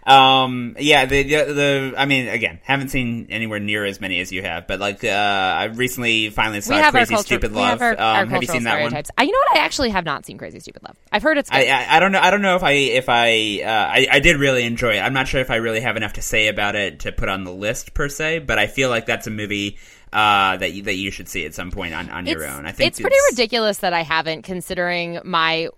Um, 0.08 0.76
yeah, 0.78 1.06
the, 1.06 1.22
the, 1.22 1.52
the, 1.52 1.94
I 1.96 2.06
mean, 2.06 2.28
again, 2.28 2.60
haven't 2.62 2.88
seen 2.88 3.26
anywhere 3.30 3.60
near 3.60 3.84
as 3.84 4.00
many 4.00 4.20
as 4.20 4.32
you 4.32 4.42
have, 4.42 4.66
but 4.66 4.80
like, 4.80 5.04
uh, 5.04 5.08
I 5.08 5.64
recently 5.64 6.30
finally 6.30 6.60
saw 6.60 6.90
Crazy 6.90 7.14
culture, 7.14 7.26
Stupid 7.26 7.52
Love. 7.52 7.80
have 7.80 7.82
our, 7.82 7.92
um, 7.92 7.98
our 8.00 8.26
have 8.26 8.42
you 8.42 8.48
seen 8.48 8.64
that 8.64 8.80
one? 8.80 8.94
I, 8.94 9.22
you 9.22 9.32
know 9.32 9.38
what? 9.38 9.58
I 9.58 9.60
actually 9.60 9.90
have 9.90 10.04
not 10.04 10.24
seen 10.24 10.38
Crazy 10.38 10.60
Stupid 10.60 10.82
Love. 10.82 10.96
I've 11.12 11.22
heard 11.22 11.38
it's. 11.38 11.50
I, 11.52 11.66
I 11.66 11.96
I 11.96 12.00
don't 12.00 12.12
know 12.12 12.20
I 12.20 12.30
don't 12.30 12.42
know 12.42 12.56
if 12.56 12.62
I 12.62 12.72
if 12.72 13.08
I 13.08 13.62
uh, 13.62 13.68
I 13.68 14.06
I 14.10 14.20
did 14.20 14.36
really 14.36 14.64
enjoy 14.64 14.96
it. 14.96 15.00
I'm 15.00 15.12
not 15.12 15.28
sure 15.28 15.40
if 15.40 15.50
I 15.50 15.56
really 15.56 15.80
have 15.80 15.96
enough 15.96 16.14
to 16.14 16.22
say 16.22 16.48
about 16.48 16.74
it 16.74 17.00
to 17.00 17.12
put 17.12 17.28
on 17.28 17.44
the 17.44 17.52
list 17.52 17.94
per 17.94 18.08
se, 18.08 18.40
but 18.40 18.58
I 18.58 18.66
feel 18.66 18.88
like 18.90 19.06
that's 19.06 19.26
a 19.26 19.30
movie 19.30 19.78
uh, 20.12 20.56
that 20.56 20.72
you, 20.72 20.82
that 20.84 20.94
you 20.94 21.10
should 21.10 21.28
see 21.28 21.44
at 21.44 21.54
some 21.54 21.70
point 21.70 21.94
on, 21.94 22.08
on 22.10 22.26
your 22.26 22.42
it's, 22.42 22.52
own. 22.52 22.66
I 22.66 22.72
think 22.72 22.88
it's 22.88 23.00
pretty 23.00 23.16
ridiculous 23.30 23.78
that 23.78 23.92
I 23.92 24.02
haven't, 24.02 24.42
considering 24.42 25.20
my 25.24 25.68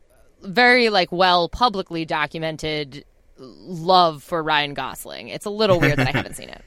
very 0.43 0.89
like 0.89 1.13
well 1.13 1.49
publicly 1.49 2.05
documented 2.05 3.05
love 3.41 4.23
for 4.23 4.43
Ryan 4.43 4.75
Gosling. 4.75 5.29
It's 5.29 5.47
a 5.47 5.51
little 5.51 5.81
weird 5.81 5.99
that 5.99 6.09
I 6.09 6.13
haven't 6.13 6.35
seen 6.37 6.51
it. 6.51 6.63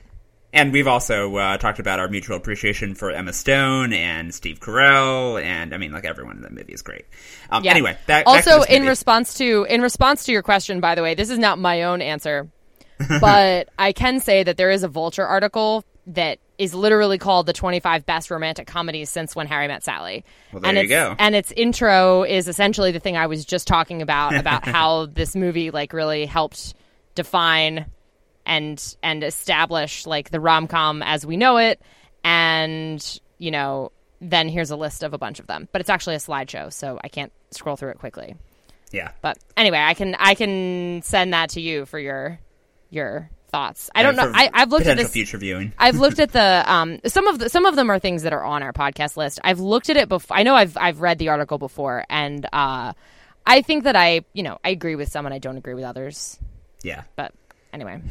And 0.52 0.72
we've 0.72 0.88
also 0.88 1.36
uh, 1.36 1.58
talked 1.58 1.80
about 1.80 2.00
our 2.00 2.08
mutual 2.08 2.38
appreciation 2.38 2.94
for 2.94 3.10
Emma 3.10 3.34
Stone 3.34 3.92
and 3.92 4.34
Steve 4.34 4.60
Carell, 4.60 5.42
and 5.42 5.74
I 5.74 5.78
mean, 5.78 5.92
like 5.92 6.06
everyone 6.06 6.38
in 6.38 6.44
that 6.44 6.54
movie 6.54 6.74
is 6.74 6.84
great. 6.84 7.06
Um, 7.50 7.64
Yeah. 7.64 7.72
Anyway, 7.72 7.98
that, 8.06 8.26
back 8.26 8.28
also 8.28 8.60
this 8.60 8.70
in 8.70 8.86
response 8.86 9.34
to 9.40 9.66
in 9.68 9.82
response 9.82 10.26
to 10.26 10.32
your 10.32 10.44
question, 10.44 10.80
by 10.80 10.94
the 10.94 11.02
way, 11.02 11.16
this 11.16 11.32
is 11.32 11.40
not 11.40 11.58
my 11.58 11.84
own 11.84 12.04
answer, 12.04 12.48
but 13.20 13.70
I 13.80 13.94
can 13.94 14.20
say 14.20 14.44
that 14.44 14.58
there 14.58 14.70
is 14.70 14.84
a 14.84 14.88
Vulture 14.88 15.26
article 15.26 15.84
that 16.08 16.38
is 16.58 16.74
literally 16.76 17.18
called 17.18 17.46
the 17.46 17.54
25 17.54 18.06
best 18.06 18.30
romantic 18.30 18.68
comedies 18.68 19.10
since 19.10 19.36
when 19.36 19.48
Harry 19.48 19.68
met 19.68 19.84
Sally. 19.84 20.24
Well, 20.52 20.62
there 20.62 20.70
and 20.70 20.78
you 20.78 20.84
its, 20.84 20.90
go. 20.90 21.16
And 21.18 21.36
its 21.36 21.52
intro 21.52 22.24
is 22.24 22.48
essentially 22.48 22.92
the 22.92 23.00
thing 23.00 23.18
I 23.18 23.28
was 23.28 23.46
just 23.46 23.68
talking 23.68 24.02
about 24.02 24.36
about 24.40 24.66
how 24.66 25.08
this 25.08 25.36
movie 25.36 25.72
like 25.72 25.94
really 25.94 26.26
helped 26.26 26.76
define 27.16 27.88
and 28.46 28.96
and 29.02 29.24
establish 29.24 30.06
like 30.06 30.30
the 30.30 30.40
rom-com 30.40 31.02
as 31.02 31.26
we 31.26 31.38
know 31.38 31.58
it 31.58 31.82
and 32.24 33.20
you 33.38 33.52
know 33.52 33.92
then 34.20 34.48
here's 34.50 34.72
a 34.72 34.76
list 34.76 35.04
of 35.04 35.14
a 35.14 35.18
bunch 35.18 35.40
of 35.40 35.48
them 35.48 35.68
but 35.72 35.82
it's 35.82 35.90
actually 35.90 36.16
a 36.16 36.20
slideshow 36.20 36.72
so 36.72 37.00
i 37.04 37.08
can't 37.08 37.32
scroll 37.52 37.76
through 37.76 37.90
it 37.90 38.00
quickly 38.00 38.36
yeah. 38.92 39.12
but 39.22 39.38
anyway 39.56 39.80
i 39.80 39.94
can 39.94 40.16
i 40.16 40.36
can 40.36 41.02
send 41.04 41.34
that 41.34 41.50
to 41.52 41.62
you 41.62 41.86
for 41.86 42.00
your 42.00 42.40
your 42.90 43.30
thoughts 43.54 43.90
i 43.94 44.02
don't 44.02 44.16
know 44.16 44.32
I, 44.34 44.50
i've 44.54 44.72
looked 44.72 44.88
at 44.88 44.98
this 44.98 45.12
future 45.12 45.38
viewing. 45.38 45.72
I've 45.78 46.00
looked 46.00 46.18
at 46.20 46.32
the 46.32 46.64
um 46.74 47.00
some 47.06 47.28
of 47.28 47.38
the 47.40 47.50
some 47.50 47.66
of 47.66 47.76
them 47.76 47.90
are 47.92 48.00
things 48.00 48.24
that 48.24 48.34
are 48.34 48.44
on 48.44 48.64
our 48.64 48.74
podcast 48.74 49.16
list. 49.16 49.40
I've 49.44 49.60
looked 49.60 49.90
at 49.92 49.96
it 49.98 50.10
before. 50.10 50.36
I 50.36 50.42
know 50.44 50.56
I've 50.56 50.76
I've 50.76 51.02
read 51.02 51.20
the 51.20 51.30
article 51.30 51.58
before, 51.60 52.04
and 52.10 52.46
uh, 52.52 52.94
I 53.46 53.62
think 53.62 53.84
that 53.84 53.96
I 53.96 54.22
you 54.34 54.42
know 54.44 54.58
I 54.66 54.70
agree 54.70 54.96
with 54.96 55.10
some 55.10 55.26
and 55.28 55.34
I 55.34 55.38
don't 55.38 55.58
agree 55.58 55.76
with 55.76 55.84
others. 55.84 56.40
Yeah. 56.82 57.04
But 57.16 57.32
anyway, 57.72 58.02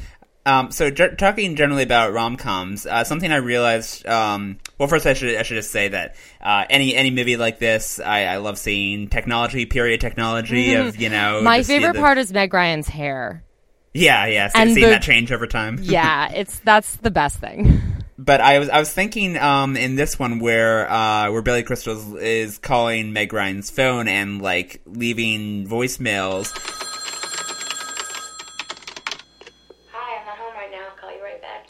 Um, 0.46 0.70
so 0.70 0.90
talking 0.90 1.56
generally 1.56 1.82
about 1.82 2.12
rom 2.12 2.36
coms, 2.36 2.86
uh, 2.86 3.04
something 3.04 3.30
I 3.32 3.36
realized. 3.36 4.06
Um, 4.06 4.58
well, 4.78 4.88
first 4.88 5.06
I 5.06 5.14
should 5.14 5.34
I 5.36 5.42
should 5.42 5.56
just 5.56 5.70
say 5.72 5.88
that 5.88 6.14
uh, 6.40 6.64
any 6.70 6.94
any 6.94 7.10
movie 7.10 7.36
like 7.36 7.58
this, 7.58 7.98
I, 8.00 8.26
I 8.26 8.36
love 8.36 8.58
seeing 8.58 9.08
technology, 9.08 9.66
period 9.66 10.00
technology 10.00 10.74
of 10.74 10.96
you 10.96 11.08
know. 11.08 11.42
my 11.42 11.58
just, 11.58 11.70
you 11.70 11.76
know, 11.76 11.80
favorite 11.80 11.94
the- 11.94 12.00
part 12.00 12.18
is 12.18 12.32
Meg 12.32 12.54
Ryan's 12.54 12.88
hair. 12.88 13.42
Yeah, 13.94 14.24
yeah, 14.26 14.48
see, 14.48 14.58
and 14.58 14.72
seeing 14.72 14.86
the- 14.86 14.90
that 14.92 15.02
change 15.02 15.30
over 15.32 15.46
time. 15.46 15.78
Yeah, 15.82 16.30
it's 16.32 16.58
that's 16.60 16.96
the 16.96 17.10
best 17.10 17.38
thing. 17.40 17.80
But 18.18 18.40
I 18.40 18.58
was 18.60 18.68
I 18.68 18.78
was 18.78 18.92
thinking 18.92 19.36
um, 19.36 19.76
in 19.76 19.96
this 19.96 20.18
one 20.18 20.38
where 20.38 20.88
uh, 20.90 21.30
where 21.32 21.42
Billy 21.42 21.62
Crystal 21.64 22.16
is, 22.16 22.22
is 22.22 22.58
calling 22.58 23.12
Meg 23.12 23.32
Ryan's 23.32 23.68
phone 23.70 24.06
and 24.06 24.40
like 24.40 24.80
leaving 24.86 25.66
voicemails. 25.66 26.52
Hi, 29.90 30.20
I'm 30.20 30.26
not 30.26 30.38
home 30.38 30.54
right 30.54 30.70
now. 30.70 30.86
I'll 30.90 30.96
call 31.00 31.12
you 31.16 31.22
right 31.22 31.40
back. 31.42 31.66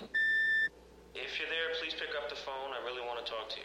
If 1.15 1.39
you're 1.41 1.49
there, 1.49 1.75
please 1.81 1.95
pick 1.95 2.11
up 2.23 2.29
the 2.29 2.37
phone. 2.37 2.71
I 2.79 2.85
really 2.85 3.01
want 3.07 3.25
to 3.25 3.33
talk 3.33 3.49
to 3.51 3.57
you. 3.57 3.63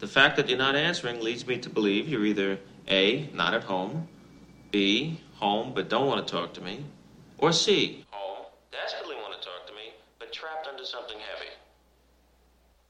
The 0.00 0.08
fact 0.08 0.36
that 0.36 0.48
you're 0.48 0.58
not 0.58 0.76
answering 0.76 1.22
leads 1.22 1.46
me 1.46 1.58
to 1.58 1.70
believe 1.70 2.06
you're 2.08 2.24
either 2.26 2.58
A, 2.88 3.30
not 3.34 3.54
at 3.54 3.64
home, 3.64 4.08
B, 4.70 5.20
home 5.36 5.72
but 5.74 5.88
don't 5.88 6.06
want 6.06 6.26
to 6.26 6.32
talk 6.32 6.52
to 6.54 6.60
me, 6.60 6.84
or 7.38 7.52
C, 7.52 8.04
home, 8.10 8.46
desperately 8.70 9.16
want 9.16 9.32
to 9.40 9.46
talk 9.46 9.66
to 9.66 9.72
me, 9.74 9.92
but 10.18 10.32
trapped 10.32 10.66
under 10.66 10.84
something 10.84 11.18
heavy. 11.18 11.50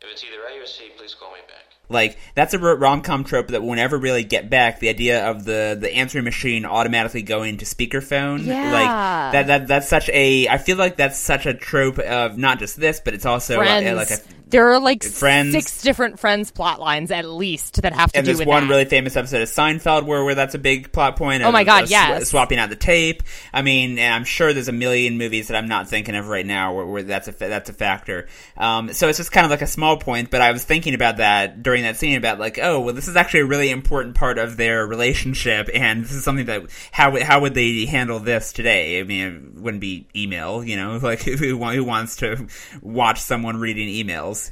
If 0.00 0.08
it's 0.10 0.24
either 0.24 0.42
A 0.42 0.62
or 0.62 0.66
C, 0.66 0.90
please 0.96 1.14
call 1.14 1.32
me 1.32 1.40
back. 1.46 1.77
Like 1.88 2.18
that's 2.34 2.54
a 2.54 2.58
rom 2.58 3.02
com 3.02 3.24
trope 3.24 3.48
that 3.48 3.62
will 3.62 3.74
never 3.74 3.96
really 3.96 4.24
get 4.24 4.50
back. 4.50 4.78
The 4.80 4.88
idea 4.90 5.26
of 5.30 5.44
the 5.44 5.76
the 5.80 5.92
answering 5.94 6.24
machine 6.24 6.64
automatically 6.66 7.22
going 7.22 7.58
to 7.58 7.64
speakerphone, 7.64 8.44
Yeah. 8.44 8.72
like 8.72 9.32
that 9.32 9.46
that 9.46 9.66
that's 9.68 9.88
such 9.88 10.08
a. 10.10 10.48
I 10.48 10.58
feel 10.58 10.76
like 10.76 10.96
that's 10.96 11.18
such 11.18 11.46
a 11.46 11.54
trope 11.54 11.98
of 11.98 12.36
not 12.36 12.58
just 12.58 12.78
this, 12.78 13.00
but 13.00 13.14
it's 13.14 13.26
also 13.26 13.60
uh, 13.60 13.64
Friends. 13.64 13.96
like 13.96 14.10
a 14.10 14.22
there 14.50 14.70
are 14.72 14.80
like 14.80 15.04
Friends. 15.04 15.52
six 15.52 15.82
different 15.82 16.18
Friends 16.18 16.50
plot 16.50 16.80
lines 16.80 17.10
at 17.10 17.26
least 17.26 17.82
that 17.82 17.92
have 17.92 18.10
to 18.10 18.14
be. 18.14 18.18
and 18.18 18.24
do 18.24 18.28
there's 18.30 18.38
with 18.38 18.48
one 18.48 18.62
that. 18.64 18.70
really 18.70 18.86
famous 18.86 19.14
episode 19.14 19.42
of 19.42 19.48
Seinfeld 19.50 20.06
where, 20.06 20.24
where 20.24 20.34
that's 20.34 20.54
a 20.54 20.58
big 20.58 20.90
plot 20.90 21.16
point. 21.16 21.42
Oh 21.42 21.52
my 21.52 21.64
God, 21.64 21.86
sw- 21.86 21.90
yes. 21.90 22.30
swapping 22.30 22.58
out 22.58 22.70
the 22.70 22.76
tape. 22.76 23.22
I 23.52 23.60
mean, 23.60 23.98
I'm 23.98 24.24
sure 24.24 24.54
there's 24.54 24.68
a 24.68 24.72
million 24.72 25.18
movies 25.18 25.48
that 25.48 25.56
I'm 25.58 25.68
not 25.68 25.88
thinking 25.90 26.14
of 26.16 26.28
right 26.28 26.46
now 26.46 26.74
where, 26.74 26.86
where 26.86 27.02
that's 27.02 27.28
a 27.28 27.32
that's 27.32 27.68
a 27.68 27.74
factor. 27.74 28.26
Um, 28.56 28.94
so 28.94 29.08
it's 29.08 29.18
just 29.18 29.32
kind 29.32 29.44
of 29.44 29.50
like 29.50 29.60
a 29.60 29.66
small 29.66 29.98
point, 29.98 30.30
but 30.30 30.40
I 30.40 30.50
was 30.52 30.64
thinking 30.64 30.94
about 30.94 31.18
that 31.18 31.62
during 31.62 31.77
that 31.82 31.96
scene 31.96 32.16
about 32.16 32.38
like, 32.38 32.58
oh, 32.60 32.80
well, 32.80 32.94
this 32.94 33.08
is 33.08 33.16
actually 33.16 33.40
a 33.40 33.46
really 33.46 33.70
important 33.70 34.14
part 34.14 34.38
of 34.38 34.56
their 34.56 34.86
relationship, 34.86 35.68
and 35.74 36.04
this 36.04 36.12
is 36.12 36.24
something 36.24 36.46
that 36.46 36.62
how 36.92 37.10
would- 37.12 37.22
how 37.22 37.40
would 37.40 37.54
they 37.54 37.84
handle 37.86 38.18
this 38.18 38.52
today? 38.52 39.00
I 39.00 39.02
mean, 39.04 39.52
it 39.56 39.60
wouldn't 39.60 39.80
be 39.80 40.06
email, 40.16 40.64
you 40.64 40.76
know, 40.76 40.98
like 41.02 41.22
who, 41.22 41.36
who 41.36 41.84
wants 41.84 42.16
to 42.16 42.46
watch 42.82 43.20
someone 43.20 43.58
reading 43.58 43.88
emails? 43.88 44.50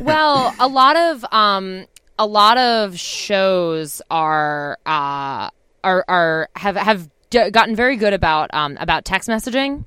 well, 0.04 0.54
a 0.58 0.68
lot 0.68 0.96
of 0.96 1.24
um, 1.32 1.86
a 2.18 2.26
lot 2.26 2.58
of 2.58 2.98
shows 2.98 4.02
are 4.10 4.78
uh, 4.86 5.50
are 5.84 6.04
are 6.08 6.48
have 6.56 6.76
have 6.76 7.08
gotten 7.30 7.76
very 7.76 7.96
good 7.96 8.12
about 8.12 8.52
um, 8.52 8.76
about 8.80 9.04
text 9.04 9.28
messaging. 9.28 9.84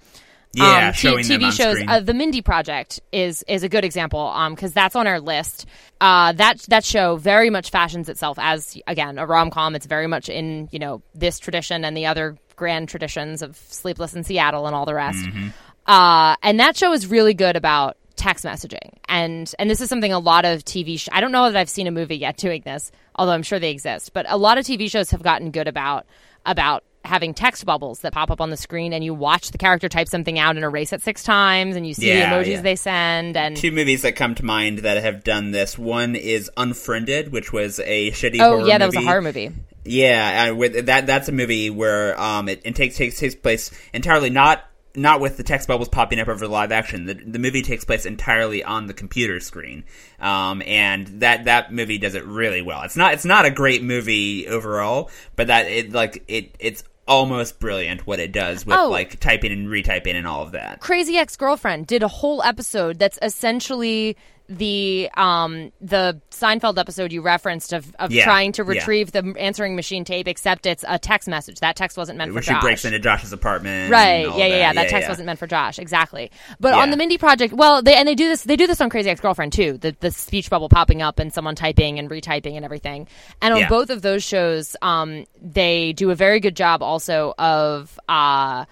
Yeah, 0.53 0.87
um, 0.87 0.93
showing 0.93 1.25
TV 1.25 1.51
shows. 1.51 1.81
Uh, 1.87 1.99
the 1.99 2.13
Mindy 2.13 2.41
Project 2.41 3.01
is 3.11 3.43
is 3.47 3.63
a 3.63 3.69
good 3.69 3.83
example 3.83 4.33
because 4.51 4.71
that's 4.71 4.95
on 4.95 5.07
our 5.07 5.19
list. 5.19 5.65
Uh, 5.99 6.31
that 6.33 6.59
that 6.69 6.83
show 6.83 7.15
very 7.15 7.49
much 7.49 7.71
fashions 7.71 8.07
itself 8.07 8.37
as 8.39 8.77
again 8.85 9.17
a 9.17 9.25
rom 9.25 9.49
com. 9.49 9.75
It's 9.75 9.87
very 9.87 10.07
much 10.07 10.29
in 10.29 10.69
you 10.71 10.79
know 10.79 11.01
this 11.15 11.39
tradition 11.39 11.83
and 11.83 11.97
the 11.97 12.05
other 12.05 12.37
grand 12.55 12.87
traditions 12.87 13.41
of 13.41 13.57
Sleepless 13.57 14.13
in 14.13 14.23
Seattle 14.23 14.67
and 14.67 14.75
all 14.75 14.85
the 14.85 14.93
rest. 14.93 15.25
Mm-hmm. 15.25 15.47
Uh, 15.87 16.35
and 16.43 16.59
that 16.59 16.77
show 16.77 16.93
is 16.93 17.07
really 17.07 17.33
good 17.33 17.55
about 17.55 17.97
text 18.15 18.45
messaging. 18.45 18.91
And 19.09 19.51
and 19.57 19.69
this 19.69 19.81
is 19.81 19.89
something 19.89 20.13
a 20.13 20.19
lot 20.19 20.45
of 20.45 20.63
TV 20.63 20.99
sh- 20.99 21.09
I 21.11 21.19
don't 21.19 21.31
know 21.31 21.51
that 21.51 21.59
I've 21.59 21.69
seen 21.69 21.87
a 21.87 21.91
movie 21.91 22.17
yet 22.17 22.37
doing 22.37 22.61
this, 22.63 22.91
although 23.15 23.33
I'm 23.33 23.43
sure 23.43 23.59
they 23.59 23.71
exist, 23.71 24.13
but 24.13 24.25
a 24.29 24.37
lot 24.37 24.57
of 24.57 24.65
TV 24.65 24.89
shows 24.89 25.09
have 25.11 25.23
gotten 25.23 25.51
good 25.51 25.67
about 25.67 26.05
about 26.45 26.83
having 27.03 27.33
text 27.33 27.65
bubbles 27.65 27.99
that 27.99 28.13
pop 28.13 28.31
up 28.31 28.39
on 28.39 28.49
the 28.49 28.57
screen 28.57 28.93
and 28.93 29.03
you 29.03 29.13
watch 29.13 29.51
the 29.51 29.57
character 29.57 29.89
type 29.89 30.07
something 30.07 30.39
out 30.39 30.55
and 30.55 30.63
erase 30.63 30.93
it 30.93 31.01
six 31.01 31.23
times 31.23 31.75
and 31.75 31.85
you 31.85 31.93
see 31.93 32.07
Yeah, 32.07 32.29
the 32.29 32.43
emojis 32.45 32.51
yeah. 32.53 32.61
they 32.61 32.75
send 32.75 33.35
and 33.35 33.57
two 33.57 33.71
movies 33.71 34.03
that 34.03 34.15
come 34.15 34.35
to 34.35 34.45
mind 34.45 34.79
that 34.79 35.03
have 35.03 35.23
done 35.23 35.51
this. 35.51 35.77
One 35.77 36.15
is 36.15 36.49
Unfriended, 36.55 37.31
which 37.31 37.51
was 37.51 37.79
a 37.79 38.11
shitty. 38.11 38.39
Oh 38.39 38.57
horror 38.57 38.67
yeah, 38.67 38.77
that 38.77 38.85
was 38.85 38.95
a 38.95 38.99
movie. 38.99 39.07
horror 39.07 39.21
movie. 39.21 39.51
Yeah, 39.85 40.51
with 40.51 40.85
that 40.85 41.05
that's 41.05 41.27
a 41.27 41.33
movie 41.33 41.69
where 41.69 42.19
um 42.19 42.47
it, 42.47 42.61
it 42.63 42.75
takes 42.75 42.95
takes 42.95 43.19
takes 43.19 43.35
place 43.35 43.69
entirely 43.93 44.29
not 44.29 44.63
not 44.95 45.19
with 45.19 45.37
the 45.37 45.43
text 45.43 45.67
bubbles 45.67 45.89
popping 45.89 46.19
up 46.19 46.27
over 46.27 46.45
the 46.45 46.51
live 46.51 46.71
action. 46.71 47.05
The, 47.05 47.15
the 47.15 47.39
movie 47.39 47.63
takes 47.63 47.83
place 47.83 48.05
entirely 48.05 48.63
on 48.63 48.85
the 48.85 48.93
computer 48.93 49.39
screen, 49.39 49.85
um, 50.19 50.61
and 50.67 51.07
that 51.21 51.45
that 51.45 51.73
movie 51.73 51.97
does 51.97 52.13
it 52.15 52.23
really 52.25 52.61
well. 52.61 52.83
It's 52.83 52.95
not 52.95 53.13
it's 53.13 53.25
not 53.25 53.45
a 53.45 53.51
great 53.51 53.83
movie 53.83 54.47
overall, 54.47 55.09
but 55.35 55.47
that 55.47 55.65
it 55.65 55.91
like 55.91 56.23
it 56.27 56.55
it's 56.59 56.83
almost 57.07 57.59
brilliant 57.59 58.07
what 58.07 58.19
it 58.19 58.31
does 58.31 58.65
with 58.65 58.77
Oh. 58.77 58.89
like 58.89 59.19
typing 59.19 59.51
and 59.51 59.67
retyping 59.67 60.15
and 60.15 60.25
all 60.27 60.41
of 60.43 60.51
that. 60.53 60.79
Crazy 60.79 61.17
Ex 61.17 61.35
Girlfriend 61.35 61.87
did 61.87 62.01
a 62.03 62.07
whole 62.07 62.41
episode 62.43 62.99
that's 62.99 63.19
essentially 63.21 64.15
the 64.49 65.09
um 65.15 65.71
the 65.79 66.19
Seinfeld 66.29 66.77
episode 66.77 67.13
you 67.13 67.21
referenced 67.21 67.71
of, 67.71 67.95
of 67.97 68.11
Yeah, 68.11 68.25
trying 68.25 68.51
to 68.53 68.63
yeah. 68.63 68.69
retrieve 68.71 69.11
the 69.13 69.33
answering 69.39 69.75
machine 69.75 70.03
tape, 70.03 70.27
except 70.27 70.65
it's 70.65 70.83
a 70.87 70.99
text 70.99 71.29
message. 71.29 71.61
That 71.61 71.77
text 71.77 71.97
wasn't 71.97 72.17
meant 72.17 72.33
Where 72.33 72.41
for 72.43 72.53
she 72.53 72.59
breaks 72.59 72.83
into 72.83 72.99
Josh's 72.99 73.31
apartment, 73.31 73.89
Right. 73.89 74.25
all 74.25 74.37
Yeah, 74.37 74.47
yeah, 74.47 74.55
yeah. 74.57 74.73
that. 74.73 74.89
Text 74.89 75.03
yeah. 75.05 75.09
wasn't 75.09 75.27
meant 75.27 75.39
for 75.39 75.47
Josh. 75.47 75.79
Exactly. 75.79 76.29
But 76.59 76.75
Yeah. 76.75 76.81
on 76.81 76.91
the 76.91 76.97
Mindy 76.97 77.17
project, 77.17 77.53
well, 77.53 77.81
they 77.81 77.95
and 77.95 78.05
they 78.07 78.15
do 78.15 78.27
this. 78.27 78.43
They 78.43 78.57
do 78.57 78.67
this 78.67 78.81
on 78.81 78.89
Crazy 78.89 79.09
Ex 79.09 79.21
Girlfriend 79.21 79.53
too. 79.53 79.77
The 79.77 79.95
the 80.01 80.11
speech 80.11 80.49
bubble 80.49 80.67
popping 80.69 81.01
up 81.01 81.19
and 81.19 81.33
someone 81.33 81.55
typing 81.55 81.97
and 81.97 82.09
retyping 82.09 82.55
and 82.55 82.65
everything. 82.65 83.07
And 83.41 83.53
on 83.53 83.61
Yeah. 83.61 83.69
both 83.69 83.89
of 83.89 84.01
those 84.01 84.23
shows, 84.23 84.75
um, 84.81 85.25
they 85.41 85.93
do 85.93 86.11
a 86.11 86.15
very 86.15 86.41
good 86.41 86.55
job 86.57 86.83
also 86.83 87.33
of 87.39 87.97
uh 88.09 88.65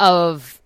of 0.00 0.60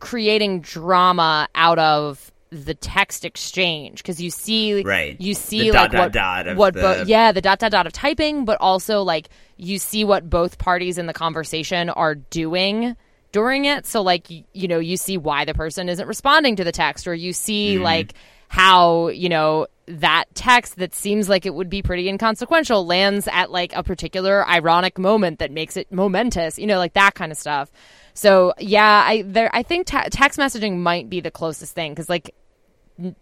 creating 0.00 0.60
drama 0.60 1.48
out 1.54 1.78
of 1.78 2.30
the 2.54 2.74
text 2.74 3.24
exchange 3.24 3.98
because 3.98 4.20
you 4.22 4.30
see 4.30 4.82
Right. 4.82 5.20
you 5.20 5.34
see 5.34 5.70
The 5.70 5.72
like 5.72 5.90
dot, 5.90 6.00
what, 6.00 6.12
dot 6.12 6.56
what 6.56 6.74
the- 6.74 6.80
bo- 6.80 7.04
yeah 7.06 7.32
the 7.32 7.40
dot 7.40 7.58
dot 7.58 7.72
dot 7.72 7.86
of 7.86 7.92
typing 7.92 8.44
but 8.44 8.58
also 8.60 9.02
like 9.02 9.28
you 9.56 9.78
see 9.78 10.04
what 10.04 10.30
both 10.30 10.58
parties 10.58 10.96
in 10.98 11.06
the 11.06 11.12
conversation 11.12 11.90
are 11.90 12.14
doing 12.14 12.96
during 13.32 13.64
it 13.64 13.86
so 13.86 14.02
like 14.02 14.26
y- 14.30 14.44
you 14.52 14.68
know 14.68 14.78
you 14.78 14.96
see 14.96 15.18
why 15.18 15.44
the 15.44 15.54
person 15.54 15.88
isn't 15.88 16.06
responding 16.06 16.54
to 16.56 16.64
the 16.64 16.72
text 16.72 17.06
or 17.08 17.14
you 17.14 17.32
see 17.32 17.74
Mm-hmm. 17.74 17.82
like 17.84 18.14
how 18.48 19.08
you 19.08 19.28
know 19.28 19.66
that 19.86 20.24
text 20.34 20.76
that 20.76 20.94
seems 20.94 21.28
like 21.28 21.44
it 21.44 21.52
would 21.54 21.68
be 21.68 21.82
pretty 21.82 22.08
inconsequential 22.08 22.86
lands 22.86 23.28
at 23.32 23.50
like 23.50 23.74
a 23.74 23.82
particular 23.82 24.46
ironic 24.48 24.98
moment 24.98 25.40
that 25.40 25.50
makes 25.50 25.76
it 25.76 25.90
momentous 25.90 26.58
you 26.58 26.66
know 26.66 26.78
like 26.78 26.92
that 26.92 27.14
kind 27.14 27.32
of 27.32 27.36
stuff 27.38 27.70
so 28.14 28.54
yeah 28.58 29.02
i 29.06 29.22
there 29.26 29.50
i 29.52 29.62
think 29.62 29.86
te- 29.86 30.08
text 30.10 30.38
messaging 30.38 30.76
might 30.78 31.10
be 31.10 31.20
the 31.20 31.30
closest 31.32 31.74
thing 31.74 31.90
because 31.92 32.08
like 32.08 32.32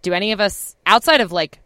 do 0.03 0.13
any 0.13 0.33
of 0.33 0.41
us 0.41 0.77
outside 0.87 1.21
of 1.21 1.33
like 1.33 1.61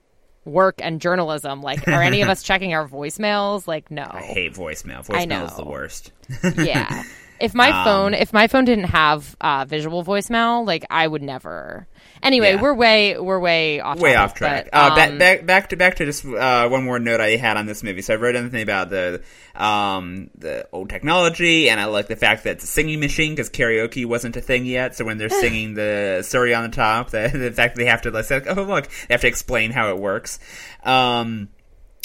work 0.45 0.77
and 0.81 1.01
journalism 1.01 1.61
like 1.61 1.87
are 1.89 2.03
any 2.03 2.23
of 2.23 2.29
us 2.35 2.43
checking 2.43 2.73
our 2.73 2.87
voicemails 2.89 3.67
like 3.67 3.91
no 3.91 4.07
I 4.09 4.23
hate 4.23 4.55
voicemail. 4.55 5.05
Voicemail 5.05 5.47
is 5.51 5.57
the 5.57 5.65
worst. 5.65 6.13
yeah 6.57 7.03
if 7.41 7.53
my 7.53 7.71
Um, 7.71 7.85
phone 7.85 8.15
if 8.15 8.33
my 8.33 8.47
phone 8.47 8.65
didn't 8.65 8.85
have 8.85 9.37
uh, 9.41 9.65
visual 9.67 10.05
voicemail 10.05 10.65
like 10.65 10.85
i 10.89 11.07
would 11.07 11.23
never 11.23 11.87
anyway 12.23 12.53
Yeah. 12.53 12.63
we're 12.63 12.75
way 12.75 13.19
we're 13.19 13.39
way 13.39 13.81
off 13.81 13.99
way 13.99 14.15
topic, 14.15 14.31
off 14.31 14.35
track. 14.35 14.69
but, 14.73 14.79
uh, 14.79 14.95
back, 14.95 15.11
um, 15.11 15.19
back, 15.19 15.47
back 15.47 15.69
to 15.71 15.77
back 15.77 15.97
to 15.97 16.05
just 16.05 16.25
uh, 16.25 16.69
one 16.69 16.85
more 16.85 16.99
note 16.99 17.21
I 17.21 17.37
had 17.37 17.57
on 17.57 17.67
this 17.67 17.83
movie. 17.83 18.03
So 18.03 18.15
I 18.15 18.17
wrote 18.17 18.37
anything 18.37 18.63
about 18.63 18.91
the 18.91 19.23
um, 19.55 20.31
the 20.37 20.69
old 20.73 20.91
technology, 20.91 21.71
and 21.71 21.81
I 21.81 21.87
like 21.87 22.09
the 22.09 22.17
fact 22.17 22.45
that 22.45 22.57
it's 22.57 22.65
a 22.65 22.67
singing 22.67 23.01
machine 23.01 23.33
because 23.33 23.51
karaoke 23.51 24.05
wasn't 24.07 24.37
a 24.37 24.41
thing 24.41 24.67
yet. 24.67 24.95
So 24.97 25.05
when 25.05 25.19
they're 25.19 25.29
singing 25.41 25.75
the 25.75 26.23
"Surrey 26.27 26.55
on 26.55 26.71
the 26.71 26.77
top," 26.77 27.11
the, 27.11 27.29
the 27.33 27.53
fact 27.53 27.75
that 27.75 27.81
they 27.83 27.89
have 27.89 28.03
to 28.03 28.11
like, 28.11 28.31
oh 28.31 28.63
look, 28.63 28.89
they 29.09 29.15
have 29.15 29.23
to 29.23 29.29
explain 29.29 29.71
how 29.71 29.91
it 29.91 29.99
works. 29.99 30.39
Um, 30.85 31.49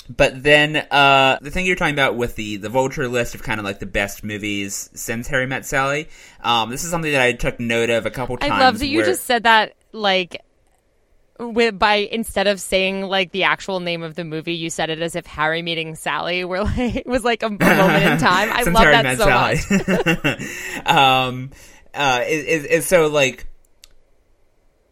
but 0.10 0.42
then 0.44 0.76
uh, 0.76 1.38
the 1.42 1.52
thing 1.52 1.66
you're 1.66 1.76
talking 1.76 1.94
about 1.96 2.16
with 2.16 2.36
the 2.36 2.58
the 2.58 2.70
vulture 2.70 3.08
list 3.08 3.36
of 3.36 3.44
kind 3.44 3.60
of 3.60 3.66
like 3.66 3.80
the 3.80 3.86
best 3.86 4.24
movies 4.24 4.90
since 4.94 5.28
Harry 5.28 5.48
Met 5.48 5.66
Sally, 5.66 6.10
um, 6.42 6.70
this 6.70 6.84
is 6.84 6.90
something 6.90 7.12
that 7.12 7.22
I 7.22 7.34
took 7.34 7.60
note 7.60 7.90
of 7.90 8.06
a 8.06 8.12
couple 8.12 8.38
times. 8.38 8.52
I 8.52 8.60
love 8.60 8.80
that 8.80 8.88
you 8.88 9.04
just 9.06 9.26
said 9.26 9.44
that 9.44 9.76
like 9.92 10.42
with, 11.42 11.78
by 11.78 11.96
instead 11.96 12.48
of 12.48 12.62
saying 12.62 13.04
like 13.04 13.32
the 13.32 13.44
actual 13.44 13.80
name 13.80 14.04
of 14.04 14.16
the 14.16 14.24
movie, 14.24 14.54
you 14.54 14.70
said 14.70 14.90
it 14.90 15.02
as 15.02 15.16
if 15.16 15.26
Harry 15.26 15.62
meeting 15.62 15.96
Sally 15.96 16.46
were 16.46 16.64
like 16.64 16.96
it 16.96 17.08
was 17.08 17.24
like 17.24 17.44
a, 17.44 17.50
moment 17.50 18.04
in 18.04 18.18
time. 18.20 18.50
I 18.52 18.64
love 18.64 18.84
Harry 18.84 18.92
that 18.92 19.18
so 19.18 19.26
Sally. 19.26 20.20
much. 20.24 20.86
um, 20.86 21.52
uh, 21.94 22.24
is, 22.28 22.66
is, 22.66 22.86
so 22.86 23.08
like 23.08 23.48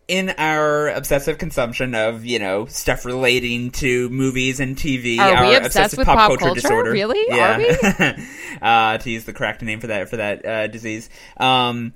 in 0.08 0.32
our 0.38 0.90
obsessive 0.90 1.38
consumption 1.38 1.94
of 1.94 2.26
you 2.26 2.40
know 2.40 2.66
stuff 2.66 3.06
relating 3.06 3.72
to 3.72 4.10
movies 4.10 4.60
and 4.60 4.76
TV, 4.76 5.20
Are 5.20 5.46
we 5.46 5.56
our 5.56 5.62
obsessed 5.62 5.94
obsessive 5.94 6.00
with 6.00 6.08
pop, 6.08 6.18
pop 6.18 6.28
culture, 6.30 6.46
culture? 6.46 6.62
disorder. 6.62 6.92
Really? 6.92 7.24
Yeah. 7.28 7.56
Are 7.56 8.16
we? 8.18 8.28
uh, 8.62 8.98
to 8.98 9.10
use 9.10 9.26
the 9.26 9.34
correct 9.34 9.62
name 9.62 9.80
for 9.80 9.88
that 9.88 10.10
for 10.10 10.18
that 10.18 10.46
uh, 10.46 10.68
disease. 10.68 11.10
Um, 11.38 11.94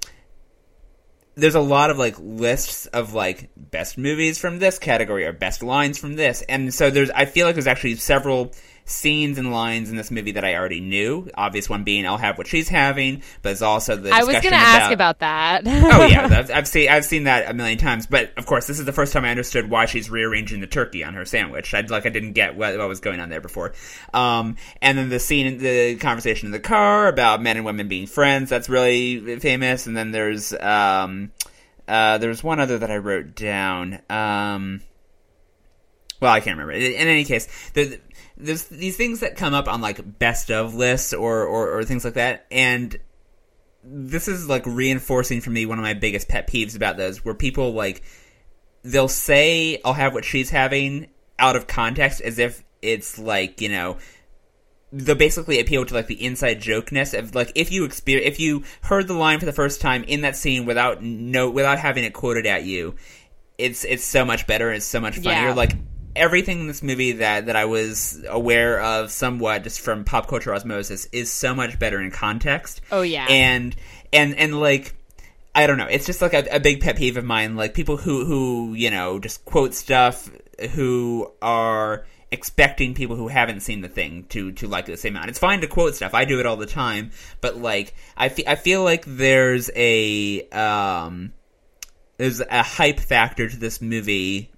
there's 1.36 1.55
a 1.55 1.61
lot 1.61 1.89
of 1.89 1.97
like 1.97 2.15
lists 2.19 2.86
of 2.88 3.13
like 3.13 3.49
best 3.55 3.97
movies 3.97 4.38
from 4.38 4.59
this 4.59 4.79
category 4.79 5.25
or 5.25 5.34
best 5.34 5.63
lines 5.63 5.97
from 5.97 6.15
this, 6.15 6.43
and 6.43 6.73
so 6.73 6.89
there's 6.89 7.09
I 7.09 7.25
feel 7.25 7.45
like 7.45 7.55
there's 7.55 7.67
actually 7.67 7.95
several 7.95 8.53
scenes 8.86 9.38
and 9.38 9.51
lines 9.51 9.89
in 9.89 9.95
this 9.95 10.11
movie 10.11 10.34
that 10.34 10.43
I 10.43 10.55
already 10.55 10.81
knew. 10.81 11.29
Obvious 11.36 11.69
one 11.69 11.84
being 11.84 12.05
I'll 12.05 12.17
have 12.17 12.38
what 12.38 12.47
she's 12.47 12.69
having, 12.69 13.23
but 13.41 13.53
it's 13.53 13.61
also 13.61 13.95
the 13.95 14.11
I 14.11 14.23
was 14.23 14.34
going 14.34 14.51
to 14.51 14.55
ask 14.55 14.91
about 14.91 15.19
that. 15.19 15.63
oh 15.65 16.05
yeah, 16.05 16.25
I've, 16.31 16.51
I've 16.51 16.67
seen 16.67 16.89
I've 16.89 17.05
seen 17.05 17.23
that 17.25 17.49
a 17.49 17.53
million 17.53 17.77
times. 17.77 18.07
But 18.07 18.31
of 18.38 18.45
course, 18.45 18.67
this 18.67 18.79
is 18.79 18.86
the 18.86 18.93
first 18.93 19.13
time 19.13 19.25
I 19.25 19.31
understood 19.31 19.69
why 19.69 19.86
she's 19.86 20.09
rearranging 20.09 20.59
the 20.59 20.67
turkey 20.67 21.03
on 21.03 21.13
her 21.13 21.25
sandwich. 21.25 21.73
I 21.73 21.81
like 21.81 22.05
I 22.05 22.09
didn't 22.09 22.34
get 22.34 22.55
what, 22.55 22.77
what 22.77 22.88
was 22.88 22.99
going 22.99 23.19
on 23.19 23.29
there 23.29 23.41
before. 23.41 23.73
Um, 24.13 24.57
and 24.81 24.97
then 24.97 25.09
the 25.09 25.19
scene, 25.19 25.57
the 25.57 25.95
conversation 25.95 26.47
in 26.47 26.51
the 26.51 26.59
car 26.59 27.07
about 27.07 27.41
men 27.41 27.57
and 27.57 27.65
women 27.65 27.88
being 27.88 28.07
friends. 28.07 28.49
That's 28.49 28.69
really 28.69 29.39
famous. 29.39 29.88
And 29.88 29.95
then 29.95 30.11
there's 30.11 30.53
um, 30.53 31.31
uh, 31.88 32.17
there's 32.17 32.43
one 32.43 32.59
other 32.59 32.77
that 32.79 32.91
I 32.91 32.97
wrote 32.97 33.36
down. 33.36 34.01
Um, 34.09 34.81
well, 36.19 36.31
I 36.31 36.39
can't 36.39 36.57
remember. 36.57 36.71
In 36.71 36.93
in 36.93 37.07
any 37.07 37.25
case, 37.25 37.47
the, 37.73 37.99
there's 38.43 38.65
these 38.65 38.97
things 38.97 39.21
that 39.21 39.37
come 39.37 39.53
up 39.53 39.67
on 39.67 39.81
like 39.81 40.19
best 40.19 40.51
of 40.51 40.75
lists 40.75 41.13
or, 41.13 41.43
or, 41.43 41.77
or 41.77 41.85
things 41.85 42.03
like 42.03 42.15
that, 42.15 42.45
and 42.51 42.95
this 43.83 44.27
is 44.27 44.47
like 44.47 44.65
reinforcing 44.65 45.41
for 45.41 45.49
me 45.49 45.65
one 45.65 45.77
of 45.77 45.83
my 45.83 45.93
biggest 45.93 46.27
pet 46.27 46.47
peeves 46.47 46.75
about 46.75 46.97
those, 46.97 47.23
where 47.23 47.33
people 47.33 47.73
like 47.73 48.03
they'll 48.83 49.07
say 49.07 49.79
I'll 49.83 49.93
have 49.93 50.13
what 50.13 50.25
she's 50.25 50.49
having 50.49 51.07
out 51.39 51.55
of 51.55 51.67
context 51.67 52.21
as 52.21 52.37
if 52.37 52.63
it's 52.81 53.17
like, 53.17 53.61
you 53.61 53.69
know, 53.69 53.97
they'll 54.91 55.15
basically 55.15 55.59
appeal 55.59 55.85
to 55.85 55.93
like 55.93 56.07
the 56.07 56.23
inside 56.23 56.59
jokeness 56.61 57.13
of 57.17 57.33
like 57.33 57.51
if 57.55 57.71
you 57.71 57.85
experience 57.85 58.27
if 58.27 58.39
you 58.39 58.63
heard 58.81 59.07
the 59.07 59.13
line 59.13 59.39
for 59.39 59.45
the 59.45 59.53
first 59.53 59.79
time 59.81 60.03
in 60.03 60.21
that 60.21 60.35
scene 60.35 60.65
without 60.65 61.01
no 61.01 61.49
without 61.49 61.79
having 61.79 62.03
it 62.03 62.13
quoted 62.13 62.45
at 62.45 62.65
you, 62.65 62.95
it's 63.57 63.85
it's 63.85 64.03
so 64.03 64.25
much 64.25 64.47
better, 64.47 64.67
and 64.67 64.77
it's 64.77 64.85
so 64.85 64.99
much 64.99 65.15
funnier. 65.15 65.47
Yeah. 65.47 65.53
Like 65.53 65.75
everything 66.16 66.61
in 66.61 66.68
this 66.68 66.84
movie 66.84 67.14
that 67.14 67.47
that 67.47 67.55
I 67.55 67.66
was 67.66 68.24
aware 68.28 68.80
of 68.80 69.11
somewhat 69.11 69.64
just 69.64 69.82
from 69.82 70.03
pop 70.03 70.28
culture 70.28 70.53
osmosis 70.53 71.05
is 71.11 71.32
so 71.32 71.55
much 71.55 71.80
better 71.80 72.01
in 72.01 72.11
context. 72.11 72.82
Oh, 72.91 73.01
yeah. 73.01 73.28
And 73.30 73.76
and 74.11 74.36
and 74.36 74.59
like 74.59 74.95
I 75.55 75.68
don't 75.68 75.78
know. 75.78 75.88
It's 75.88 76.05
just 76.05 76.22
like 76.22 76.34
a, 76.34 76.45
a 76.55 76.59
big 76.59 76.82
pet 76.82 76.97
peeve 76.97 77.18
of 77.18 77.26
mine. 77.26 77.55
Like 77.55 77.74
people 77.74 77.97
who 77.97 78.26
who 78.26 78.74
you 78.74 78.89
know 78.89 79.20
just 79.20 79.45
quote 79.45 79.74
stuff 79.74 80.30
who 80.72 81.32
are 81.41 82.05
expecting 82.32 82.95
people 82.95 83.16
who 83.16 83.28
haven't 83.28 83.59
seen 83.59 83.82
the 83.82 83.88
thing 83.88 84.26
to 84.30 84.51
to 84.53 84.68
like 84.68 84.88
the 84.88 84.97
same 84.97 85.16
amount. 85.16 85.30
It's 85.30 85.39
fine 85.39 85.61
to 85.61 85.68
quote 85.68 85.95
stuff. 85.95 86.14
I 86.14 86.26
do 86.26 86.39
it 86.39 86.45
all 86.45 86.57
the 86.57 86.66
time. 86.66 87.11
But 87.41 87.57
like 87.57 87.93
I 88.18 88.30
fe- 88.30 88.45
I 88.47 88.55
feel 88.55 88.84
like 88.84 89.05
there's 89.05 89.70
a 89.76 90.41
um 90.49 91.34
there's 92.18 92.39
a 92.39 92.64
hype 92.64 92.99
factor 92.99 93.47
to 93.47 93.57
this 93.57 93.82
movie 93.82 94.51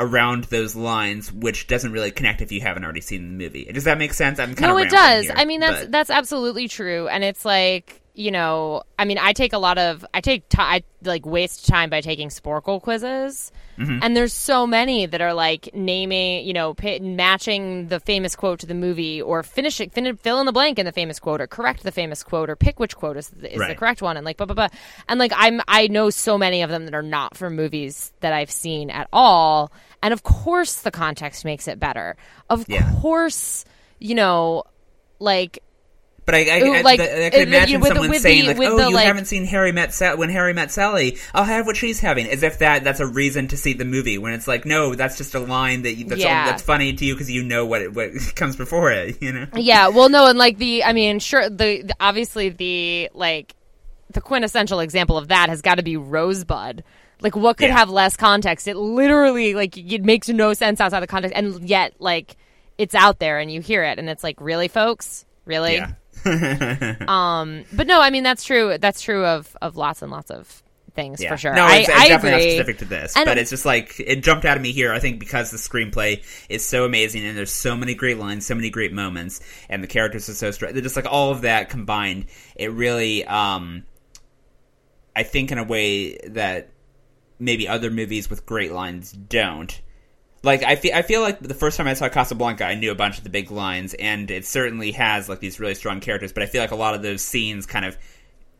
around 0.00 0.44
those 0.44 0.74
lines 0.74 1.30
which 1.30 1.66
doesn't 1.66 1.92
really 1.92 2.10
connect 2.10 2.40
if 2.40 2.50
you 2.50 2.60
haven't 2.60 2.82
already 2.82 3.02
seen 3.02 3.38
the 3.38 3.44
movie. 3.44 3.64
Does 3.64 3.84
that 3.84 3.98
make 3.98 4.14
sense? 4.14 4.40
I'm 4.40 4.54
kind 4.54 4.72
no, 4.72 4.78
of 4.78 4.86
it 4.86 4.90
does. 4.90 5.26
here, 5.26 5.34
I 5.36 5.44
mean, 5.44 5.60
that's 5.60 5.82
but- 5.82 5.92
that's 5.92 6.10
absolutely 6.10 6.66
true, 6.66 7.06
and 7.06 7.22
it's 7.22 7.44
like 7.44 7.99
you 8.14 8.30
know, 8.30 8.82
I 8.98 9.04
mean, 9.04 9.18
I 9.18 9.32
take 9.32 9.52
a 9.52 9.58
lot 9.58 9.78
of 9.78 10.04
I 10.12 10.20
take 10.20 10.48
ti 10.48 10.58
I 10.60 10.82
like 11.02 11.24
waste 11.24 11.66
time 11.66 11.88
by 11.90 12.00
taking 12.00 12.28
Sporcle 12.28 12.82
quizzes, 12.82 13.52
Mhm. 13.78 14.00
and 14.02 14.16
there's 14.16 14.32
so 14.34 14.66
many 14.66 15.06
that 15.06 15.20
are 15.20 15.32
like 15.32 15.70
naming, 15.74 16.44
you 16.46 16.52
know, 16.52 16.74
pa 16.74 16.98
matching 17.00 17.88
the 17.88 18.00
famous 18.00 18.36
quote 18.36 18.58
to 18.60 18.66
the 18.66 18.74
movie, 18.74 19.22
or 19.22 19.42
finish 19.42 19.80
it, 19.80 19.92
fin- 19.92 20.16
fill 20.16 20.40
in 20.40 20.46
the 20.46 20.52
blank 20.52 20.78
in 20.78 20.84
the 20.86 20.92
famous 20.92 21.18
quote, 21.18 21.40
or 21.40 21.46
correct 21.46 21.82
the 21.82 21.92
famous 21.92 22.22
quote, 22.22 22.50
or 22.50 22.56
pick 22.56 22.78
which 22.80 22.96
quote 22.96 23.16
is, 23.16 23.32
is 23.42 23.60
the 23.66 23.74
correct 23.74 24.02
one, 24.02 24.16
and 24.16 24.26
like 24.26 24.36
blah 24.36 24.46
blah 24.46 24.54
blah, 24.54 24.68
and 25.08 25.18
like 25.18 25.32
I'm 25.36 25.60
I 25.68 25.86
know 25.86 26.10
so 26.10 26.36
many 26.36 26.62
of 26.62 26.68
them 26.70 26.84
that 26.86 26.94
are 26.94 27.02
not 27.02 27.36
from 27.36 27.56
movies 27.56 28.12
that 28.20 28.32
I've 28.32 28.50
seen 28.50 28.90
at 28.90 29.08
all, 29.12 29.72
and 30.02 30.12
of 30.12 30.22
course 30.24 30.82
the 30.82 30.90
context 30.90 31.44
makes 31.44 31.68
it 31.68 31.78
better. 31.80 32.16
Of 32.50 32.66
Yeah. 32.68 32.90
course, 33.00 33.64
you 33.98 34.14
know, 34.14 34.64
like 35.20 35.60
But 36.30 36.34
I, 36.36 36.78
I, 36.78 36.80
like, 36.82 37.00
I, 37.00 37.26
I 37.26 37.30
could 37.30 37.48
imagine 37.48 37.80
with 37.80 37.88
someone 37.88 38.10
with 38.10 38.22
saying 38.22 38.46
the- 38.46 38.54
like, 38.54 38.68
"Oh, 38.68 38.76
the, 38.76 38.88
you 38.88 38.94
like- 38.94 39.06
haven't 39.06 39.24
seen 39.24 39.44
Harry 39.46 39.72
met 39.72 39.92
Sa- 39.92 40.14
when 40.14 40.30
Harry 40.30 40.52
met 40.52 40.70
Sally. 40.70 41.18
I'll 41.34 41.42
have 41.44 41.66
what 41.66 41.76
she's 41.76 41.98
having," 41.98 42.26
as 42.28 42.42
if 42.42 42.58
that 42.58 42.84
that's 42.84 43.00
a 43.00 43.06
reason 43.06 43.48
to 43.48 43.56
see 43.56 43.72
the 43.72 43.84
movie. 43.84 44.16
When 44.18 44.32
it's 44.32 44.46
like, 44.46 44.64
no, 44.64 44.94
that's 44.94 45.16
just 45.16 45.34
a 45.34 45.40
line 45.40 45.82
that 45.82 45.94
you, 45.94 46.04
that's 46.04 46.20
Yeah. 46.20 46.46
that's 46.46 46.62
funny 46.62 46.92
to 46.92 47.04
you 47.04 47.14
because 47.14 47.30
you 47.30 47.42
know 47.42 47.66
what 47.66 47.82
it, 47.82 47.92
what 47.94 48.10
comes 48.36 48.54
before 48.56 48.92
it. 48.92 49.20
You 49.20 49.32
know? 49.32 49.46
yeah 49.56 49.88
well 49.88 50.08
no 50.08 50.26
and 50.28 50.38
like 50.38 50.58
the 50.58 50.84
i 50.84 50.92
mean 50.92 51.18
sure 51.18 51.48
the, 51.50 51.82
the 51.82 51.94
obviously 52.00 52.48
the 52.50 53.10
like 53.14 53.54
the 54.10 54.20
quintessential 54.20 54.80
example 54.80 55.18
of 55.18 55.28
that 55.28 55.48
has 55.48 55.62
got 55.62 55.76
to 55.76 55.82
be 55.82 55.96
rosebud 55.96 56.82
like 57.20 57.34
what 57.36 57.56
could 57.56 57.68
Yeah. 57.68 57.76
have 57.78 57.90
less 57.90 58.16
context 58.16 58.68
it 58.68 58.76
literally 58.76 59.54
like 59.54 59.76
it 59.76 60.04
makes 60.04 60.28
no 60.28 60.52
sense 60.54 60.80
outside 60.80 61.00
the 61.00 61.06
context 61.06 61.36
and 61.36 61.68
yet 61.68 61.94
like 61.98 62.36
it's 62.78 62.94
out 62.94 63.18
there 63.18 63.38
and 63.38 63.50
you 63.52 63.60
hear 63.60 63.82
it 63.84 63.98
and 63.98 64.08
it's 64.08 64.22
like 64.24 64.40
really 64.40 64.68
folks 64.68 65.24
really 65.44 65.74
Yeah. 65.76 65.92
um 67.08 67.64
but 67.72 67.86
no 67.86 68.00
i 68.00 68.10
mean 68.10 68.22
that's 68.22 68.44
true 68.44 68.76
that's 68.78 69.00
true 69.00 69.24
of 69.24 69.56
of 69.62 69.76
lots 69.76 70.02
and 70.02 70.10
lots 70.10 70.30
of 70.30 70.62
things 70.94 71.22
Yeah. 71.22 71.30
for 71.30 71.36
sure 71.36 71.54
No, 71.54 71.64
I, 71.64 71.76
it's, 71.76 71.88
it's 71.88 71.98
I 71.98 72.08
definitely 72.08 72.40
agree. 72.40 72.44
not 72.58 72.64
specific 72.66 72.78
to 72.78 72.84
this, 72.84 73.16
And- 73.16 73.24
but 73.24 73.38
it's 73.38 73.48
just 73.50 73.64
like 73.64 73.94
it 74.00 74.24
jumped 74.24 74.44
out 74.44 74.56
of 74.56 74.62
me 74.62 74.72
here. 74.72 74.92
I 74.92 74.98
think 74.98 75.20
because 75.20 75.52
the 75.52 75.56
screenplay 75.56 76.24
is 76.48 76.66
so 76.66 76.84
amazing 76.84 77.24
and 77.24 77.38
there's 77.38 77.52
so 77.52 77.76
many 77.76 77.94
great 77.94 78.18
lines, 78.18 78.44
so 78.44 78.56
many 78.56 78.70
great 78.70 78.92
moments, 78.92 79.40
and 79.68 79.84
the 79.84 79.86
characters 79.86 80.28
are 80.28 80.34
so 80.34 80.50
strong. 80.50 80.74
Just 80.74 80.96
like 80.96 81.06
all 81.08 81.30
of 81.30 81.42
that 81.42 81.70
combined, 81.70 82.26
it 82.56 82.72
really, 82.72 83.24
um, 83.24 83.84
I 85.14 85.22
think, 85.22 85.52
in 85.52 85.58
a 85.58 85.64
way 85.64 86.16
that 86.26 86.70
maybe 87.38 87.68
other 87.68 87.90
movies 87.92 88.28
with 88.28 88.44
great 88.44 88.72
lines 88.72 89.12
don't. 89.12 89.80
Like 90.42 90.62
I 90.62 90.76
feel, 90.76 90.94
I 90.94 91.02
feel 91.02 91.20
like 91.20 91.40
the 91.40 91.54
first 91.54 91.76
time 91.76 91.86
I 91.86 91.94
saw 91.94 92.08
Casablanca, 92.08 92.64
I 92.64 92.74
knew 92.74 92.90
a 92.90 92.94
bunch 92.94 93.18
of 93.18 93.24
the 93.24 93.30
big 93.30 93.50
lines, 93.50 93.94
and 93.94 94.30
it 94.30 94.46
certainly 94.46 94.92
has 94.92 95.28
like 95.28 95.40
these 95.40 95.60
really 95.60 95.74
strong 95.74 96.00
characters. 96.00 96.32
But 96.32 96.42
I 96.42 96.46
feel 96.46 96.62
like 96.62 96.70
a 96.70 96.76
lot 96.76 96.94
of 96.94 97.02
those 97.02 97.20
scenes 97.22 97.66
kind 97.66 97.84
of 97.84 97.96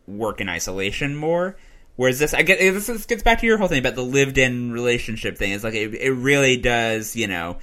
work 0.07 0.41
in 0.41 0.49
isolation 0.49 1.17
more. 1.17 1.57
Whereas 1.97 2.19
this, 2.19 2.35
I 2.35 2.43
get 2.43 2.61
eh, 2.61 2.71
this 2.71 3.07
gets 3.07 3.23
back 3.23 3.41
to 3.41 3.47
your 3.47 3.59
whole 3.59 3.69
thing 3.69 3.79
about 3.79 3.95
the 3.95 4.05
lived-in 4.05 4.73
relationship 4.73 5.37
thing. 5.39 5.53
It's 5.53 5.65
like 5.65 5.75
it, 5.75 5.95
it 5.95 6.13
really 6.13 6.57
does, 6.57 7.17
you 7.17 7.27
know, 7.27 7.59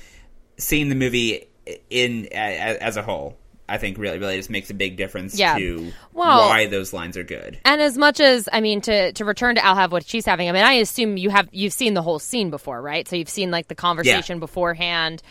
seeing 0.57 0.89
the 0.89 0.95
movie 0.95 1.47
in 1.89 2.27
a, 2.31 2.77
as 2.81 2.97
a 2.97 3.01
whole. 3.01 3.37
I 3.69 3.77
think 3.77 3.97
really, 3.97 4.17
really 4.17 4.37
just 4.37 4.49
makes 4.49 4.69
a 4.69 4.73
big 4.73 4.95
difference 4.97 5.37
Yeah. 5.37 5.57
to 5.57 5.91
Well- 6.13 6.47
why 6.49 6.67
those 6.67 6.93
lines 6.93 7.17
are 7.17 7.23
good. 7.23 7.59
And 7.65 7.81
as 7.81 7.97
much 7.97 8.19
as 8.19 8.47
I 8.51 8.61
mean 8.61 8.81
to 8.81 9.11
to 9.11 9.25
return 9.25 9.55
to 9.55 9.65
I'll 9.65 9.75
have 9.75 9.91
what 9.91 10.07
she's 10.07 10.25
having. 10.25 10.47
I 10.49 10.51
mean, 10.53 10.63
I 10.63 10.73
assume 10.73 11.17
you 11.17 11.29
have 11.29 11.49
you've 11.51 11.73
seen 11.73 11.93
the 11.93 12.01
whole 12.01 12.19
scene 12.19 12.49
before, 12.49 12.81
right? 12.81 13.07
So 13.07 13.15
you've 13.15 13.29
seen 13.29 13.51
like 13.51 13.67
the 13.67 13.75
conversation 13.75 14.39
beforehand. 14.39 15.21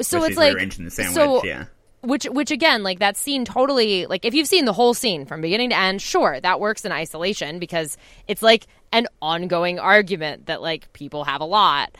So 0.00 0.20
Where 0.20 0.28
it's 0.28 0.36
like 0.38 0.58
sandwich, 0.92 1.14
so, 1.14 1.44
yeah. 1.44 1.64
Which 2.02 2.24
which 2.24 2.50
again, 2.50 2.82
like 2.82 2.98
that 2.98 3.16
scene 3.16 3.44
totally 3.44 4.06
like 4.06 4.24
if 4.24 4.34
you've 4.34 4.46
seen 4.46 4.64
the 4.66 4.72
whole 4.74 4.92
scene 4.94 5.24
from 5.24 5.40
beginning 5.40 5.70
to 5.70 5.76
end, 5.78 6.02
sure, 6.02 6.38
that 6.40 6.60
works 6.60 6.84
in 6.84 6.92
isolation 6.92 7.58
because 7.58 7.96
it's 8.28 8.42
like 8.42 8.66
an 8.92 9.06
ongoing 9.22 9.78
argument 9.78 10.46
that 10.46 10.60
like 10.62 10.92
people 10.92 11.24
have 11.24 11.40
a 11.40 11.44
lot. 11.46 11.90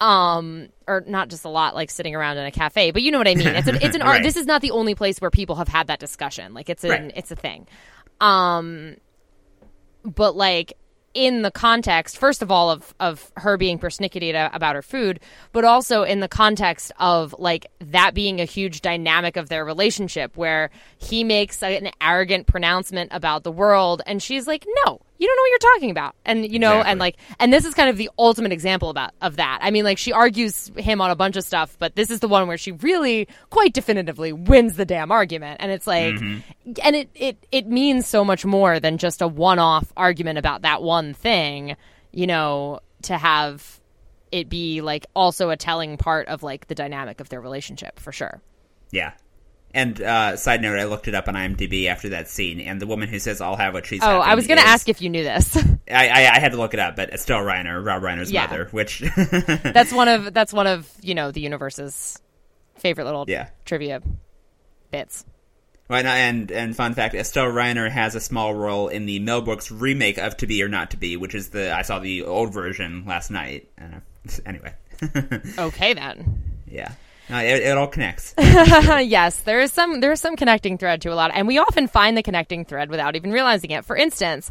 Um 0.00 0.68
or 0.88 1.02
not 1.06 1.28
just 1.28 1.44
a 1.44 1.48
lot 1.48 1.74
like 1.74 1.90
sitting 1.90 2.14
around 2.14 2.36
in 2.38 2.44
a 2.46 2.50
cafe, 2.50 2.90
but 2.90 3.02
you 3.02 3.10
know 3.10 3.18
what 3.18 3.28
I 3.28 3.34
mean. 3.34 3.48
It's 3.48 3.68
an 3.68 3.78
it's 3.80 3.94
an 3.94 4.02
art 4.02 4.16
Right. 4.16 4.22
this 4.22 4.36
is 4.36 4.46
not 4.46 4.60
the 4.60 4.72
only 4.72 4.94
place 4.94 5.20
where 5.20 5.30
people 5.30 5.56
have 5.56 5.68
had 5.68 5.86
that 5.86 5.98
discussion. 6.00 6.52
Like 6.54 6.68
it's 6.68 6.84
an 6.84 6.90
Right. 6.90 7.12
it's 7.16 7.30
a 7.30 7.36
thing. 7.36 7.66
Um 8.20 8.96
but 10.04 10.36
like 10.36 10.74
in 11.14 11.42
the 11.42 11.50
context 11.50 12.18
first 12.18 12.42
of 12.42 12.50
all 12.50 12.72
of 12.72 12.92
of 12.98 13.30
her 13.36 13.56
being 13.56 13.78
persnickety 13.78 14.30
about 14.52 14.74
her 14.74 14.82
food 14.82 15.20
but 15.52 15.64
also 15.64 16.02
in 16.02 16.18
the 16.18 16.26
context 16.26 16.90
of 16.98 17.32
like 17.38 17.66
that 17.78 18.14
being 18.14 18.40
a 18.40 18.44
huge 18.44 18.80
dynamic 18.82 19.36
of 19.36 19.48
their 19.48 19.64
relationship 19.64 20.36
where 20.36 20.70
he 20.98 21.22
makes 21.22 21.62
an 21.62 21.88
arrogant 22.00 22.48
pronouncement 22.48 23.08
about 23.14 23.44
the 23.44 23.52
world 23.52 24.02
and 24.06 24.20
she's 24.20 24.48
like 24.48 24.66
no 24.84 25.00
you 25.18 25.26
don't 25.26 25.36
know 25.36 25.42
what 25.42 25.50
you're 25.50 25.72
talking 25.74 25.90
about. 25.90 26.14
And 26.24 26.50
you 26.50 26.58
know 26.58 26.72
Exactly. 26.72 26.90
and 26.90 27.00
like 27.00 27.16
and 27.38 27.52
this 27.52 27.64
is 27.64 27.74
kind 27.74 27.88
of 27.88 27.96
the 27.96 28.10
ultimate 28.18 28.52
example 28.52 28.90
about 28.90 29.12
of 29.20 29.36
that. 29.36 29.58
I 29.62 29.70
mean 29.70 29.84
like 29.84 29.98
she 29.98 30.12
argues 30.12 30.70
him 30.76 31.00
on 31.00 31.10
a 31.10 31.16
bunch 31.16 31.36
of 31.36 31.44
stuff 31.44 31.76
but 31.78 31.94
this 31.94 32.10
is 32.10 32.20
the 32.20 32.28
one 32.28 32.48
where 32.48 32.58
she 32.58 32.72
really 32.72 33.28
quite 33.50 33.72
definitively 33.72 34.32
wins 34.32 34.76
the 34.76 34.84
damn 34.84 35.12
argument. 35.12 35.58
And 35.60 35.70
it's 35.70 35.86
like 35.86 36.14
mm-hmm. 36.14 36.72
and 36.82 36.96
it, 36.96 37.10
it 37.14 37.46
it 37.52 37.66
means 37.66 38.06
so 38.06 38.24
much 38.24 38.44
more 38.44 38.80
than 38.80 38.98
just 38.98 39.22
a 39.22 39.28
one-off 39.28 39.92
argument 39.96 40.38
about 40.38 40.62
that 40.62 40.82
one 40.82 41.14
thing 41.14 41.76
you 42.12 42.26
know 42.26 42.80
to 43.02 43.16
have 43.16 43.80
it 44.32 44.48
be 44.48 44.80
like 44.80 45.06
also 45.14 45.50
a 45.50 45.56
telling 45.56 45.96
part 45.96 46.26
of 46.26 46.42
like 46.42 46.66
the 46.66 46.74
dynamic 46.74 47.20
of 47.20 47.28
their 47.28 47.40
relationship 47.40 48.00
for 48.00 48.10
sure. 48.10 48.42
Yeah. 48.90 49.12
And 49.74 50.00
uh, 50.00 50.36
side 50.36 50.62
note, 50.62 50.78
I 50.78 50.84
looked 50.84 51.08
it 51.08 51.14
up 51.16 51.26
on 51.26 51.34
IMDb 51.34 51.86
after 51.88 52.10
that 52.10 52.28
scene, 52.28 52.60
and 52.60 52.80
the 52.80 52.86
woman 52.86 53.08
who 53.08 53.18
says 53.18 53.40
"I'll 53.40 53.56
have 53.56 53.74
what 53.74 53.84
she's." 53.86 54.00
oh 54.02 54.06
i 54.20 54.34
was 54.36 54.46
gonna 54.46 54.60
ask 54.60 54.88
if 54.88 55.02
you 55.02 55.10
knew 55.10 55.24
this 55.24 55.56
I, 55.90 56.08
I, 56.08 56.36
I 56.36 56.38
had 56.38 56.52
to 56.52 56.58
look 56.58 56.72
it 56.74 56.80
up, 56.80 56.94
but 56.96 57.10
Estelle 57.12 57.40
Reiner, 57.42 57.84
Rob 57.84 58.02
Reiner's 58.02 58.30
Yeah. 58.30 58.46
mother, 58.46 58.68
which 58.70 59.00
that's 59.62 59.92
one 59.92 60.08
of 60.08 60.32
that's 60.32 60.52
one 60.52 60.66
of 60.68 60.90
you 61.02 61.14
know 61.14 61.30
the 61.32 61.40
universe's 61.40 62.20
favorite 62.76 63.04
little 63.04 63.24
Yeah. 63.28 63.48
trivia 63.64 64.00
bits 64.90 65.24
Right, 65.88 66.06
and, 66.06 66.50
and 66.50 66.50
and 66.52 66.76
fun 66.76 66.94
fact, 66.94 67.14
Estelle 67.14 67.52
Reiner 67.52 67.90
has 67.90 68.14
a 68.14 68.20
small 68.20 68.54
role 68.54 68.88
in 68.88 69.04
the 69.04 69.18
Mel 69.18 69.42
Brooks 69.42 69.70
remake 69.70 70.16
of 70.16 70.34
To 70.38 70.46
Be 70.46 70.62
or 70.62 70.68
Not 70.68 70.92
to 70.92 70.96
Be, 70.96 71.18
which 71.18 71.34
is 71.34 71.50
the 71.50 71.74
I 71.76 71.82
saw 71.82 71.98
the 71.98 72.22
old 72.22 72.54
version 72.54 73.04
last 73.06 73.30
night. 73.30 73.68
Uh, 73.78 73.98
anyway, 74.46 74.72
okay 75.58 75.92
then 75.92 76.42
yeah, 76.66 76.92
no, 77.28 77.38
it, 77.38 77.62
it 77.62 77.76
all 77.76 77.88
connects. 77.88 78.34
yes, 78.38 79.40
there 79.40 79.60
is 79.60 79.72
some 79.72 80.00
there 80.00 80.12
is 80.12 80.20
some 80.20 80.36
connecting 80.36 80.78
thread 80.78 81.02
to 81.02 81.12
a 81.12 81.14
lot, 81.14 81.30
and 81.34 81.46
we 81.46 81.58
often 81.58 81.88
find 81.88 82.16
the 82.16 82.22
connecting 82.22 82.64
thread 82.64 82.90
without 82.90 83.16
even 83.16 83.32
realizing 83.32 83.70
it. 83.70 83.84
For 83.84 83.96
instance, 83.96 84.50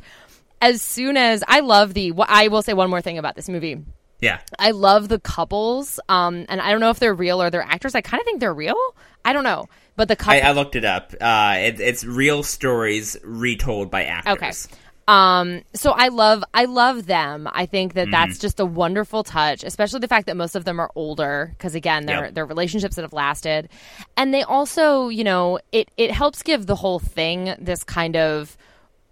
as 0.61 0.82
soon 0.82 1.17
as 1.17 1.43
I 1.47 1.59
love 1.59 1.93
the, 1.93 2.13
I 2.17 2.47
will 2.47 2.61
say 2.61 2.74
one 2.74 2.89
more 2.89 3.01
thing 3.01 3.17
about 3.17 3.36
this 3.36 3.49
movie. 3.49 3.84
Yeah, 4.19 4.39
I 4.57 4.71
love 4.71 5.09
the 5.09 5.19
couples, 5.19 5.99
um, 6.07 6.45
and 6.47 6.61
I 6.61 6.71
don't 6.71 6.80
know 6.80 6.89
if 6.89 6.99
they're 6.99 7.13
real 7.13 7.41
or 7.41 7.49
they're 7.49 7.61
actors. 7.61 7.93
I 7.93 8.01
kind 8.01 8.21
of 8.21 8.26
think 8.26 8.39
they're 8.39 8.53
real. 8.53 8.78
I 9.26 9.34
don't 9.34 9.43
know, 9.43 9.67
but 9.95 10.07
the 10.07 10.15
couple. 10.15 10.34
I, 10.34 10.39
I 10.39 10.51
looked 10.53 10.76
it 10.76 10.86
up. 10.86 11.13
Uh, 11.19 11.55
it, 11.59 11.80
it's 11.80 12.03
real 12.03 12.41
stories 12.43 13.17
retold 13.24 13.91
by 13.91 14.05
actors. 14.05 14.67
Okay. 14.67 14.82
Um, 15.08 15.64
so 15.74 15.91
I 15.91 16.08
love 16.08 16.43
I 16.54 16.66
love 16.66 17.06
them. 17.08 17.49
I 17.51 17.66
think 17.66 17.93
that 17.95 18.04
Mm-hmm. 18.04 18.12
that's 18.12 18.39
just 18.39 18.60
a 18.60 18.66
wonderful 18.66 19.24
touch, 19.24 19.64
especially 19.64 19.99
the 19.99 20.08
fact 20.08 20.28
that 20.28 20.38
most 20.38 20.56
of 20.56 20.64
them 20.64 20.80
are 20.80 20.89
older 20.95 21.49
because 21.58 21.76
again, 21.76 22.06
they're 22.06 22.26
Yep. 22.26 22.34
they're 22.36 22.45
relationships 22.45 22.95
that 22.95 23.01
have 23.01 23.12
lasted. 23.14 23.68
And 24.16 24.34
they 24.34 24.43
also, 24.43 25.10
you 25.10 25.24
know, 25.26 25.60
it 25.74 25.91
it 25.97 26.12
helps 26.12 26.41
give 26.43 26.66
the 26.68 26.76
whole 26.76 26.99
thing 26.99 27.54
this 27.60 27.84
kind 27.84 28.16
of 28.16 28.56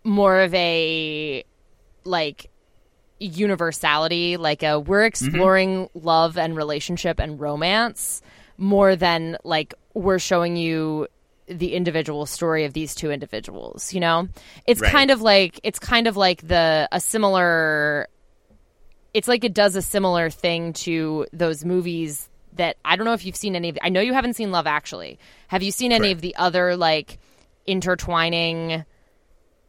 more 0.06 0.40
of 0.40 0.54
a 0.54 1.44
like 2.06 2.50
universality, 3.20 4.38
like 4.38 4.64
a 4.64 4.80
we're 4.80 5.06
exploring 5.06 5.90
love 5.94 6.38
and 6.38 6.56
relationship 6.56 7.20
and 7.20 7.40
romance 7.40 8.22
more 8.58 8.96
than 8.96 9.38
like 9.44 9.74
we're 9.94 10.20
showing 10.20 10.56
you 10.56 11.08
the 11.52 11.74
individual 11.74 12.26
story 12.26 12.66
of 12.66 12.74
these 12.74 12.96
two 12.96 13.12
individuals, 13.12 13.94
you 13.94 14.00
know? 14.00 14.28
It's 14.66 14.82
Right. 14.82 14.92
kind 14.92 15.12
of 15.12 15.22
like 15.22 15.60
it's 15.64 15.80
kind 15.80 16.08
of 16.08 16.18
like 16.18 16.48
the 16.48 16.88
a 16.92 17.00
similar 17.00 18.08
it's 19.14 19.28
like 19.28 19.44
it 19.44 19.54
does 19.54 19.76
a 19.76 19.82
similar 19.82 20.30
thing 20.30 20.74
to 20.74 21.26
those 21.34 21.66
movies 21.66 22.30
that 22.54 22.78
I 22.86 22.96
don't 22.96 23.06
know 23.06 23.14
if 23.14 23.26
you've 23.26 23.36
seen 23.36 23.56
any 23.56 23.70
of 23.70 23.78
I 23.82 23.90
know 23.90 24.02
you 24.02 24.14
haven't 24.14 24.34
seen 24.36 24.52
Love 24.52 24.68
Actually. 24.68 25.20
Have 25.48 25.64
you 25.64 25.72
seen 25.72 25.92
any 25.92 26.08
Correct. 26.10 26.16
of 26.18 26.22
the 26.22 26.36
other 26.38 26.76
like 26.78 27.20
intertwining 27.66 28.86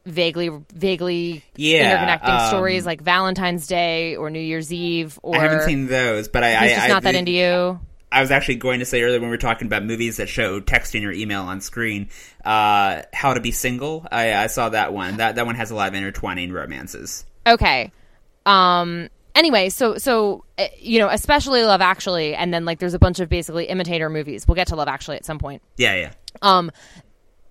vaguely 0.04 0.50
vaguely 0.74 1.44
Yeah, 1.56 1.96
interconnecting 2.18 2.40
um, 2.40 2.48
stories 2.48 2.84
like 2.86 3.00
Valentine's 3.02 3.66
Day 3.66 4.16
or 4.16 4.30
New 4.30 4.40
Year's 4.40 4.72
Eve 4.72 5.18
or 5.22 5.36
I 5.36 5.42
haven't 5.42 5.62
seen 5.62 5.86
those, 5.86 6.28
but 6.28 6.42
I, 6.42 6.56
I, 6.56 6.68
just 6.68 6.80
I 6.82 6.88
not 6.88 7.02
that 7.04 7.14
into 7.14 7.30
you. 7.32 7.80
I 8.12 8.20
was 8.20 8.30
actually 8.30 8.56
going 8.56 8.80
to 8.80 8.84
say 8.84 9.02
earlier 9.02 9.18
when 9.18 9.30
we 9.30 9.34
were 9.34 9.38
talking 9.38 9.66
about 9.66 9.84
movies 9.84 10.18
that 10.18 10.28
show 10.28 10.60
texting 10.60 11.06
or 11.06 11.12
email 11.12 11.42
on 11.42 11.60
screen, 11.60 12.10
uh, 12.44 13.02
How 13.12 13.34
to 13.34 13.40
Be 13.40 13.52
Single. 13.52 14.06
I, 14.12 14.34
I 14.34 14.46
saw 14.48 14.68
that 14.68 14.92
one. 14.92 15.16
That 15.16 15.36
that 15.36 15.46
one 15.46 15.54
has 15.54 15.70
a 15.70 15.74
lot 15.74 15.88
of 15.88 15.94
intertwining 15.94 16.52
romances. 16.52 17.24
Okay. 17.46 17.90
Um 18.44 19.08
anyway, 19.34 19.70
so 19.70 19.96
so 19.98 20.44
uh, 20.58 20.66
you 20.78 20.98
know, 20.98 21.08
especially 21.08 21.62
Love 21.62 21.80
Actually 21.80 22.34
and 22.34 22.52
then 22.52 22.64
like 22.64 22.78
there's 22.78 22.94
a 22.94 22.98
bunch 22.98 23.18
of 23.20 23.28
basically 23.28 23.64
imitator 23.64 24.10
movies. 24.10 24.46
We'll 24.46 24.56
get 24.56 24.68
to 24.68 24.76
Love 24.76 24.88
Actually 24.88 25.16
at 25.16 25.24
some 25.24 25.38
point. 25.38 25.62
Yeah, 25.76 25.94
yeah. 25.94 26.12
um 26.42 26.70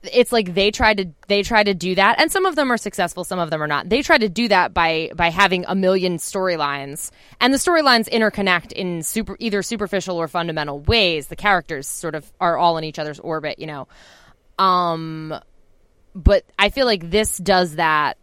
it's 0.03 0.31
like 0.31 0.53
they 0.55 0.71
try 0.71 0.93
to 0.95 1.05
they 1.27 1.43
try 1.43 1.63
to 1.63 1.73
do 1.73 1.93
that. 1.95 2.19
And 2.19 2.31
some 2.31 2.45
of 2.47 2.55
them 2.55 2.71
are 2.71 2.77
successful 2.77 3.23
some 3.23 3.37
of 3.39 3.49
them 3.51 3.61
are 3.61 3.67
not. 3.67 3.87
They 3.87 4.01
try 4.01 4.17
to 4.17 4.29
do 4.29 4.47
that 4.47 4.73
by 4.73 5.11
by 5.15 5.29
having 5.29 5.63
a 5.67 5.75
million 5.75 6.17
storylines. 6.17 7.11
And 7.39 7.53
the 7.53 7.57
storylines 7.59 8.09
interconnect 8.09 8.71
in 8.71 9.03
super 9.03 9.35
either 9.39 9.61
superficial 9.61 10.17
or 10.17 10.27
fundamental 10.27 10.79
ways. 10.79 11.27
The 11.27 11.35
characters 11.35 11.87
sort 11.87 12.15
of 12.15 12.31
are 12.39 12.57
all 12.57 12.77
in 12.77 12.83
each 12.83 12.97
other's 12.99 13.19
orbit 13.19 13.59
you 13.59 13.67
know. 13.67 13.87
Um 14.57 15.33
but 16.15 16.43
i 16.59 16.69
feel 16.69 16.85
like 16.85 17.09
this 17.09 17.37
does 17.37 17.75
that. 17.75 18.17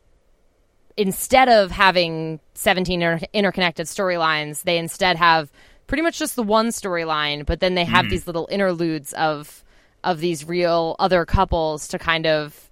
Instead 0.96 1.48
of 1.48 1.70
having 1.70 2.40
17 2.54 3.00
inter- 3.02 3.26
interconnected 3.32 3.86
storylines 3.86 4.62
they 4.64 4.78
instead 4.78 5.16
have 5.16 5.50
pretty 5.86 6.02
much 6.02 6.18
just 6.18 6.34
the 6.34 6.42
one 6.42 6.68
storyline 6.68 7.46
but 7.46 7.60
then 7.60 7.74
they 7.76 7.84
have 7.84 8.06
Mm. 8.06 8.10
these 8.10 8.26
little 8.26 8.48
interludes 8.50 9.12
of 9.12 9.62
of 10.10 10.20
these 10.20 10.44
real 10.46 10.96
other 10.98 11.24
couples 11.24 11.88
to 11.88 11.98
kind 11.98 12.26
of 12.26 12.64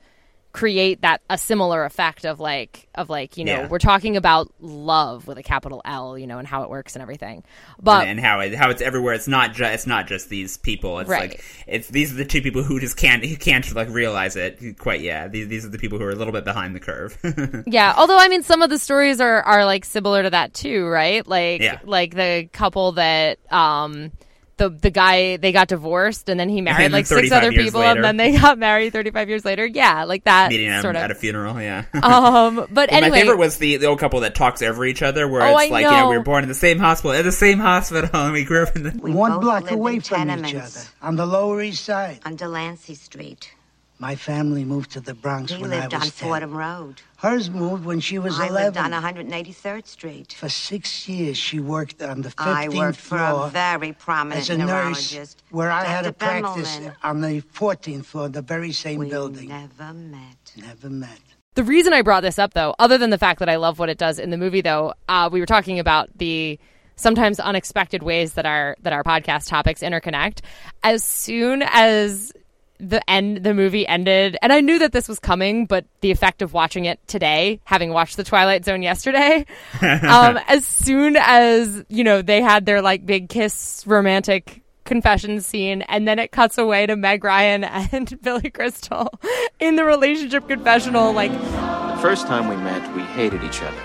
create 0.52 1.02
that 1.02 1.20
a 1.28 1.36
similar 1.36 1.84
effect 1.84 2.24
of 2.24 2.40
like 2.40 2.88
of 2.94 3.10
like 3.10 3.36
you 3.36 3.44
know 3.44 3.52
Yeah. 3.52 3.68
we're 3.68 3.78
talking 3.78 4.16
about 4.16 4.50
love 4.58 5.26
with 5.26 5.36
a 5.36 5.42
capital 5.42 5.82
L 5.84 6.16
you 6.16 6.26
know 6.26 6.38
and 6.38 6.48
how 6.48 6.62
it 6.62 6.70
works 6.70 6.96
and 6.96 7.02
everything 7.02 7.44
but 7.78 8.00
and, 8.08 8.12
and 8.12 8.20
how 8.20 8.40
it, 8.40 8.54
how 8.54 8.70
it's 8.70 8.80
everywhere. 8.80 9.12
It's 9.12 9.28
not 9.28 9.52
just 9.52 9.74
it's 9.74 9.86
not 9.86 10.06
just 10.06 10.30
these 10.30 10.56
people. 10.56 10.98
It's 11.00 11.10
Right. 11.10 11.32
like 11.32 11.44
it's 11.66 11.88
these 11.88 12.10
are 12.10 12.14
the 12.16 12.24
two 12.24 12.40
people 12.40 12.62
who 12.62 12.80
just 12.80 12.96
can't 12.96 13.22
who 13.22 13.36
can't 13.36 13.70
like 13.74 13.90
realize 13.90 14.34
it 14.34 14.78
quite. 14.78 15.02
Yeah, 15.02 15.28
these 15.28 15.46
these 15.48 15.66
are 15.66 15.68
the 15.68 15.76
people 15.78 15.98
who 15.98 16.04
are 16.06 16.10
a 16.10 16.14
little 16.14 16.32
bit 16.32 16.44
behind 16.46 16.74
the 16.74 16.80
curve. 16.80 17.18
Yeah, 17.66 17.92
although 17.94 18.16
I 18.18 18.28
mean 18.28 18.42
some 18.42 18.62
of 18.62 18.70
the 18.70 18.78
stories 18.78 19.20
are 19.20 19.42
are 19.42 19.66
like 19.66 19.84
similar 19.84 20.22
to 20.22 20.30
that 20.30 20.54
too, 20.54 20.86
right? 20.86 21.26
Like 21.26 21.60
Yeah. 21.60 21.80
like 21.84 22.14
the 22.14 22.48
couple 22.54 22.92
that 22.92 23.38
um 23.52 24.10
the 24.58 24.70
the 24.70 24.90
guy 24.90 25.36
they 25.36 25.52
got 25.52 25.68
divorced 25.68 26.28
and 26.28 26.40
then 26.40 26.48
he 26.48 26.60
married 26.60 26.84
then 26.84 26.92
like 26.92 27.06
six 27.06 27.30
other 27.30 27.52
people 27.52 27.80
later. 27.80 27.96
and 27.96 28.04
then 28.04 28.16
they 28.16 28.32
got 28.38 28.58
married 28.58 28.92
35 28.92 29.28
years 29.28 29.44
later. 29.44 29.66
Yeah, 29.66 30.04
like 30.04 30.24
that 30.24 30.50
Meeting 30.50 30.68
them 30.70 30.82
sort 30.82 30.96
of 30.96 31.02
at 31.02 31.10
a 31.10 31.14
funeral. 31.14 31.60
Yeah. 31.60 31.84
um 32.02 32.56
but 32.56 32.70
Well, 32.70 32.86
anyway 32.90 33.10
my 33.10 33.20
favorite 33.20 33.38
was 33.38 33.58
the, 33.58 33.76
the 33.76 33.86
old 33.86 33.98
couple 33.98 34.20
that 34.20 34.34
talks 34.34 34.62
over 34.62 34.84
each 34.86 35.02
other, 35.02 35.28
where 35.28 35.42
Oh, 35.42 35.58
it's 35.58 35.70
I 35.70 35.72
like, 35.72 35.84
you 35.84 35.90
know, 35.90 36.00
know. 36.00 36.08
we 36.10 36.16
were 36.18 36.22
born 36.24 36.42
in 36.42 36.48
the 36.48 36.54
same 36.54 36.78
hospital, 36.78 37.12
at 37.12 37.24
the 37.24 37.32
same 37.32 37.58
hospital, 37.58 38.08
and 38.14 38.32
we 38.32 38.44
grew 38.44 38.62
up 38.62 38.74
in 38.76 38.82
the. 38.84 38.90
One 38.90 39.40
block 39.40 39.70
away 39.70 39.94
in 39.96 40.00
from 40.00 40.44
each 40.44 40.54
other, 40.54 40.80
on 41.02 41.16
the 41.16 41.26
Lower 41.26 41.60
East 41.62 41.84
Side. 41.84 42.20
On 42.24 42.36
Delancey 42.36 42.94
Street. 42.94 43.52
My 43.98 44.14
family 44.14 44.62
moved 44.64 44.90
to 44.92 45.00
the 45.00 45.14
Bronx 45.14 45.52
He 45.52 45.62
when 45.62 45.72
I 45.72 45.76
was 45.76 45.90
10. 45.90 45.90
lived 46.00 46.04
on 46.04 46.10
Fordham 46.10 46.54
Road. 46.54 47.00
Hers 47.16 47.48
moved 47.48 47.86
when 47.86 48.00
she 48.00 48.18
was 48.18 48.38
I 48.38 48.48
11. 48.48 48.64
lived 48.64 48.76
on 48.76 48.92
183rd 48.92 49.86
Street. 49.86 50.34
For 50.38 50.50
six 50.50 51.08
years, 51.08 51.38
she 51.38 51.60
worked 51.60 52.02
on 52.02 52.20
the 52.20 52.28
15th 52.28 52.46
I 52.46 52.68
worked 52.68 52.98
for 52.98 53.16
floor 53.16 53.46
a 53.46 53.50
very 53.50 53.92
prominent 53.94 54.40
as 54.42 54.50
a 54.50 54.58
nurse, 54.58 54.68
neurologist. 55.12 55.42
where 55.50 55.70
I 55.70 55.84
had 55.84 56.02
to 56.04 56.10
Dr. 56.12 56.42
practice 56.42 56.76
Bimmelman. 56.76 56.94
on 57.04 57.20
the 57.22 57.40
14th 57.40 58.04
floor, 58.04 58.28
the 58.28 58.42
very 58.42 58.72
same 58.72 58.98
We 59.00 59.08
building. 59.08 59.48
never 59.48 59.94
met. 59.94 60.52
Never 60.56 60.90
met. 60.90 61.18
The 61.54 61.64
reason 61.64 61.94
I 61.94 62.02
brought 62.02 62.20
this 62.22 62.38
up, 62.38 62.52
though, 62.52 62.74
other 62.78 62.98
than 62.98 63.08
the 63.08 63.16
fact 63.16 63.38
that 63.38 63.48
I 63.48 63.56
love 63.56 63.78
what 63.78 63.88
it 63.88 63.96
does 63.96 64.18
in 64.18 64.28
the 64.28 64.36
movie, 64.36 64.60
though, 64.60 64.92
uh, 65.08 65.30
we 65.32 65.40
were 65.40 65.46
talking 65.46 65.78
about 65.78 66.10
the 66.18 66.58
sometimes 66.96 67.40
unexpected 67.40 68.02
ways 68.02 68.34
that 68.34 68.44
our 68.44 68.76
that 68.82 68.92
our 68.92 69.02
podcast 69.02 69.48
topics 69.48 69.80
interconnect. 69.80 70.40
As 70.82 71.02
soon 71.02 71.62
as 71.62 72.30
the 72.78 73.08
end, 73.08 73.38
the 73.38 73.54
movie 73.54 73.86
ended, 73.86 74.36
and 74.42 74.52
I 74.52 74.60
knew 74.60 74.78
that 74.78 74.92
this 74.92 75.08
was 75.08 75.18
coming, 75.18 75.66
but 75.66 75.84
the 76.00 76.10
effect 76.10 76.42
of 76.42 76.52
watching 76.52 76.84
it 76.84 77.00
today, 77.06 77.60
having 77.64 77.90
watched 77.92 78.16
the 78.16 78.24
Twilight 78.24 78.64
Zone 78.64 78.82
yesterday, 78.82 79.46
um, 79.82 80.38
as 80.48 80.66
soon 80.66 81.16
as 81.16 81.84
you 81.88 82.04
know 82.04 82.22
they 82.22 82.40
had 82.42 82.66
their 82.66 82.82
like 82.82 83.06
big 83.06 83.28
kiss 83.28 83.84
romantic 83.86 84.62
confession 84.84 85.40
scene 85.40 85.82
and 85.82 86.06
then 86.06 86.18
it 86.18 86.30
cuts 86.30 86.56
away 86.58 86.86
to 86.86 86.96
Meg 86.96 87.24
Ryan 87.24 87.64
and 87.92 88.22
Billy 88.22 88.50
Crystal 88.50 89.10
in 89.58 89.74
the 89.76 89.84
relationship 89.84 90.48
confessional 90.48 91.12
like 91.12 91.32
The 91.32 91.98
first 92.00 92.26
time 92.26 92.48
we 92.48 92.56
met, 92.56 92.94
we 92.94 93.02
hated 93.02 93.42
each 93.42 93.60
other. 93.62 93.82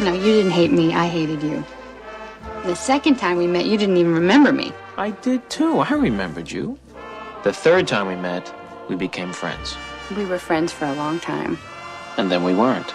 No, 0.00 0.12
you 0.12 0.20
didn't 0.20 0.50
hate 0.50 0.72
me. 0.72 0.92
I 0.94 1.06
hated 1.06 1.42
you. 1.42 1.64
The 2.64 2.74
second 2.74 3.16
time 3.16 3.38
we 3.38 3.46
met, 3.46 3.66
you 3.66 3.78
didn't 3.78 3.96
even 3.96 4.14
remember 4.14 4.52
me. 4.52 4.72
I 4.96 5.10
did 5.10 5.48
too. 5.50 5.78
I 5.78 5.94
remembered 5.94 6.50
you. 6.50 6.78
The 7.44 7.52
third 7.52 7.88
time 7.88 8.06
we 8.06 8.16
met, 8.16 8.52
we 8.88 8.96
became 8.96 9.32
friends. 9.32 9.76
We 10.16 10.24
were 10.26 10.38
friends 10.38 10.72
for 10.72 10.84
a 10.84 10.94
long 10.94 11.18
time. 11.20 11.58
And 12.16 12.30
then 12.30 12.44
we 12.44 12.54
weren't. 12.54 12.92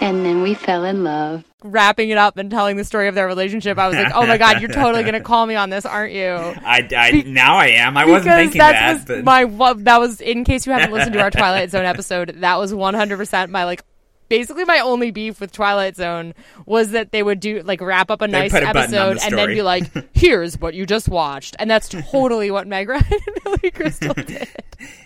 And 0.00 0.24
then 0.24 0.42
we 0.42 0.54
fell 0.54 0.84
in 0.84 1.02
love. 1.04 1.44
wrapping 1.64 2.10
it 2.10 2.18
up 2.18 2.36
and 2.36 2.52
telling 2.52 2.76
the 2.76 2.84
story 2.84 3.08
of 3.08 3.16
their 3.16 3.26
relationship, 3.26 3.78
I 3.78 3.88
was 3.88 3.96
like, 3.96 4.12
"Oh 4.14 4.24
my 4.24 4.38
god, 4.38 4.60
you're 4.60 4.70
totally 4.70 5.02
gonna 5.02 5.20
call 5.20 5.44
me 5.44 5.56
on 5.56 5.70
this, 5.70 5.84
aren't 5.84 6.12
you?" 6.12 6.28
I, 6.64 6.88
I 6.96 7.24
now 7.26 7.56
I 7.56 7.66
am. 7.70 7.96
I 7.96 8.06
wasn't 8.06 8.36
thinking 8.36 8.60
that 8.60 8.72
that. 8.72 8.92
was 8.94 9.04
but- 9.04 9.24
my 9.24 9.44
that 9.82 9.98
was 9.98 10.20
in 10.20 10.44
case 10.44 10.66
you 10.66 10.72
haven't 10.72 10.92
listened 10.92 11.14
to 11.14 11.20
our 11.20 11.32
Twilight 11.32 11.70
Zone 11.72 11.84
episode. 11.84 12.36
That 12.42 12.58
was 12.60 12.72
100 12.72 13.16
percent 13.16 13.50
my 13.50 13.64
like. 13.64 13.82
Basically, 14.28 14.64
my 14.64 14.80
only 14.80 15.10
beef 15.10 15.40
with 15.40 15.52
Twilight 15.52 15.96
Zone 15.96 16.34
was 16.66 16.90
that 16.90 17.12
they 17.12 17.22
would 17.22 17.40
do 17.40 17.62
like 17.62 17.80
wrap 17.80 18.10
up 18.10 18.20
a 18.20 18.26
They'd 18.26 18.32
nice 18.32 18.54
a 18.54 18.62
episode 18.66 19.18
and 19.22 19.36
then 19.36 19.48
be 19.48 19.62
like, 19.62 19.90
"Here's 20.14 20.58
what 20.60 20.74
you 20.74 20.84
just 20.86 21.08
watched," 21.08 21.56
and 21.58 21.70
that's 21.70 21.88
totally 21.88 22.50
what 22.50 22.66
Meg 22.66 22.88
Ryan 22.90 23.04
and 23.10 23.44
Billy 23.44 23.70
Crystal 23.70 24.14
did. 24.26 24.48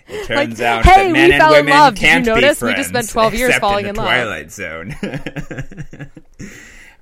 It 0.07 0.27
turns 0.27 0.59
Like, 0.59 0.67
out 0.67 0.85
hey, 0.85 1.07
that 1.07 1.11
men 1.11 1.29
we 1.29 1.33
and 1.33 1.41
fell 1.41 1.53
in 1.53 1.65
women 1.65 1.73
love. 1.79 1.93
Did 1.95 2.01
you 2.01 2.07
can't 2.09 2.25
notice? 2.25 2.61
We 2.61 2.73
just 2.75 2.89
spent 2.89 3.09
12 3.09 3.33
years 3.35 3.55
falling 3.55 3.85
in 3.85 3.89
in 3.91 3.95
love. 3.95 4.05
Twilight 4.05 4.51
Zone. 4.51 4.95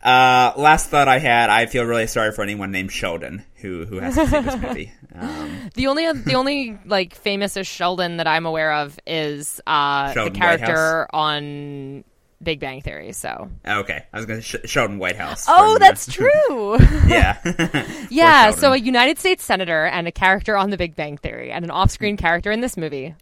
uh, 0.03 0.53
last 0.57 0.89
thought 0.89 1.07
I 1.07 1.19
had, 1.19 1.49
I 1.49 1.65
feel 1.67 1.83
really 1.83 2.07
sorry 2.07 2.31
for 2.31 2.41
anyone 2.43 2.71
named 2.71 2.91
Sheldon 2.91 3.43
who 3.55 3.85
who 3.85 3.99
has 3.99 4.15
to 4.15 4.25
see 4.27 4.39
this 4.41 4.55
movie. 4.61 4.91
Um, 5.13 5.69
The 5.75 5.87
only 5.87 6.11
the 6.13 6.33
only 6.35 6.77
like 6.85 7.13
famous 7.15 7.57
Sheldon 7.67 8.17
that 8.17 8.27
I'm 8.27 8.45
aware 8.45 8.73
of 8.73 8.97
is 9.05 9.61
uh, 9.67 10.13
the 10.13 10.31
character 10.31 11.07
Whitehouse? 11.07 11.07
on 11.13 12.03
Big 12.43 12.59
Bang 12.59 12.81
Theory. 12.81 13.11
So 13.13 13.49
okay, 13.67 14.05
I 14.11 14.17
was 14.17 14.25
going 14.25 14.39
to 14.41 14.45
sh- 14.45 14.55
Sheldon 14.69 14.97
Whitehouse. 14.99 15.45
Oh, 15.47 15.55
from, 15.55 15.75
uh, 15.75 15.77
that's 15.79 16.05
true. 16.11 16.77
yeah. 17.07 17.37
yeah, 18.09 18.51
so 18.51 18.73
a 18.73 18.77
United 18.77 19.19
States 19.19 19.43
senator 19.43 19.85
and 19.85 20.07
a 20.07 20.11
character 20.11 20.57
on 20.57 20.69
The 20.69 20.77
Big 20.77 20.95
Bang 20.95 21.17
Theory 21.17 21.51
and 21.51 21.63
an 21.65 21.71
off-screen 21.71 22.17
character 22.17 22.51
in 22.51 22.61
this 22.61 22.77
movie. 22.77 23.15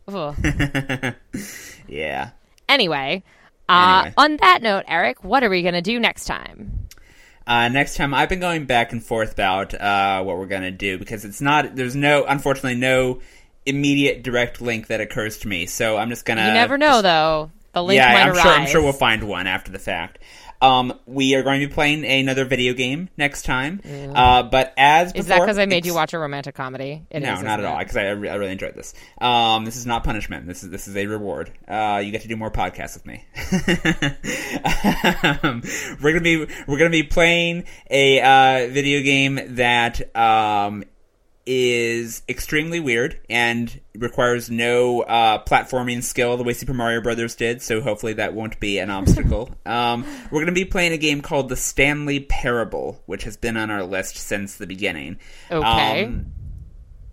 Yeah. 1.87 2.29
anyway, 2.67 3.23
uh, 3.67 4.01
Anyway. 4.05 4.13
on 4.17 4.37
that 4.37 4.61
note, 4.61 4.85
Eric, 4.87 5.23
what 5.23 5.43
are 5.43 5.49
we 5.49 5.61
going 5.63 5.73
to 5.73 5.81
do 5.81 5.99
next 5.99 6.25
time? 6.25 6.87
Uh, 7.47 7.67
next 7.67 7.95
time, 7.97 8.13
I've 8.13 8.29
been 8.29 8.39
going 8.39 8.65
back 8.65 8.91
and 8.91 9.03
forth 9.03 9.33
about 9.33 9.73
uh, 9.73 10.21
what 10.21 10.37
we're 10.37 10.45
gonna 10.45 10.69
do 10.69 10.99
because 10.99 11.25
it's 11.25 11.41
not. 11.41 11.75
There's 11.75 11.95
no, 11.95 12.23
unfortunately, 12.25 12.75
no 12.75 13.21
immediate 13.65 14.21
direct 14.21 14.61
link 14.61 14.85
that 14.87 15.01
occurs 15.01 15.39
to 15.39 15.47
me. 15.47 15.65
So 15.65 15.97
I'm 15.97 16.09
just 16.09 16.25
gonna. 16.25 16.45
you 16.45 16.53
never 16.53 16.77
know, 16.77 17.01
though. 17.01 17.49
The 17.73 17.83
link 17.83 17.97
yeah, 17.97 18.07
I'm 18.07 18.33
sure. 18.33 18.51
I'm 18.51 18.67
sure 18.67 18.81
we'll 18.81 18.93
find 18.93 19.27
one 19.27 19.47
after 19.47 19.71
the 19.71 19.79
fact. 19.79 20.19
Um, 20.61 20.99
we 21.05 21.35
are 21.35 21.43
going 21.43 21.61
to 21.61 21.67
be 21.67 21.73
playing 21.73 22.03
another 22.03 22.43
video 22.43 22.73
game 22.73 23.09
next 23.15 23.43
time. 23.43 23.79
Uh, 23.85 24.43
but 24.43 24.73
as 24.75 25.13
Is 25.13 25.27
that 25.27 25.39
because 25.39 25.57
I 25.57 25.65
made 25.65 25.85
you 25.85 25.93
watch 25.93 26.13
a 26.13 26.19
romantic 26.19 26.55
comedy? 26.55 27.05
It 27.09 27.21
no, 27.21 27.33
is, 27.33 27.43
not 27.43 27.59
at 27.59 27.65
all. 27.65 27.77
Because 27.77 27.95
I, 27.95 28.07
I 28.07 28.09
I 28.09 28.11
really 28.11 28.51
enjoyed 28.51 28.75
this. 28.75 28.93
Um, 29.21 29.63
this 29.63 29.77
is 29.77 29.85
not 29.85 30.03
punishment. 30.03 30.47
This 30.47 30.63
is 30.63 30.69
this 30.69 30.87
is 30.87 30.97
a 30.97 31.05
reward. 31.05 31.51
Uh, 31.67 32.01
you 32.03 32.11
get 32.11 32.23
to 32.23 32.27
do 32.27 32.35
more 32.35 32.51
podcasts 32.51 32.95
with 32.95 33.05
me. 33.05 33.23
um, 35.43 35.61
we're 36.01 36.11
gonna 36.11 36.21
be 36.21 36.45
we're 36.67 36.77
gonna 36.77 36.89
be 36.89 37.03
playing 37.03 37.63
a 37.89 38.19
uh, 38.19 38.67
video 38.69 39.01
game 39.01 39.39
that 39.55 40.13
um, 40.15 40.83
is 41.51 42.21
extremely 42.29 42.79
weird 42.79 43.19
and 43.27 43.81
requires 43.95 44.51
no 44.51 45.01
uh, 45.01 45.43
platforming 45.45 46.03
skill 46.03 46.37
the 46.37 46.43
way 46.43 46.53
Super 46.53 46.75
Mario 46.75 47.01
Brothers 47.01 47.33
did. 47.33 47.63
So 47.63 47.81
hopefully 47.81 48.13
that 48.13 48.35
won't 48.35 48.59
be 48.59 48.77
an 48.77 48.89
obstacle. 48.91 49.49
um, 49.65 50.05
we're 50.25 50.41
going 50.41 50.45
to 50.45 50.51
be 50.51 50.63
playing 50.63 50.93
a 50.93 50.97
game 50.97 51.21
called 51.21 51.49
the 51.49 51.55
Stanley 51.55 52.19
Parable, 52.19 53.01
which 53.07 53.23
has 53.23 53.35
been 53.35 53.57
on 53.57 53.71
our 53.71 53.83
list 53.83 54.15
since 54.15 54.57
the 54.57 54.67
beginning. 54.67 55.17
Okay. 55.49 56.05
Um, 56.05 56.27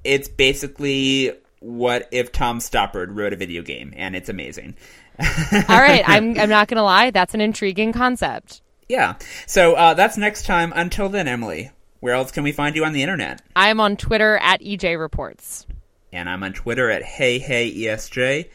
it's 0.05 0.29
basically 0.29 1.33
what 1.61 2.07
if 2.13 2.31
Tom 2.31 2.59
Stoppard 2.59 3.17
wrote 3.17 3.33
a 3.33 3.37
video 3.37 3.63
game, 3.63 3.95
and 3.97 4.15
it's 4.15 4.29
amazing. 4.29 4.77
All 5.19 5.81
right, 5.81 6.07
I'm 6.07 6.39
I'm 6.39 6.51
not 6.51 6.69
gonna 6.69 6.85
lie, 6.85 7.11
that's 7.11 7.33
an 7.33 7.41
intriguing 7.41 7.95
concept. 7.95 8.61
Yeah. 8.87 9.15
So 9.47 9.75
uh, 9.75 9.95
that's 9.95 10.19
next 10.19 10.45
time. 10.45 10.75
Until 10.77 11.09
then, 11.09 11.27
Emily, 11.27 11.71
where 12.01 12.15
else 12.15 12.31
can 12.31 12.45
we 12.45 12.53
find 12.53 12.77
you 12.77 12.85
on 12.85 12.93
the 12.93 13.03
internet? 13.03 13.43
I'm 13.55 13.81
on 13.81 13.97
Twitter 13.97 14.37
at 14.39 14.61
EJ 14.61 14.99
Reports. 14.99 15.67
And 16.13 16.29
I'm 16.29 16.43
on 16.43 16.53
Twitter 16.53 16.91
at 16.91 17.03
Hey 17.03 17.39
Hey 17.39 17.73
ESJ. 17.73 18.49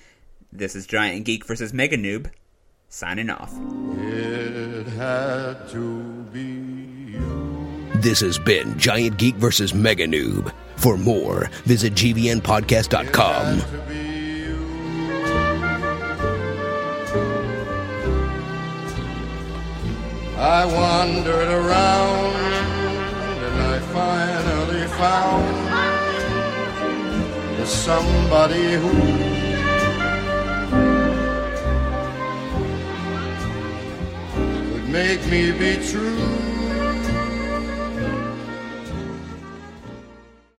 This 0.52 0.76
is 0.76 0.86
Giant 0.86 1.26
Geek 1.26 1.46
versus 1.46 1.74
Mega 1.74 1.98
Noob. 1.98 2.32
Signing 2.90 3.30
off. 3.30 3.54
It 3.98 4.88
had 4.88 5.68
to 5.70 6.02
be 6.34 7.18
This 8.00 8.20
has 8.20 8.38
been 8.38 8.78
Giant 8.78 9.18
Geek 9.18 9.36
versus 9.36 9.74
Mega 9.74 10.08
Noob. 10.08 10.54
For 10.76 10.98
more, 10.98 11.50
visit 11.66 11.94
gvnpodcast.com. 11.94 13.62
I 20.38 20.66
wandered 20.66 21.50
around 21.50 22.21
and 22.21 22.21
I 22.21 22.21
finally 24.02 24.88
found 25.00 25.46
somebody 27.68 28.74
who 28.82 28.92
could 34.72 34.88
make 34.90 35.22
me 35.28 35.52
be 35.52 35.74
true. 35.90 36.61